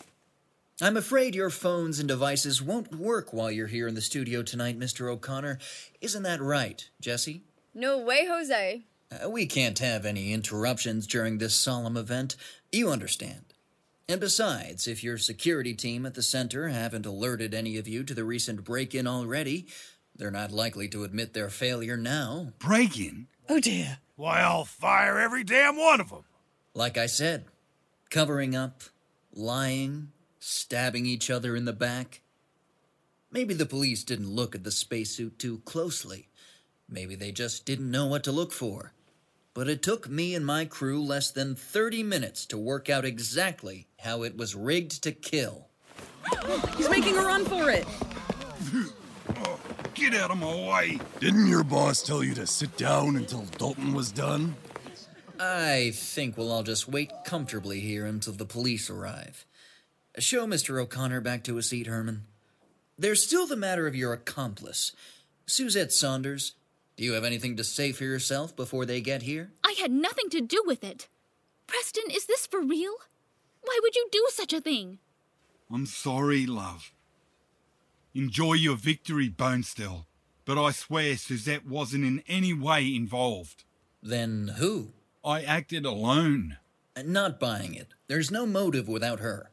I'm 0.81 0.97
afraid 0.97 1.33
your 1.33 1.49
phones 1.49 1.99
and 1.99 2.09
devices 2.09 2.61
won't 2.61 2.93
work 2.93 3.31
while 3.31 3.49
you're 3.49 3.67
here 3.67 3.87
in 3.87 3.95
the 3.95 4.01
studio 4.01 4.43
tonight, 4.43 4.77
Mr. 4.77 5.09
O'Connor. 5.09 5.59
Isn't 6.01 6.23
that 6.23 6.41
right, 6.41 6.89
Jessie? 6.99 7.45
No 7.77 7.99
way, 7.99 8.25
Jose. 8.25 8.83
Uh, 9.11 9.29
we 9.29 9.45
can't 9.45 9.79
have 9.79 10.05
any 10.05 10.31
interruptions 10.31 11.05
during 11.05 11.37
this 11.37 11.53
solemn 11.53 11.97
event. 11.97 12.37
You 12.71 12.89
understand. 12.89 13.53
And 14.07 14.21
besides, 14.21 14.87
if 14.87 15.03
your 15.03 15.17
security 15.17 15.73
team 15.73 16.05
at 16.05 16.13
the 16.13 16.23
center 16.23 16.69
haven't 16.69 17.05
alerted 17.05 17.53
any 17.53 17.77
of 17.77 17.85
you 17.87 18.03
to 18.05 18.13
the 18.13 18.23
recent 18.23 18.63
break 18.63 18.95
in 18.95 19.07
already, 19.07 19.67
they're 20.15 20.31
not 20.31 20.51
likely 20.51 20.87
to 20.89 21.03
admit 21.03 21.33
their 21.33 21.49
failure 21.49 21.97
now. 21.97 22.53
Break 22.59 22.97
in? 22.97 23.27
Oh 23.49 23.59
dear. 23.59 23.97
Why, 24.15 24.39
I'll 24.39 24.63
fire 24.63 25.19
every 25.19 25.43
damn 25.43 25.75
one 25.75 25.99
of 25.99 26.09
them. 26.09 26.23
Like 26.73 26.97
I 26.97 27.07
said, 27.07 27.45
covering 28.09 28.55
up, 28.55 28.83
lying, 29.33 30.11
stabbing 30.39 31.05
each 31.05 31.29
other 31.29 31.55
in 31.55 31.65
the 31.65 31.73
back. 31.73 32.21
Maybe 33.31 33.53
the 33.53 33.65
police 33.65 34.05
didn't 34.05 34.29
look 34.29 34.55
at 34.55 34.63
the 34.63 34.71
spacesuit 34.71 35.37
too 35.37 35.59
closely. 35.65 36.29
Maybe 36.89 37.15
they 37.15 37.31
just 37.31 37.65
didn't 37.65 37.91
know 37.91 38.05
what 38.05 38.23
to 38.25 38.31
look 38.31 38.51
for. 38.51 38.93
But 39.53 39.69
it 39.69 39.81
took 39.81 40.09
me 40.09 40.35
and 40.35 40.45
my 40.45 40.65
crew 40.65 41.01
less 41.01 41.31
than 41.31 41.55
30 41.55 42.03
minutes 42.03 42.45
to 42.47 42.57
work 42.57 42.89
out 42.89 43.05
exactly 43.05 43.87
how 43.99 44.23
it 44.23 44.37
was 44.37 44.53
rigged 44.53 45.01
to 45.03 45.11
kill. 45.11 45.67
He's 46.77 46.89
making 46.89 47.17
a 47.17 47.21
run 47.21 47.45
for 47.45 47.69
it. 47.69 47.87
Get 49.93 50.13
out 50.13 50.29
of 50.29 50.37
my 50.37 50.53
way. 50.53 50.99
Didn't 51.21 51.47
your 51.47 51.63
boss 51.63 52.03
tell 52.03 52.21
you 52.21 52.33
to 52.35 52.45
sit 52.45 52.75
down 52.75 53.15
until 53.15 53.43
Dalton 53.57 53.93
was 53.93 54.11
done? 54.11 54.55
I 55.39 55.91
think 55.95 56.37
we'll 56.37 56.51
all 56.51 56.63
just 56.63 56.87
wait 56.87 57.11
comfortably 57.25 57.79
here 57.79 58.05
until 58.05 58.33
the 58.33 58.45
police 58.45 58.89
arrive. 58.89 59.45
Show 60.17 60.45
Mr. 60.45 60.81
O'Connor 60.81 61.21
back 61.21 61.43
to 61.45 61.55
his 61.55 61.69
seat, 61.69 61.87
Herman. 61.87 62.23
There's 62.97 63.23
still 63.23 63.47
the 63.47 63.55
matter 63.55 63.87
of 63.87 63.95
your 63.95 64.13
accomplice, 64.13 64.93
Suzette 65.45 65.91
Saunders. 65.91 66.53
Do 66.97 67.03
you 67.03 67.13
have 67.13 67.25
anything 67.25 67.57
to 67.57 67.63
say 67.63 67.91
for 67.91 68.05
yourself 68.05 68.55
before 68.55 68.85
they 68.85 69.01
get 69.01 69.23
here? 69.23 69.51
I 69.63 69.75
had 69.79 69.91
nothing 69.91 70.29
to 70.29 70.41
do 70.41 70.63
with 70.65 70.83
it. 70.83 71.07
Preston, 71.67 72.09
is 72.09 72.25
this 72.25 72.47
for 72.47 72.61
real? 72.61 72.93
Why 73.61 73.79
would 73.81 73.95
you 73.95 74.07
do 74.11 74.25
such 74.29 74.53
a 74.53 74.61
thing? 74.61 74.99
I'm 75.71 75.85
sorry, 75.87 76.45
love. 76.45 76.93
Enjoy 78.13 78.53
your 78.53 78.77
victory, 78.77 79.29
Bonestell. 79.29 80.05
But 80.45 80.57
I 80.57 80.71
swear 80.71 81.17
Suzette 81.17 81.67
wasn't 81.67 82.05
in 82.05 82.23
any 82.27 82.53
way 82.53 82.95
involved. 82.95 83.65
Then 84.01 84.53
who? 84.57 84.93
I 85.23 85.41
acted 85.41 85.85
alone. 85.85 86.57
Uh, 86.95 87.01
not 87.03 87.39
buying 87.39 87.73
it. 87.73 87.87
There's 88.07 88.31
no 88.31 88.45
motive 88.45 88.87
without 88.87 89.19
her. 89.19 89.49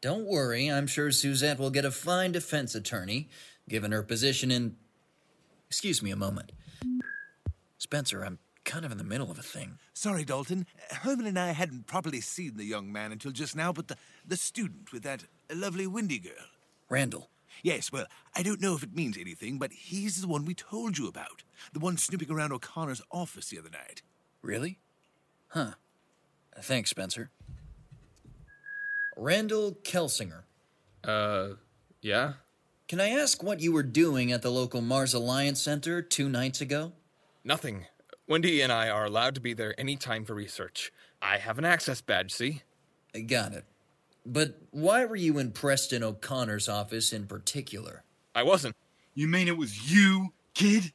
Don't 0.00 0.26
worry, 0.26 0.66
I'm 0.68 0.88
sure 0.88 1.12
Suzette 1.12 1.60
will 1.60 1.70
get 1.70 1.84
a 1.84 1.92
fine 1.92 2.32
defense 2.32 2.74
attorney, 2.74 3.28
given 3.68 3.92
her 3.92 4.02
position 4.02 4.50
in. 4.50 4.74
Excuse 5.68 6.02
me 6.02 6.10
a 6.10 6.16
moment. 6.16 6.50
Spencer, 7.82 8.24
I'm 8.24 8.38
kind 8.64 8.84
of 8.84 8.92
in 8.92 8.98
the 8.98 9.02
middle 9.02 9.28
of 9.28 9.40
a 9.40 9.42
thing. 9.42 9.78
Sorry, 9.92 10.24
Dalton. 10.24 10.66
Herman 10.92 11.26
and 11.26 11.36
I 11.36 11.50
hadn't 11.50 11.88
properly 11.88 12.20
seen 12.20 12.56
the 12.56 12.64
young 12.64 12.92
man 12.92 13.10
until 13.10 13.32
just 13.32 13.56
now, 13.56 13.72
but 13.72 13.88
the, 13.88 13.96
the 14.24 14.36
student 14.36 14.92
with 14.92 15.02
that 15.02 15.24
lovely 15.52 15.88
Wendy 15.88 16.20
girl. 16.20 16.46
Randall. 16.88 17.28
Yes, 17.60 17.90
well, 17.90 18.06
I 18.36 18.44
don't 18.44 18.60
know 18.60 18.76
if 18.76 18.84
it 18.84 18.94
means 18.94 19.18
anything, 19.18 19.58
but 19.58 19.72
he's 19.72 20.20
the 20.20 20.28
one 20.28 20.44
we 20.44 20.54
told 20.54 20.96
you 20.96 21.08
about. 21.08 21.42
The 21.72 21.80
one 21.80 21.96
snooping 21.96 22.30
around 22.30 22.52
O'Connor's 22.52 23.02
office 23.10 23.48
the 23.48 23.58
other 23.58 23.68
night. 23.68 24.02
Really? 24.42 24.78
Huh. 25.48 25.72
Thanks, 26.60 26.90
Spencer. 26.90 27.30
Randall 29.16 29.76
Kelsinger. 29.82 30.44
Uh, 31.02 31.54
yeah? 32.00 32.34
Can 32.86 33.00
I 33.00 33.08
ask 33.08 33.42
what 33.42 33.58
you 33.58 33.72
were 33.72 33.82
doing 33.82 34.30
at 34.30 34.42
the 34.42 34.50
local 34.50 34.82
Mars 34.82 35.14
Alliance 35.14 35.60
Center 35.60 36.00
two 36.00 36.28
nights 36.28 36.60
ago? 36.60 36.92
Nothing. 37.44 37.86
Wendy 38.28 38.60
and 38.60 38.72
I 38.72 38.88
are 38.88 39.04
allowed 39.04 39.34
to 39.34 39.40
be 39.40 39.52
there 39.52 39.78
any 39.78 39.96
time 39.96 40.24
for 40.24 40.34
research. 40.34 40.92
I 41.20 41.38
have 41.38 41.58
an 41.58 41.64
access 41.64 42.00
badge, 42.00 42.32
see? 42.32 42.62
I 43.14 43.20
Got 43.20 43.52
it. 43.52 43.64
But 44.24 44.60
why 44.70 45.04
were 45.04 45.16
you 45.16 45.38
in 45.38 45.50
Preston 45.50 46.04
O'Connor's 46.04 46.68
office 46.68 47.12
in 47.12 47.26
particular? 47.26 48.04
I 48.34 48.44
wasn't. 48.44 48.76
You 49.14 49.26
mean 49.26 49.48
it 49.48 49.56
was 49.56 49.92
you, 49.92 50.32
kid? 50.54 50.92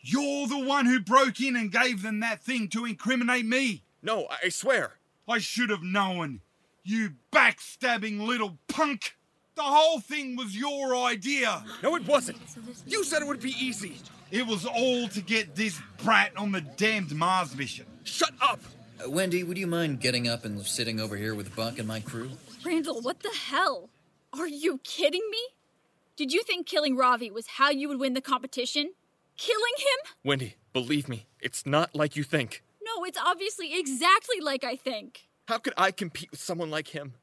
You're 0.00 0.46
the 0.46 0.64
one 0.64 0.86
who 0.86 1.00
broke 1.00 1.40
in 1.40 1.56
and 1.56 1.72
gave 1.72 2.02
them 2.02 2.20
that 2.20 2.42
thing 2.42 2.68
to 2.68 2.84
incriminate 2.84 3.46
me. 3.46 3.82
No, 4.02 4.28
I 4.42 4.50
swear. 4.50 4.92
I 5.28 5.38
should 5.38 5.70
have 5.70 5.82
known. 5.82 6.40
You 6.84 7.14
backstabbing 7.32 8.20
little 8.24 8.58
punk. 8.68 9.16
The 9.56 9.62
whole 9.62 10.00
thing 10.00 10.36
was 10.36 10.56
your 10.56 10.94
idea. 10.94 11.64
No, 11.82 11.96
it 11.96 12.06
wasn't. 12.06 12.38
You 12.86 13.02
said 13.04 13.22
it 13.22 13.28
would 13.28 13.40
be 13.40 13.54
easy. 13.58 13.96
It 14.34 14.48
was 14.48 14.66
all 14.66 15.06
to 15.10 15.20
get 15.20 15.54
this 15.54 15.80
brat 16.02 16.36
on 16.36 16.50
the 16.50 16.60
damned 16.60 17.14
Mars 17.14 17.56
mission. 17.56 17.86
Shut 18.02 18.32
up! 18.42 18.58
Uh, 19.00 19.08
Wendy, 19.08 19.44
would 19.44 19.56
you 19.56 19.68
mind 19.68 20.00
getting 20.00 20.26
up 20.26 20.44
and 20.44 20.60
sitting 20.66 20.98
over 20.98 21.16
here 21.16 21.36
with 21.36 21.54
Buck 21.54 21.78
and 21.78 21.86
my 21.86 22.00
crew? 22.00 22.32
Randall, 22.66 23.00
what 23.00 23.20
the 23.20 23.30
hell? 23.30 23.90
Are 24.36 24.48
you 24.48 24.78
kidding 24.82 25.22
me? 25.30 25.38
Did 26.16 26.32
you 26.32 26.42
think 26.42 26.66
killing 26.66 26.96
Ravi 26.96 27.30
was 27.30 27.46
how 27.46 27.70
you 27.70 27.88
would 27.88 28.00
win 28.00 28.14
the 28.14 28.20
competition? 28.20 28.94
Killing 29.36 29.72
him? 29.78 30.12
Wendy, 30.24 30.56
believe 30.72 31.08
me, 31.08 31.26
it's 31.40 31.64
not 31.64 31.94
like 31.94 32.16
you 32.16 32.24
think. 32.24 32.64
No, 32.84 33.04
it's 33.04 33.18
obviously 33.24 33.78
exactly 33.78 34.40
like 34.40 34.64
I 34.64 34.74
think. 34.74 35.28
How 35.46 35.58
could 35.58 35.74
I 35.76 35.92
compete 35.92 36.32
with 36.32 36.40
someone 36.40 36.72
like 36.72 36.88
him? 36.88 37.14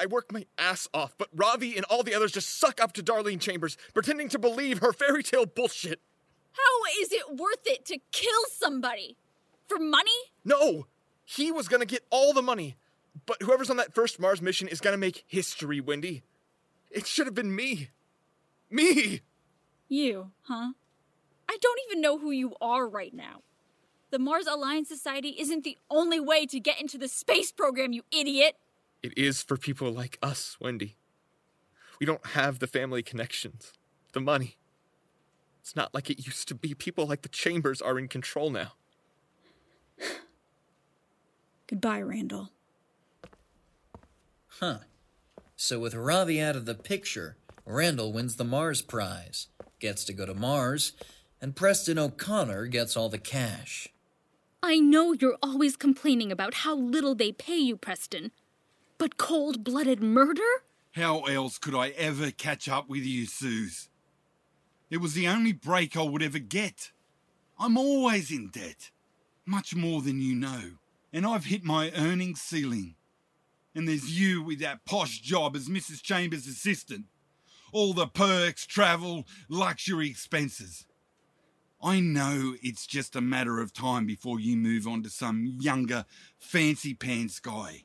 I 0.00 0.06
work 0.06 0.32
my 0.32 0.46
ass 0.56 0.88
off, 0.94 1.12
but 1.18 1.28
Ravi 1.34 1.76
and 1.76 1.84
all 1.90 2.02
the 2.02 2.14
others 2.14 2.32
just 2.32 2.58
suck 2.58 2.82
up 2.82 2.94
to 2.94 3.02
Darlene 3.02 3.42
Chambers, 3.42 3.76
pretending 3.92 4.30
to 4.30 4.38
believe 4.38 4.78
her 4.78 4.94
fairy 4.94 5.22
tale 5.22 5.44
bullshit. 5.44 6.00
How 6.52 7.02
is 7.02 7.12
it 7.12 7.36
worth 7.36 7.66
it 7.66 7.84
to 7.86 7.98
kill 8.12 8.44
somebody? 8.52 9.16
For 9.68 9.78
money? 9.78 10.10
No! 10.44 10.86
He 11.24 11.52
was 11.52 11.68
gonna 11.68 11.86
get 11.86 12.04
all 12.10 12.32
the 12.32 12.42
money. 12.42 12.76
But 13.26 13.42
whoever's 13.42 13.70
on 13.70 13.76
that 13.76 13.94
first 13.94 14.18
Mars 14.18 14.42
mission 14.42 14.68
is 14.68 14.80
gonna 14.80 14.96
make 14.96 15.24
history, 15.26 15.80
Wendy. 15.80 16.22
It 16.90 17.06
should 17.06 17.26
have 17.26 17.34
been 17.34 17.54
me. 17.54 17.90
Me! 18.68 19.20
You, 19.88 20.30
huh? 20.42 20.72
I 21.48 21.58
don't 21.60 21.80
even 21.88 22.00
know 22.00 22.18
who 22.18 22.30
you 22.30 22.54
are 22.60 22.88
right 22.88 23.12
now. 23.12 23.42
The 24.10 24.18
Mars 24.18 24.46
Alliance 24.46 24.88
Society 24.88 25.36
isn't 25.38 25.62
the 25.62 25.78
only 25.88 26.18
way 26.18 26.46
to 26.46 26.58
get 26.58 26.80
into 26.80 26.98
the 26.98 27.08
space 27.08 27.52
program, 27.52 27.92
you 27.92 28.02
idiot! 28.10 28.56
It 29.02 29.16
is 29.16 29.42
for 29.42 29.56
people 29.56 29.92
like 29.92 30.18
us, 30.22 30.56
Wendy. 30.60 30.96
We 32.00 32.06
don't 32.06 32.24
have 32.28 32.58
the 32.58 32.66
family 32.66 33.02
connections, 33.02 33.72
the 34.12 34.20
money. 34.20 34.56
It's 35.60 35.76
not 35.76 35.94
like 35.94 36.10
it 36.10 36.26
used 36.26 36.48
to 36.48 36.54
be. 36.54 36.74
People 36.74 37.06
like 37.06 37.22
the 37.22 37.28
Chambers 37.28 37.80
are 37.82 37.98
in 37.98 38.08
control 38.08 38.50
now. 38.50 38.72
Goodbye, 41.66 42.02
Randall. 42.02 42.50
Huh. 44.60 44.78
So 45.56 45.78
with 45.78 45.94
Ravi 45.94 46.40
out 46.40 46.56
of 46.56 46.64
the 46.64 46.74
picture, 46.74 47.36
Randall 47.64 48.12
wins 48.12 48.36
the 48.36 48.44
Mars 48.44 48.82
prize, 48.82 49.48
gets 49.78 50.04
to 50.06 50.12
go 50.12 50.26
to 50.26 50.34
Mars, 50.34 50.94
and 51.40 51.54
Preston 51.54 51.98
O'Connor 51.98 52.66
gets 52.66 52.96
all 52.96 53.08
the 53.08 53.18
cash. 53.18 53.88
I 54.62 54.78
know 54.78 55.12
you're 55.12 55.38
always 55.42 55.76
complaining 55.76 56.32
about 56.32 56.54
how 56.54 56.74
little 56.74 57.14
they 57.14 57.32
pay 57.32 57.58
you, 57.58 57.76
Preston. 57.76 58.32
But 58.98 59.16
cold 59.18 59.62
blooded 59.62 60.02
murder? 60.02 60.42
How 60.92 61.20
else 61.20 61.58
could 61.58 61.74
I 61.74 61.90
ever 61.90 62.30
catch 62.30 62.68
up 62.68 62.88
with 62.88 63.04
you, 63.04 63.26
Suze? 63.26 63.89
It 64.90 64.98
was 65.00 65.14
the 65.14 65.28
only 65.28 65.52
break 65.52 65.96
I 65.96 66.02
would 66.02 66.22
ever 66.22 66.40
get. 66.40 66.90
I'm 67.58 67.78
always 67.78 68.30
in 68.30 68.48
debt, 68.48 68.90
much 69.46 69.74
more 69.74 70.02
than 70.02 70.20
you 70.20 70.34
know, 70.34 70.72
and 71.12 71.24
I've 71.24 71.44
hit 71.44 71.62
my 71.62 71.92
earnings 71.96 72.40
ceiling. 72.40 72.96
And 73.72 73.86
there's 73.86 74.18
you 74.18 74.42
with 74.42 74.58
that 74.60 74.84
posh 74.84 75.20
job 75.20 75.54
as 75.54 75.68
Mrs. 75.68 76.02
Chambers' 76.02 76.48
assistant. 76.48 77.04
All 77.72 77.92
the 77.92 78.08
perks, 78.08 78.66
travel, 78.66 79.26
luxury 79.48 80.10
expenses. 80.10 80.86
I 81.80 82.00
know 82.00 82.56
it's 82.60 82.84
just 82.84 83.14
a 83.14 83.20
matter 83.20 83.60
of 83.60 83.72
time 83.72 84.06
before 84.06 84.40
you 84.40 84.56
move 84.56 84.88
on 84.88 85.04
to 85.04 85.10
some 85.10 85.56
younger, 85.60 86.04
fancy 86.38 86.94
pants 86.94 87.38
guy. 87.38 87.84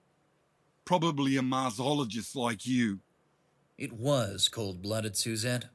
Probably 0.85 1.37
a 1.37 1.41
Marsologist 1.41 2.35
like 2.35 2.65
you. 2.65 2.99
It 3.77 3.93
was 3.93 4.49
cold 4.49 4.81
blooded, 4.81 5.15
Suzette. 5.15 5.65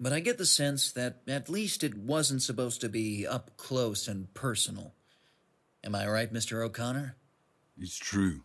But 0.00 0.12
I 0.12 0.20
get 0.20 0.38
the 0.38 0.46
sense 0.46 0.92
that 0.92 1.22
at 1.28 1.48
least 1.48 1.84
it 1.84 1.96
wasn't 1.96 2.42
supposed 2.42 2.80
to 2.80 2.88
be 2.88 3.26
up 3.26 3.56
close 3.56 4.08
and 4.08 4.32
personal. 4.34 4.94
Am 5.84 5.94
I 5.94 6.06
right, 6.06 6.32
Mr. 6.32 6.64
O'Connor? 6.64 7.16
It's 7.78 7.96
true. 7.96 8.42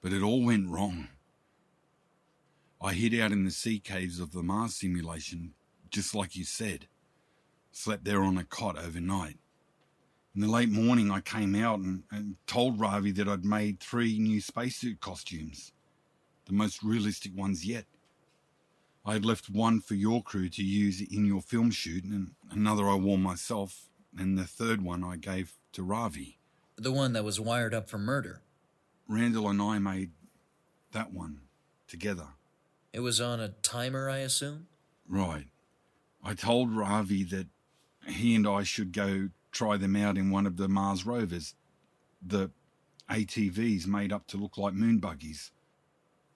But 0.00 0.12
it 0.12 0.22
all 0.22 0.44
went 0.44 0.70
wrong. 0.70 1.08
I 2.80 2.94
hid 2.94 3.18
out 3.20 3.32
in 3.32 3.44
the 3.44 3.50
sea 3.50 3.80
caves 3.80 4.20
of 4.20 4.32
the 4.32 4.42
Mars 4.42 4.76
simulation, 4.76 5.54
just 5.90 6.14
like 6.14 6.36
you 6.36 6.44
said. 6.44 6.86
Slept 7.72 8.04
there 8.04 8.22
on 8.22 8.38
a 8.38 8.44
cot 8.44 8.78
overnight. 8.78 9.38
In 10.34 10.42
the 10.42 10.48
late 10.48 10.70
morning, 10.70 11.10
I 11.10 11.20
came 11.20 11.56
out 11.56 11.80
and, 11.80 12.04
and 12.12 12.36
told 12.46 12.78
Ravi 12.78 13.10
that 13.12 13.28
I'd 13.28 13.44
made 13.44 13.80
three 13.80 14.18
new 14.20 14.40
spacesuit 14.40 15.00
costumes, 15.00 15.72
the 16.46 16.52
most 16.52 16.82
realistic 16.84 17.36
ones 17.36 17.66
yet. 17.66 17.86
I 19.08 19.14
had 19.14 19.24
left 19.24 19.48
one 19.48 19.80
for 19.80 19.94
your 19.94 20.22
crew 20.22 20.50
to 20.50 20.62
use 20.62 21.00
in 21.00 21.24
your 21.24 21.40
film 21.40 21.70
shoot, 21.70 22.04
and 22.04 22.32
another 22.50 22.86
I 22.86 22.96
wore 22.96 23.16
myself, 23.16 23.88
and 24.14 24.36
the 24.36 24.44
third 24.44 24.82
one 24.82 25.02
I 25.02 25.16
gave 25.16 25.54
to 25.72 25.82
Ravi. 25.82 26.36
The 26.76 26.92
one 26.92 27.14
that 27.14 27.24
was 27.24 27.40
wired 27.40 27.72
up 27.72 27.88
for 27.88 27.96
murder. 27.96 28.42
Randall 29.08 29.48
and 29.48 29.62
I 29.62 29.78
made 29.78 30.10
that 30.92 31.10
one 31.10 31.40
together. 31.86 32.26
It 32.92 33.00
was 33.00 33.18
on 33.18 33.40
a 33.40 33.48
timer, 33.48 34.10
I 34.10 34.18
assume? 34.18 34.66
Right. 35.08 35.46
I 36.22 36.34
told 36.34 36.76
Ravi 36.76 37.24
that 37.24 37.46
he 38.06 38.34
and 38.34 38.46
I 38.46 38.62
should 38.62 38.92
go 38.92 39.30
try 39.52 39.78
them 39.78 39.96
out 39.96 40.18
in 40.18 40.30
one 40.30 40.46
of 40.46 40.58
the 40.58 40.68
Mars 40.68 41.06
rovers, 41.06 41.54
the 42.20 42.50
ATVs 43.08 43.86
made 43.86 44.12
up 44.12 44.26
to 44.26 44.36
look 44.36 44.58
like 44.58 44.74
moon 44.74 44.98
buggies. 44.98 45.50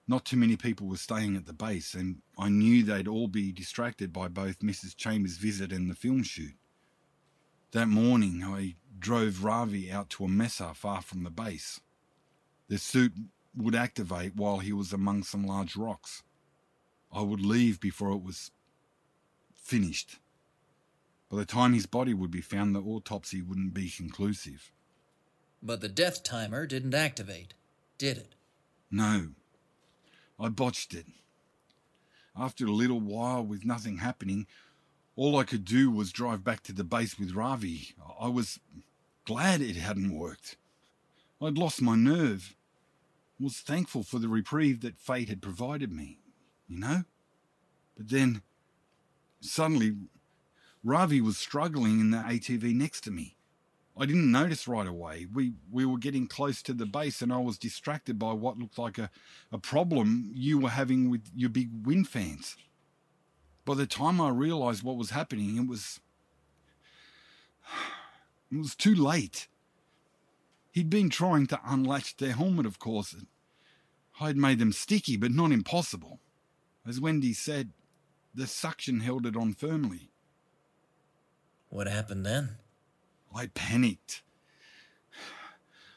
Not 0.07 0.25
too 0.25 0.37
many 0.37 0.57
people 0.57 0.87
were 0.87 0.97
staying 0.97 1.35
at 1.35 1.45
the 1.45 1.53
base, 1.53 1.93
and 1.93 2.21
I 2.37 2.49
knew 2.49 2.83
they'd 2.83 3.07
all 3.07 3.27
be 3.27 3.51
distracted 3.51 4.11
by 4.11 4.27
both 4.27 4.59
Mrs. 4.59 4.97
Chambers' 4.97 5.37
visit 5.37 5.71
and 5.71 5.89
the 5.89 5.95
film 5.95 6.23
shoot. 6.23 6.55
That 7.71 7.87
morning, 7.87 8.43
I 8.43 8.75
drove 8.99 9.43
Ravi 9.43 9.91
out 9.91 10.09
to 10.11 10.25
a 10.25 10.27
mesa 10.27 10.73
far 10.73 11.01
from 11.01 11.23
the 11.23 11.31
base. 11.31 11.79
The 12.67 12.77
suit 12.77 13.13
would 13.55 13.75
activate 13.75 14.35
while 14.35 14.59
he 14.59 14.73
was 14.73 14.91
among 14.91 15.23
some 15.23 15.45
large 15.45 15.75
rocks. 15.75 16.23
I 17.11 17.21
would 17.21 17.41
leave 17.41 17.79
before 17.79 18.11
it 18.11 18.23
was 18.23 18.51
finished. 19.55 20.19
By 21.29 21.37
the 21.37 21.45
time 21.45 21.73
his 21.73 21.85
body 21.85 22.13
would 22.13 22.31
be 22.31 22.41
found, 22.41 22.75
the 22.75 22.81
autopsy 22.81 23.41
wouldn't 23.41 23.73
be 23.73 23.89
conclusive. 23.89 24.71
But 25.61 25.81
the 25.81 25.89
death 25.89 26.23
timer 26.23 26.67
didn't 26.67 26.93
activate, 26.93 27.53
did 27.97 28.17
it? 28.17 28.35
No. 28.91 29.29
I 30.43 30.49
botched 30.49 30.93
it. 30.93 31.05
After 32.37 32.65
a 32.65 32.71
little 32.71 32.99
while, 32.99 33.45
with 33.45 33.63
nothing 33.63 33.99
happening, 33.99 34.45
all 35.15 35.37
I 35.37 35.45
could 35.45 35.63
do 35.63 35.89
was 35.89 36.11
drive 36.11 36.43
back 36.43 36.63
to 36.63 36.73
the 36.73 36.83
base 36.83 37.17
with 37.17 37.33
Ravi. 37.33 37.95
I 38.19 38.27
was 38.27 38.59
glad 39.25 39.61
it 39.61 39.77
hadn't 39.77 40.13
worked. 40.13 40.57
I'd 41.41 41.57
lost 41.57 41.81
my 41.81 41.95
nerve. 41.95 42.57
Was 43.39 43.59
thankful 43.59 44.03
for 44.03 44.19
the 44.19 44.27
reprieve 44.27 44.81
that 44.81 44.97
fate 44.97 45.29
had 45.29 45.41
provided 45.41 45.93
me, 45.93 46.19
you 46.67 46.77
know? 46.77 47.03
But 47.95 48.09
then, 48.09 48.41
suddenly, 49.39 49.95
Ravi 50.83 51.21
was 51.21 51.37
struggling 51.37 52.01
in 52.01 52.11
the 52.11 52.17
ATV 52.17 52.75
next 52.75 53.01
to 53.05 53.11
me. 53.11 53.37
I 53.97 54.05
didn't 54.07 54.31
notice 54.31 54.67
right 54.67 54.87
away. 54.87 55.27
We 55.31 55.53
we 55.71 55.85
were 55.85 55.99
getting 55.99 56.27
close 56.27 56.61
to 56.63 56.73
the 56.73 56.85
base 56.85 57.21
and 57.21 57.31
I 57.31 57.37
was 57.37 57.57
distracted 57.57 58.17
by 58.17 58.33
what 58.33 58.57
looked 58.57 58.79
like 58.79 58.97
a, 58.97 59.09
a 59.51 59.59
problem 59.59 60.31
you 60.33 60.57
were 60.57 60.69
having 60.69 61.09
with 61.09 61.29
your 61.35 61.49
big 61.49 61.85
wind 61.85 62.07
fans. 62.07 62.57
By 63.65 63.75
the 63.75 63.85
time 63.85 64.19
I 64.19 64.29
realized 64.29 64.83
what 64.83 64.97
was 64.97 65.11
happening, 65.11 65.57
it 65.57 65.67
was 65.67 65.99
it 68.51 68.57
was 68.57 68.75
too 68.75 68.95
late. 68.95 69.47
He'd 70.71 70.89
been 70.89 71.11
trying 71.11 71.45
to 71.47 71.59
unlatch 71.63 72.17
their 72.17 72.33
helmet, 72.33 72.65
of 72.65 72.79
course. 72.79 73.15
I'd 74.19 74.37
made 74.37 74.57
them 74.57 74.71
sticky, 74.71 75.17
but 75.17 75.31
not 75.31 75.51
impossible. 75.51 76.19
As 76.85 76.99
Wendy 76.99 77.33
said, 77.33 77.71
the 78.33 78.47
suction 78.47 79.01
held 79.01 79.27
it 79.27 79.37
on 79.37 79.53
firmly. 79.53 80.09
What 81.69 81.87
happened 81.87 82.25
then? 82.25 82.57
I 83.35 83.47
panicked. 83.47 84.21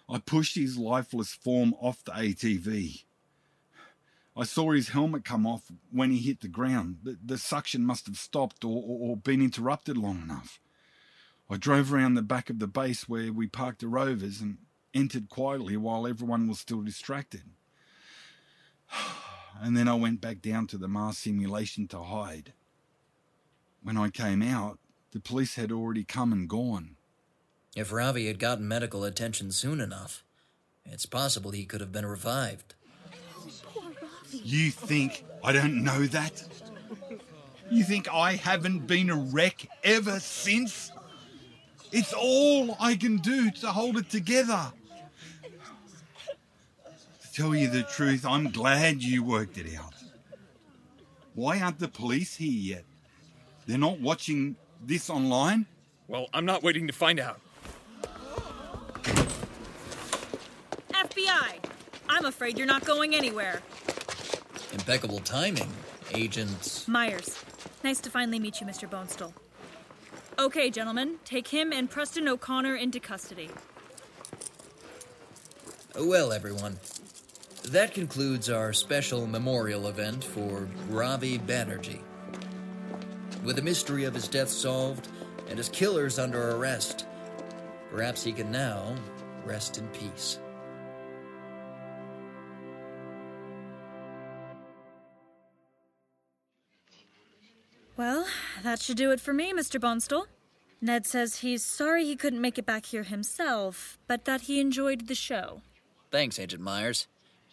I 0.09 0.19
pushed 0.19 0.55
his 0.55 0.79
lifeless 0.79 1.33
form 1.33 1.75
off 1.81 2.05
the 2.05 2.13
ATV. 2.13 3.05
I 4.37 4.45
saw 4.45 4.73
his 4.73 4.91
helmet 4.91 5.25
come 5.25 5.47
off 5.47 5.73
when 5.91 6.11
he 6.11 6.19
hit 6.19 6.41
the 6.41 6.49
ground. 6.49 6.99
The, 7.03 7.19
the 7.25 7.39
suction 7.39 7.85
must 7.85 8.07
have 8.07 8.19
stopped 8.19 8.65
or, 8.65 8.83
or, 8.85 9.11
or 9.11 9.17
been 9.17 9.41
interrupted 9.41 9.97
long 9.97 10.21
enough. 10.21 10.61
I 11.49 11.57
drove 11.57 11.93
around 11.93 12.15
the 12.15 12.23
back 12.23 12.51
of 12.51 12.59
the 12.59 12.67
base 12.67 13.09
where 13.09 13.33
we 13.33 13.47
parked 13.47 13.81
the 13.81 13.89
rovers 13.89 14.41
and 14.41 14.59
entered 14.93 15.29
quietly 15.29 15.77
while 15.77 16.07
everyone 16.07 16.49
was 16.49 16.59
still 16.61 16.83
distracted. 16.83 17.43
And 19.59 19.75
then 19.75 19.89
I 19.89 19.95
went 19.95 20.21
back 20.21 20.43
down 20.43 20.67
to 20.67 20.77
the 20.77 20.87
Mars 20.87 21.17
simulation 21.17 21.89
to 21.89 22.03
hide. 22.03 22.53
When 23.83 23.97
I 23.97 24.11
came 24.11 24.43
out, 24.43 24.79
the 25.13 25.19
police 25.19 25.55
had 25.55 25.73
already 25.73 26.05
come 26.05 26.31
and 26.31 26.47
gone. 26.47 26.96
If 27.77 27.93
Ravi 27.93 28.27
had 28.27 28.39
gotten 28.39 28.67
medical 28.67 29.05
attention 29.05 29.53
soon 29.53 29.83
enough, 29.83 30.25
it's 30.87 31.05
possible 31.05 31.51
he 31.51 31.67
could 31.67 31.83
have 31.83 31.93
been 31.93 32.07
revived. 32.07 32.75
You 34.33 34.71
think 34.71 35.25
I 35.45 35.53
don't 35.53 35.85
know 35.85 36.07
that? 36.07 36.43
You 37.71 37.85
think 37.85 38.09
I 38.13 38.33
haven't 38.33 38.87
been 38.87 39.11
a 39.11 39.17
wreck 39.17 39.69
ever 39.85 40.19
since? 40.21 40.91
It's 41.93 42.15
all 42.15 42.79
I 42.81 42.97
can 42.97 43.19
do 43.19 43.51
to 43.51 43.67
hold 43.67 43.99
it 43.99 44.09
together. 44.09 44.73
To 47.23 47.33
tell 47.35 47.55
you 47.55 47.69
the 47.69 47.83
truth, 47.83 48.25
I'm 48.25 48.51
glad 48.51 49.03
you 49.03 49.23
worked 49.23 49.59
it 49.59 49.77
out. 49.79 49.93
Why 51.35 51.61
aren't 51.61 51.79
the 51.79 51.89
police 51.89 52.37
here 52.37 52.77
yet? 52.77 52.85
They're 53.67 53.77
not 53.77 54.01
watching 54.01 54.57
this 54.83 55.11
online? 55.11 55.67
Well, 56.09 56.29
I'm 56.33 56.47
not 56.47 56.63
waiting 56.63 56.87
to 56.87 56.95
find 56.95 57.21
out. 57.21 57.41
FBI! 60.91 61.59
I'm 62.17 62.25
afraid 62.25 62.57
you're 62.57 62.67
not 62.67 62.87
going 62.87 63.15
anywhere. 63.15 63.61
Impeccable 64.73 65.19
timing, 65.19 65.71
Agent. 66.15 66.85
Meyers, 66.89 67.45
nice 67.85 68.01
to 68.01 68.11
finally 68.11 68.39
meet 68.39 68.59
you, 68.59 68.67
Mr. 68.67 68.89
Bonestell. 68.89 69.35
Okay, 70.39 70.71
gentlemen, 70.71 71.17
take 71.27 71.49
him 71.49 71.75
and 71.75 71.91
Preston 71.91 72.27
O'Connor 72.27 72.77
into 72.77 73.01
custody. 73.01 73.51
Well, 75.99 76.33
everyone, 76.33 76.79
that 77.65 77.93
concludes 77.93 78.49
our 78.49 78.73
special 78.73 79.27
memorial 79.27 79.87
event 79.87 80.25
for 80.25 80.71
Ravi 80.89 81.39
Banerjee. 81.39 82.01
With 83.45 83.57
the 83.57 83.63
mystery 83.63 84.05
of 84.05 84.15
his 84.15 84.27
death 84.27 84.49
solved 84.49 85.09
and 85.49 85.59
his 85.59 85.69
killers 85.69 86.19
under 86.19 86.53
arrest, 86.53 87.05
perhaps 87.91 88.25
he 88.25 88.33
can 88.33 88.51
now 88.51 88.95
rest 89.45 89.77
in 89.77 89.87
peace. 89.89 90.39
Well, 97.97 98.27
that 98.63 98.81
should 98.81 98.97
do 98.97 99.11
it 99.11 99.21
for 99.21 99.33
me, 99.33 99.53
Mr. 99.53 99.81
Bonestell. 99.81 100.27
Ned 100.83 101.07
says 101.07 101.39
he's 101.39 101.65
sorry 101.65 102.05
he 102.05 102.17
couldn't 102.17 102.41
make 102.41 102.59
it 102.59 102.67
back 102.67 102.87
here 102.87 103.05
himself, 103.05 103.99
but 104.07 104.27
that 104.27 104.43
he 104.43 104.61
enjoyed 104.61 105.07
the 105.07 105.15
show. 105.15 105.63
Thanks, 106.11 106.39
Agent 106.39 106.63
Meyers. 106.63 107.09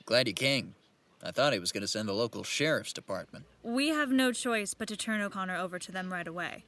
Glad 0.06 0.28
you 0.28 0.34
came. 0.34 0.76
I 1.24 1.32
thought 1.32 1.54
he 1.54 1.60
was 1.60 1.72
going 1.72 1.82
to 1.82 1.88
send 1.88 2.10
the 2.10 2.14
local 2.14 2.44
sheriff's 2.44 2.92
department. 2.92 3.46
We 3.64 3.90
have 3.90 4.12
no 4.12 4.34
choice 4.34 4.74
but 4.74 4.90
to 4.90 4.98
turn 4.98 5.22
O'Connor 5.22 5.56
over 5.56 5.80
to 5.80 5.92
them 5.92 6.12
right 6.12 6.28
away. 6.28 6.66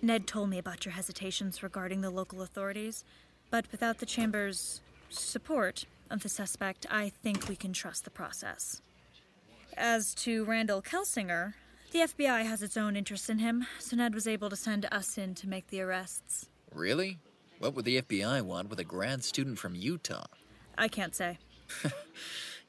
Ned 0.00 0.28
told 0.28 0.50
me 0.50 0.58
about 0.58 0.84
your 0.84 0.92
hesitations 0.92 1.62
regarding 1.62 2.00
the 2.00 2.10
local 2.10 2.42
authorities, 2.42 3.04
but 3.50 3.66
without 3.72 3.98
the 3.98 4.06
Chamber's 4.06 4.80
support 5.10 5.84
of 6.10 6.22
the 6.22 6.28
suspect, 6.28 6.86
I 6.88 7.08
think 7.08 7.48
we 7.48 7.56
can 7.56 7.72
trust 7.72 8.04
the 8.04 8.10
process. 8.10 8.80
As 9.76 10.14
to 10.16 10.44
Randall 10.44 10.82
Kelsinger, 10.82 11.54
the 11.92 12.00
FBI 12.00 12.44
has 12.44 12.62
its 12.62 12.76
own 12.76 12.96
interest 12.96 13.30
in 13.30 13.38
him, 13.38 13.66
so 13.78 13.96
Ned 13.96 14.14
was 14.14 14.26
able 14.26 14.50
to 14.50 14.56
send 14.56 14.86
us 14.90 15.16
in 15.16 15.34
to 15.36 15.48
make 15.48 15.68
the 15.68 15.80
arrests. 15.80 16.48
Really? 16.74 17.18
What 17.58 17.74
would 17.74 17.84
the 17.84 18.02
FBI 18.02 18.42
want 18.42 18.70
with 18.70 18.80
a 18.80 18.84
grad 18.84 19.22
student 19.22 19.58
from 19.58 19.74
Utah? 19.74 20.26
I 20.76 20.88
can't 20.88 21.14
say. 21.14 21.38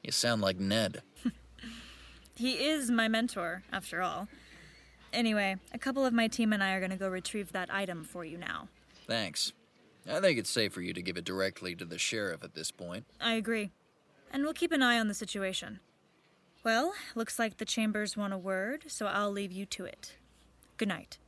You 0.04 0.12
sound 0.12 0.42
like 0.42 0.60
Ned. 0.60 1.02
He 2.36 2.66
is 2.66 2.90
my 2.90 3.06
mentor, 3.06 3.62
after 3.72 4.02
all. 4.02 4.26
Anyway, 5.12 5.54
a 5.72 5.78
couple 5.78 6.04
of 6.04 6.12
my 6.12 6.26
team 6.26 6.52
and 6.52 6.64
I 6.64 6.72
are 6.72 6.80
going 6.80 6.90
to 6.90 6.96
go 6.96 7.08
retrieve 7.08 7.52
that 7.52 7.72
item 7.72 8.02
for 8.02 8.24
you 8.24 8.36
now. 8.36 8.66
Thanks. 9.06 9.52
I 10.10 10.18
think 10.18 10.40
it's 10.40 10.50
safe 10.50 10.72
for 10.72 10.80
you 10.82 10.92
to 10.92 11.00
give 11.00 11.16
it 11.16 11.24
directly 11.24 11.76
to 11.76 11.84
the 11.84 11.96
sheriff 11.96 12.42
at 12.42 12.54
this 12.54 12.72
point. 12.72 13.06
I 13.20 13.34
agree. 13.34 13.70
And 14.32 14.42
we'll 14.42 14.52
keep 14.52 14.72
an 14.72 14.82
eye 14.82 14.98
on 14.98 15.06
the 15.06 15.14
situation. 15.14 15.78
Well, 16.64 16.94
looks 17.14 17.38
like 17.38 17.58
the 17.58 17.66
Chambers 17.66 18.16
want 18.16 18.32
a 18.32 18.38
word, 18.38 18.84
so 18.88 19.04
I'll 19.04 19.30
leave 19.30 19.52
you 19.52 19.66
to 19.66 19.84
it. 19.84 20.14
Good 20.78 20.88
night. 20.88 21.18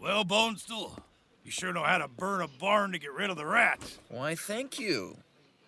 Well, 0.00 0.24
Bonestell, 0.24 1.00
you 1.44 1.50
sure 1.50 1.72
know 1.72 1.82
how 1.82 1.98
to 1.98 2.06
burn 2.06 2.40
a 2.40 2.46
barn 2.46 2.92
to 2.92 3.00
get 3.00 3.12
rid 3.12 3.30
of 3.30 3.36
the 3.36 3.44
rats. 3.44 3.98
Why, 4.10 4.36
thank 4.36 4.78
you. 4.78 5.16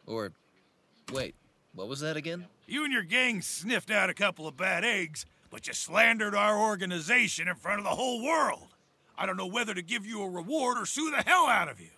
Or, 0.07 0.30
wait, 1.12 1.34
what 1.74 1.88
was 1.88 1.99
that 1.99 2.16
again? 2.16 2.47
You 2.68 2.84
and 2.84 2.93
your 2.93 3.03
gang 3.03 3.43
sniffed 3.43 3.91
out 3.91 4.09
a 4.09 4.14
couple 4.14 4.47
of 4.47 4.57
bad 4.57 4.84
eggs, 4.84 5.26
but 5.51 5.66
you 5.66 5.72
slandered 5.72 6.36
our 6.36 6.61
organization 6.61 7.49
in 7.49 7.57
front 7.57 7.80
of 7.80 7.84
the 7.84 7.91
whole 7.91 8.22
world. 8.22 8.68
I 9.18 9.26
don't 9.26 9.36
know 9.36 9.49
whether 9.49 9.74
to 9.74 9.82
give 9.82 10.07
you 10.07 10.22
a 10.22 10.28
reward 10.28 10.78
or 10.78 10.86
sue 10.86 11.11
the 11.11 11.28
hell 11.28 11.47
out 11.47 11.68
of 11.68 11.80
you. 11.80 11.91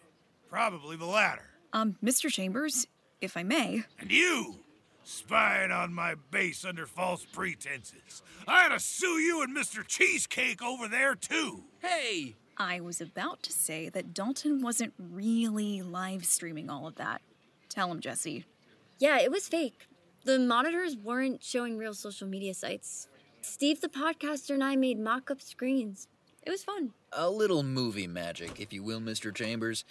Probably 0.48 0.96
the 0.96 1.04
latter. 1.04 1.50
Um, 1.74 1.96
Mr. 2.02 2.30
Chambers, 2.30 2.86
if 3.20 3.36
I 3.36 3.42
may. 3.42 3.84
And 3.98 4.10
you, 4.10 4.56
spying 5.04 5.70
on 5.70 5.92
my 5.92 6.14
base 6.30 6.64
under 6.64 6.86
false 6.86 7.24
pretenses. 7.24 8.22
I 8.46 8.62
had 8.62 8.68
to 8.70 8.80
sue 8.80 9.18
you 9.18 9.42
and 9.42 9.56
Mr. 9.56 9.86
Cheesecake 9.86 10.62
over 10.62 10.88
there, 10.88 11.14
too. 11.14 11.64
Hey! 11.80 12.36
I 12.56 12.80
was 12.80 13.00
about 13.00 13.42
to 13.44 13.52
say 13.52 13.88
that 13.88 14.14
Dalton 14.14 14.62
wasn't 14.62 14.92
really 14.98 15.82
live 15.82 16.24
streaming 16.24 16.70
all 16.70 16.86
of 16.86 16.96
that. 16.96 17.22
Tell 17.68 17.90
him, 17.90 18.00
Jessie. 18.00 18.44
Yeah, 18.98 19.18
it 19.18 19.30
was 19.30 19.48
fake. 19.48 19.88
The 20.24 20.38
monitors 20.38 20.96
weren't 20.96 21.42
showing 21.42 21.76
real 21.76 21.94
social 21.94 22.28
media 22.28 22.54
sites. 22.54 23.08
Steve 23.40 23.80
the 23.80 23.88
podcaster 23.88 24.50
and 24.50 24.62
I 24.62 24.76
made 24.76 25.00
mock 25.00 25.30
up 25.30 25.40
screens. 25.40 26.06
It 26.44 26.50
was 26.50 26.62
fun. 26.62 26.92
A 27.12 27.28
little 27.28 27.62
movie 27.62 28.06
magic, 28.06 28.60
if 28.60 28.72
you 28.72 28.82
will, 28.82 29.00
Mr. 29.00 29.34
Chambers. 29.34 29.84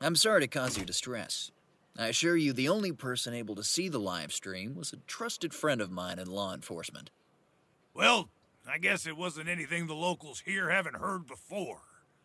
I'm 0.00 0.16
sorry 0.16 0.40
to 0.40 0.48
cause 0.48 0.76
you 0.76 0.84
distress. 0.84 1.50
I 1.98 2.08
assure 2.08 2.36
you, 2.36 2.52
the 2.52 2.68
only 2.68 2.92
person 2.92 3.32
able 3.32 3.54
to 3.54 3.64
see 3.64 3.88
the 3.88 3.98
live 3.98 4.32
stream 4.32 4.74
was 4.74 4.92
a 4.92 4.98
trusted 5.06 5.54
friend 5.54 5.80
of 5.80 5.90
mine 5.90 6.18
in 6.18 6.26
law 6.26 6.52
enforcement. 6.52 7.10
Well, 7.94 8.28
I 8.68 8.78
guess 8.78 9.06
it 9.06 9.16
wasn't 9.16 9.48
anything 9.48 9.86
the 9.86 9.94
locals 9.94 10.42
here 10.44 10.70
haven't 10.70 10.96
heard 10.96 11.26
before. 11.26 11.80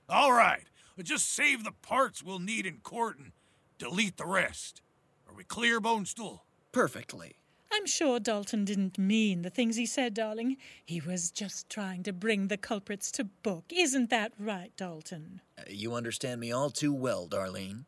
All 0.10 0.34
right, 0.34 0.66
just 1.02 1.32
save 1.34 1.64
the 1.64 1.72
parts 1.72 2.22
we'll 2.22 2.40
need 2.40 2.66
in 2.66 2.78
court 2.78 3.18
and 3.18 3.32
delete 3.78 4.18
the 4.18 4.26
rest. 4.26 4.82
Are 5.28 5.34
we 5.34 5.44
clear, 5.44 5.80
Bonestool? 5.80 6.42
Perfectly. 6.72 7.38
I'm 7.74 7.86
sure 7.86 8.20
Dalton 8.20 8.66
didn't 8.66 9.00
mean 9.00 9.44
the 9.44 9.50
things 9.50 9.78
he 9.78 9.86
said, 9.86 10.14
darling. 10.14 10.58
He 10.86 11.00
was 11.00 11.32
just 11.32 11.70
trying 11.70 12.04
to 12.04 12.12
bring 12.12 12.48
the 12.48 12.58
culprits 12.58 13.10
to 13.14 13.24
book. 13.24 13.64
Isn't 13.74 14.10
that 14.10 14.34
right, 14.38 14.76
Dalton? 14.76 15.40
Uh, 15.58 15.64
you 15.70 15.94
understand 15.94 16.42
me 16.42 16.52
all 16.52 16.70
too 16.70 16.94
well, 16.94 17.28
Darlene. 17.30 17.86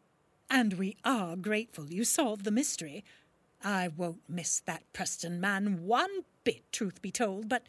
And 0.53 0.73
we 0.73 0.97
are 1.03 1.35
grateful 1.35 1.87
you 1.87 2.03
solved 2.03 2.45
the 2.45 2.51
mystery. 2.51 3.03
I 3.63 3.87
won't 3.87 4.21
miss 4.29 4.59
that 4.67 4.83
Preston 4.93 5.41
man 5.41 5.87
one 5.87 6.11
bit, 6.43 6.71
truth 6.71 7.01
be 7.01 7.09
told, 7.09 7.49
but 7.49 7.63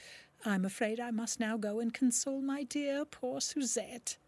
I'm 0.44 0.66
afraid 0.66 1.00
I 1.00 1.10
must 1.10 1.40
now 1.40 1.56
go 1.56 1.80
and 1.80 1.94
console 1.94 2.42
my 2.42 2.62
dear 2.62 3.06
poor 3.06 3.40
Suzette. 3.40 4.18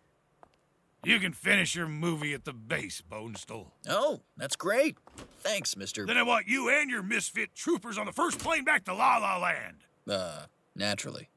You 1.04 1.18
can 1.18 1.34
finish 1.34 1.76
your 1.76 1.86
movie 1.86 2.32
at 2.32 2.46
the 2.46 2.54
base, 2.54 3.02
Bonestool. 3.02 3.72
Oh, 3.90 4.22
that's 4.38 4.56
great. 4.56 4.96
Thanks, 5.40 5.74
Mr. 5.74 6.06
Then 6.06 6.16
I 6.16 6.22
want 6.22 6.48
you 6.48 6.70
and 6.70 6.88
your 6.90 7.02
misfit 7.02 7.54
troopers 7.54 7.98
on 7.98 8.06
the 8.06 8.12
first 8.12 8.38
plane 8.38 8.64
back 8.64 8.86
to 8.86 8.94
La 8.94 9.18
La 9.18 9.36
Land. 9.36 9.84
Uh, 10.08 10.46
naturally. 10.74 11.28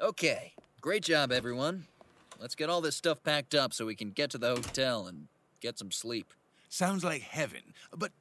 Okay, 0.00 0.54
great 0.80 1.04
job, 1.04 1.30
everyone. 1.30 1.86
Let's 2.38 2.54
get 2.54 2.70
all 2.70 2.80
this 2.80 2.96
stuff 2.96 3.22
packed 3.22 3.54
up 3.54 3.72
so 3.72 3.86
we 3.86 3.94
can 3.96 4.10
get 4.10 4.30
to 4.30 4.38
the 4.38 4.50
hotel 4.50 5.06
and 5.06 5.28
get 5.60 5.78
some 5.78 5.90
sleep. 5.90 6.32
Sounds 6.68 7.02
like 7.02 7.22
heaven, 7.22 7.74
but 7.96 8.12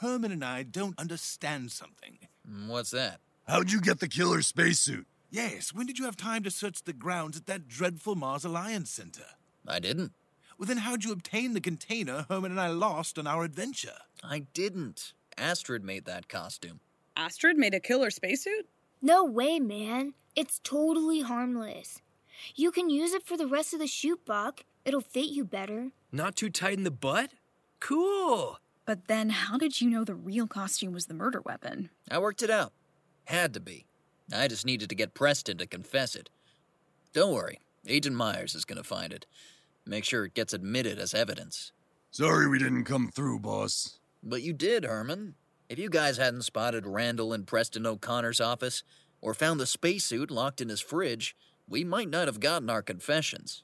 Herman 0.00 0.32
and 0.32 0.44
I 0.44 0.62
don't 0.62 0.98
understand 0.98 1.72
something. 1.72 2.18
Mm, 2.50 2.68
What's 2.68 2.90
that? 2.92 3.20
How'd 3.46 3.70
you 3.70 3.80
get 3.80 4.00
the 4.00 4.08
killer 4.08 4.42
spacesuit? 4.42 5.06
Yes, 5.30 5.74
when 5.74 5.86
did 5.86 5.98
you 5.98 6.04
have 6.06 6.16
time 6.16 6.42
to 6.44 6.50
search 6.50 6.82
the 6.84 6.92
grounds 6.92 7.36
at 7.36 7.46
that 7.46 7.68
dreadful 7.68 8.14
Mars 8.14 8.44
Alliance 8.44 8.90
Center? 8.90 9.24
I 9.66 9.78
didn't. 9.80 10.12
Well, 10.58 10.66
then 10.66 10.78
how'd 10.78 11.04
you 11.04 11.12
obtain 11.12 11.52
the 11.52 11.60
container 11.60 12.24
Herman 12.30 12.52
and 12.52 12.60
I 12.60 12.68
lost 12.68 13.18
on 13.18 13.26
our 13.26 13.44
adventure? 13.44 13.98
I 14.24 14.40
didn't. 14.54 15.12
Astrid 15.36 15.84
made 15.84 16.06
that 16.06 16.28
costume. 16.28 16.80
Astrid 17.16 17.58
made 17.58 17.74
a 17.74 17.80
killer 17.80 18.10
spacesuit? 18.10 18.66
No 19.02 19.24
way, 19.24 19.58
man. 19.60 20.14
It's 20.34 20.60
totally 20.64 21.20
harmless. 21.20 22.00
You 22.54 22.70
can 22.70 22.90
use 22.90 23.12
it 23.12 23.26
for 23.26 23.36
the 23.36 23.46
rest 23.46 23.72
of 23.72 23.80
the 23.80 23.86
shoot, 23.86 24.24
Buck. 24.24 24.64
It'll 24.84 25.00
fit 25.00 25.30
you 25.30 25.44
better. 25.44 25.90
Not 26.12 26.36
too 26.36 26.50
tight 26.50 26.78
in 26.78 26.84
the 26.84 26.90
butt? 26.90 27.32
Cool. 27.80 28.58
But 28.84 29.08
then, 29.08 29.30
how 29.30 29.58
did 29.58 29.80
you 29.80 29.90
know 29.90 30.04
the 30.04 30.14
real 30.14 30.46
costume 30.46 30.92
was 30.92 31.06
the 31.06 31.14
murder 31.14 31.40
weapon? 31.40 31.90
I 32.10 32.18
worked 32.18 32.42
it 32.42 32.50
out. 32.50 32.72
Had 33.24 33.52
to 33.54 33.60
be. 33.60 33.86
I 34.32 34.48
just 34.48 34.64
needed 34.66 34.88
to 34.88 34.94
get 34.94 35.14
Preston 35.14 35.58
to 35.58 35.66
confess 35.66 36.14
it. 36.14 36.30
Don't 37.12 37.34
worry, 37.34 37.58
Agent 37.86 38.16
Meyers 38.16 38.54
is 38.54 38.64
gonna 38.64 38.84
find 38.84 39.12
it. 39.12 39.26
Make 39.84 40.04
sure 40.04 40.24
it 40.24 40.34
gets 40.34 40.52
admitted 40.52 40.98
as 40.98 41.14
evidence. 41.14 41.72
Sorry 42.10 42.48
we 42.48 42.58
didn't 42.58 42.84
come 42.84 43.08
through, 43.08 43.40
boss. 43.40 43.98
But 44.22 44.42
you 44.42 44.52
did, 44.52 44.84
Herman. 44.84 45.34
If 45.68 45.78
you 45.78 45.88
guys 45.88 46.16
hadn't 46.16 46.42
spotted 46.42 46.86
Randall 46.86 47.32
in 47.32 47.44
Preston 47.44 47.86
O'Connor's 47.86 48.40
office, 48.40 48.82
or 49.20 49.34
found 49.34 49.58
the 49.58 49.66
spacesuit 49.66 50.30
locked 50.30 50.60
in 50.60 50.68
his 50.68 50.80
fridge, 50.80 51.36
we 51.68 51.84
might 51.84 52.08
not 52.08 52.28
have 52.28 52.40
gotten 52.40 52.70
our 52.70 52.82
confessions. 52.82 53.62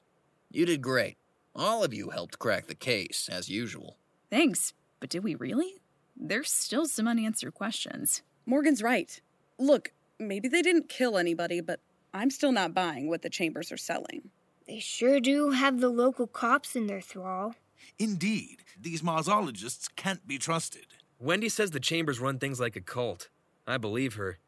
You 0.51 0.65
did 0.65 0.81
great. 0.81 1.17
All 1.55 1.83
of 1.83 1.93
you 1.93 2.09
helped 2.09 2.39
crack 2.39 2.67
the 2.67 2.75
case, 2.75 3.29
as 3.31 3.49
usual. 3.49 3.97
Thanks, 4.29 4.73
but 4.99 5.09
did 5.09 5.23
we 5.23 5.35
really? 5.35 5.81
There's 6.15 6.51
still 6.51 6.85
some 6.85 7.07
unanswered 7.07 7.53
questions. 7.53 8.21
Morgan's 8.45 8.83
right. 8.83 9.19
Look, 9.57 9.91
maybe 10.19 10.47
they 10.47 10.61
didn't 10.61 10.89
kill 10.89 11.17
anybody, 11.17 11.61
but 11.61 11.79
I'm 12.13 12.29
still 12.29 12.51
not 12.51 12.73
buying 12.73 13.07
what 13.07 13.21
the 13.21 13.29
Chambers 13.29 13.71
are 13.71 13.77
selling. 13.77 14.29
They 14.67 14.79
sure 14.79 15.19
do 15.19 15.51
have 15.51 15.79
the 15.79 15.89
local 15.89 16.27
cops 16.27 16.75
in 16.75 16.87
their 16.87 17.01
thrall. 17.01 17.55
Indeed, 17.99 18.63
these 18.79 19.01
Marsologists 19.01 19.87
can't 19.95 20.25
be 20.27 20.37
trusted. 20.37 20.87
Wendy 21.19 21.49
says 21.49 21.71
the 21.71 21.79
Chambers 21.79 22.19
run 22.19 22.39
things 22.39 22.59
like 22.59 22.75
a 22.75 22.81
cult. 22.81 23.29
I 23.65 23.77
believe 23.77 24.15
her. 24.15 24.39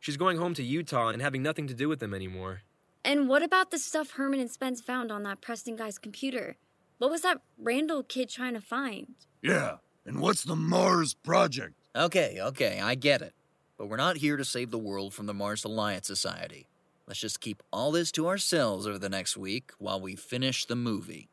She's 0.00 0.16
going 0.16 0.38
home 0.38 0.54
to 0.54 0.62
Utah 0.62 1.08
and 1.08 1.20
having 1.22 1.42
nothing 1.42 1.66
to 1.68 1.74
do 1.74 1.88
with 1.88 2.00
them 2.00 2.14
anymore. 2.14 2.62
And 3.06 3.28
what 3.28 3.44
about 3.44 3.70
the 3.70 3.78
stuff 3.78 4.10
Herman 4.10 4.40
and 4.40 4.50
Spence 4.50 4.80
found 4.80 5.12
on 5.12 5.22
that 5.22 5.40
Preston 5.40 5.76
guy's 5.76 5.96
computer? 5.96 6.56
What 6.98 7.08
was 7.08 7.20
that 7.20 7.40
Randall 7.56 8.02
kid 8.02 8.28
trying 8.28 8.54
to 8.54 8.60
find? 8.60 9.14
Yeah, 9.40 9.76
and 10.04 10.20
what's 10.20 10.42
the 10.42 10.56
Mars 10.56 11.14
Project? 11.14 11.74
Okay, 11.94 12.38
okay, 12.40 12.80
I 12.82 12.96
get 12.96 13.22
it. 13.22 13.32
But 13.78 13.86
we're 13.86 13.96
not 13.96 14.16
here 14.16 14.36
to 14.36 14.44
save 14.44 14.72
the 14.72 14.78
world 14.78 15.14
from 15.14 15.26
the 15.26 15.34
Mars 15.34 15.62
Alliance 15.62 16.08
Society. 16.08 16.66
Let's 17.06 17.20
just 17.20 17.40
keep 17.40 17.62
all 17.72 17.92
this 17.92 18.10
to 18.10 18.26
ourselves 18.26 18.88
over 18.88 18.98
the 18.98 19.08
next 19.08 19.36
week 19.36 19.70
while 19.78 20.00
we 20.00 20.16
finish 20.16 20.64
the 20.64 20.74
movie. 20.74 21.28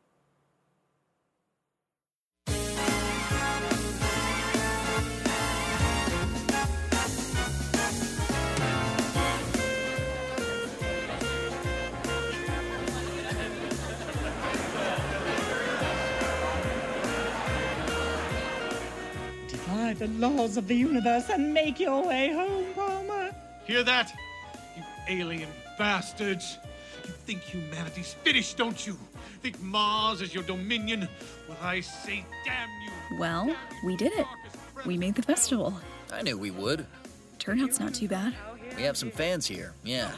Defy 19.94 20.06
the 20.06 20.12
laws 20.18 20.56
of 20.56 20.66
the 20.66 20.74
universe 20.74 21.28
and 21.30 21.52
make 21.54 21.78
your 21.78 22.06
way 22.06 22.32
home, 22.32 22.66
Palmer. 22.74 23.34
Hear 23.64 23.82
that? 23.84 24.12
You 24.76 24.82
alien 25.08 25.48
bastards! 25.78 26.58
You 27.04 27.12
think 27.12 27.42
humanity's 27.42 28.14
finished, 28.24 28.56
don't 28.56 28.86
you? 28.86 28.96
Think 29.42 29.60
Mars 29.62 30.20
is 30.20 30.34
your 30.34 30.42
dominion? 30.42 31.08
Well, 31.48 31.58
I 31.62 31.80
say 31.80 32.24
damn 32.44 32.68
you! 32.82 33.18
Well, 33.18 33.54
we 33.84 33.96
did 33.96 34.12
it. 34.12 34.26
We 34.84 34.96
made 34.96 35.14
the 35.14 35.22
festival. 35.22 35.74
I 36.12 36.22
knew 36.22 36.38
we 36.38 36.50
would. 36.50 36.86
Turnout's 37.38 37.78
not 37.78 37.94
too 37.94 38.08
bad. 38.08 38.34
We 38.76 38.82
have 38.82 38.96
some 38.96 39.10
fans 39.10 39.46
here, 39.46 39.74
yeah. 39.84 40.10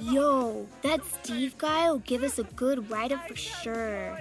Yo, 0.00 0.66
that 0.82 1.00
Steve 1.04 1.56
guy 1.58 1.88
will 1.88 2.00
give 2.00 2.24
us 2.24 2.38
a 2.38 2.44
good 2.44 2.90
write 2.90 3.12
up 3.12 3.28
for 3.28 3.36
sure. 3.36 4.20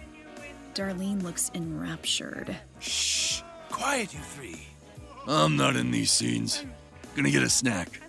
Darlene 0.75 1.23
looks 1.23 1.49
enraptured. 1.55 2.55
Shh! 2.79 3.41
Quiet, 3.71 4.13
you 4.13 4.19
three. 4.19 4.67
I'm 5.27 5.55
not 5.55 5.75
in 5.75 5.91
these 5.91 6.11
scenes. 6.11 6.65
Gonna 7.15 7.31
get 7.31 7.43
a 7.43 7.49
snack. 7.49 7.99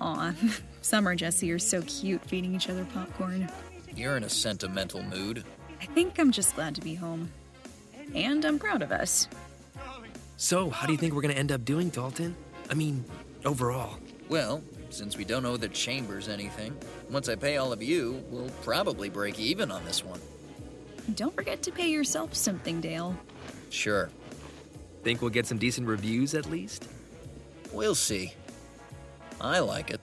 Aw, 0.00 0.34
Summer 0.82 1.10
and 1.10 1.18
Jessie 1.18 1.50
are 1.52 1.58
so 1.58 1.82
cute 1.82 2.24
feeding 2.24 2.54
each 2.54 2.68
other 2.68 2.84
popcorn. 2.92 3.50
You're 3.94 4.16
in 4.16 4.24
a 4.24 4.28
sentimental 4.28 5.02
mood. 5.02 5.44
I 5.80 5.86
think 5.86 6.18
I'm 6.18 6.32
just 6.32 6.54
glad 6.54 6.74
to 6.76 6.80
be 6.80 6.94
home. 6.94 7.30
And 8.14 8.44
I'm 8.44 8.58
proud 8.58 8.82
of 8.82 8.90
us. 8.90 9.28
So, 10.36 10.70
how 10.70 10.86
do 10.86 10.92
you 10.92 10.98
think 10.98 11.14
we're 11.14 11.22
gonna 11.22 11.34
end 11.34 11.52
up 11.52 11.64
doing, 11.64 11.88
Dalton? 11.90 12.34
I 12.70 12.74
mean, 12.74 13.04
overall. 13.44 13.98
Well, 14.28 14.62
since 14.90 15.16
we 15.16 15.24
don't 15.24 15.44
owe 15.44 15.56
the 15.56 15.68
Chambers 15.68 16.28
anything, 16.28 16.76
once 17.10 17.28
I 17.28 17.34
pay 17.34 17.56
all 17.56 17.72
of 17.72 17.82
you, 17.82 18.22
we'll 18.30 18.50
probably 18.62 19.08
break 19.08 19.38
even 19.38 19.70
on 19.70 19.84
this 19.84 20.04
one. 20.04 20.20
Don't 21.14 21.34
forget 21.34 21.62
to 21.62 21.72
pay 21.72 21.90
yourself 21.90 22.34
something, 22.34 22.80
Dale. 22.80 23.16
Sure. 23.70 24.10
Think 25.02 25.20
we'll 25.22 25.30
get 25.30 25.46
some 25.46 25.58
decent 25.58 25.86
reviews 25.86 26.34
at 26.34 26.46
least? 26.46 26.88
We'll 27.72 27.94
see. 27.94 28.34
I 29.40 29.60
like 29.60 29.90
it. 29.90 30.00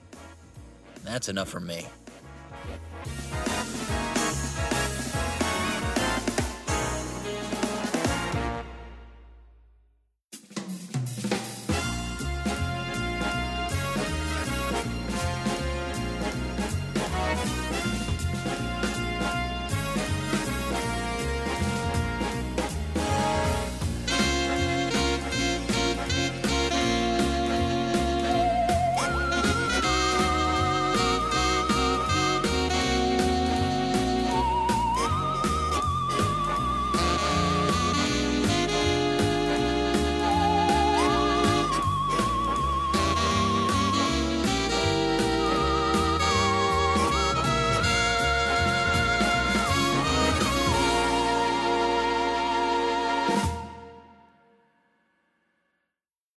That's 1.04 1.28
enough 1.28 1.48
for 1.48 1.60
me. 1.60 1.86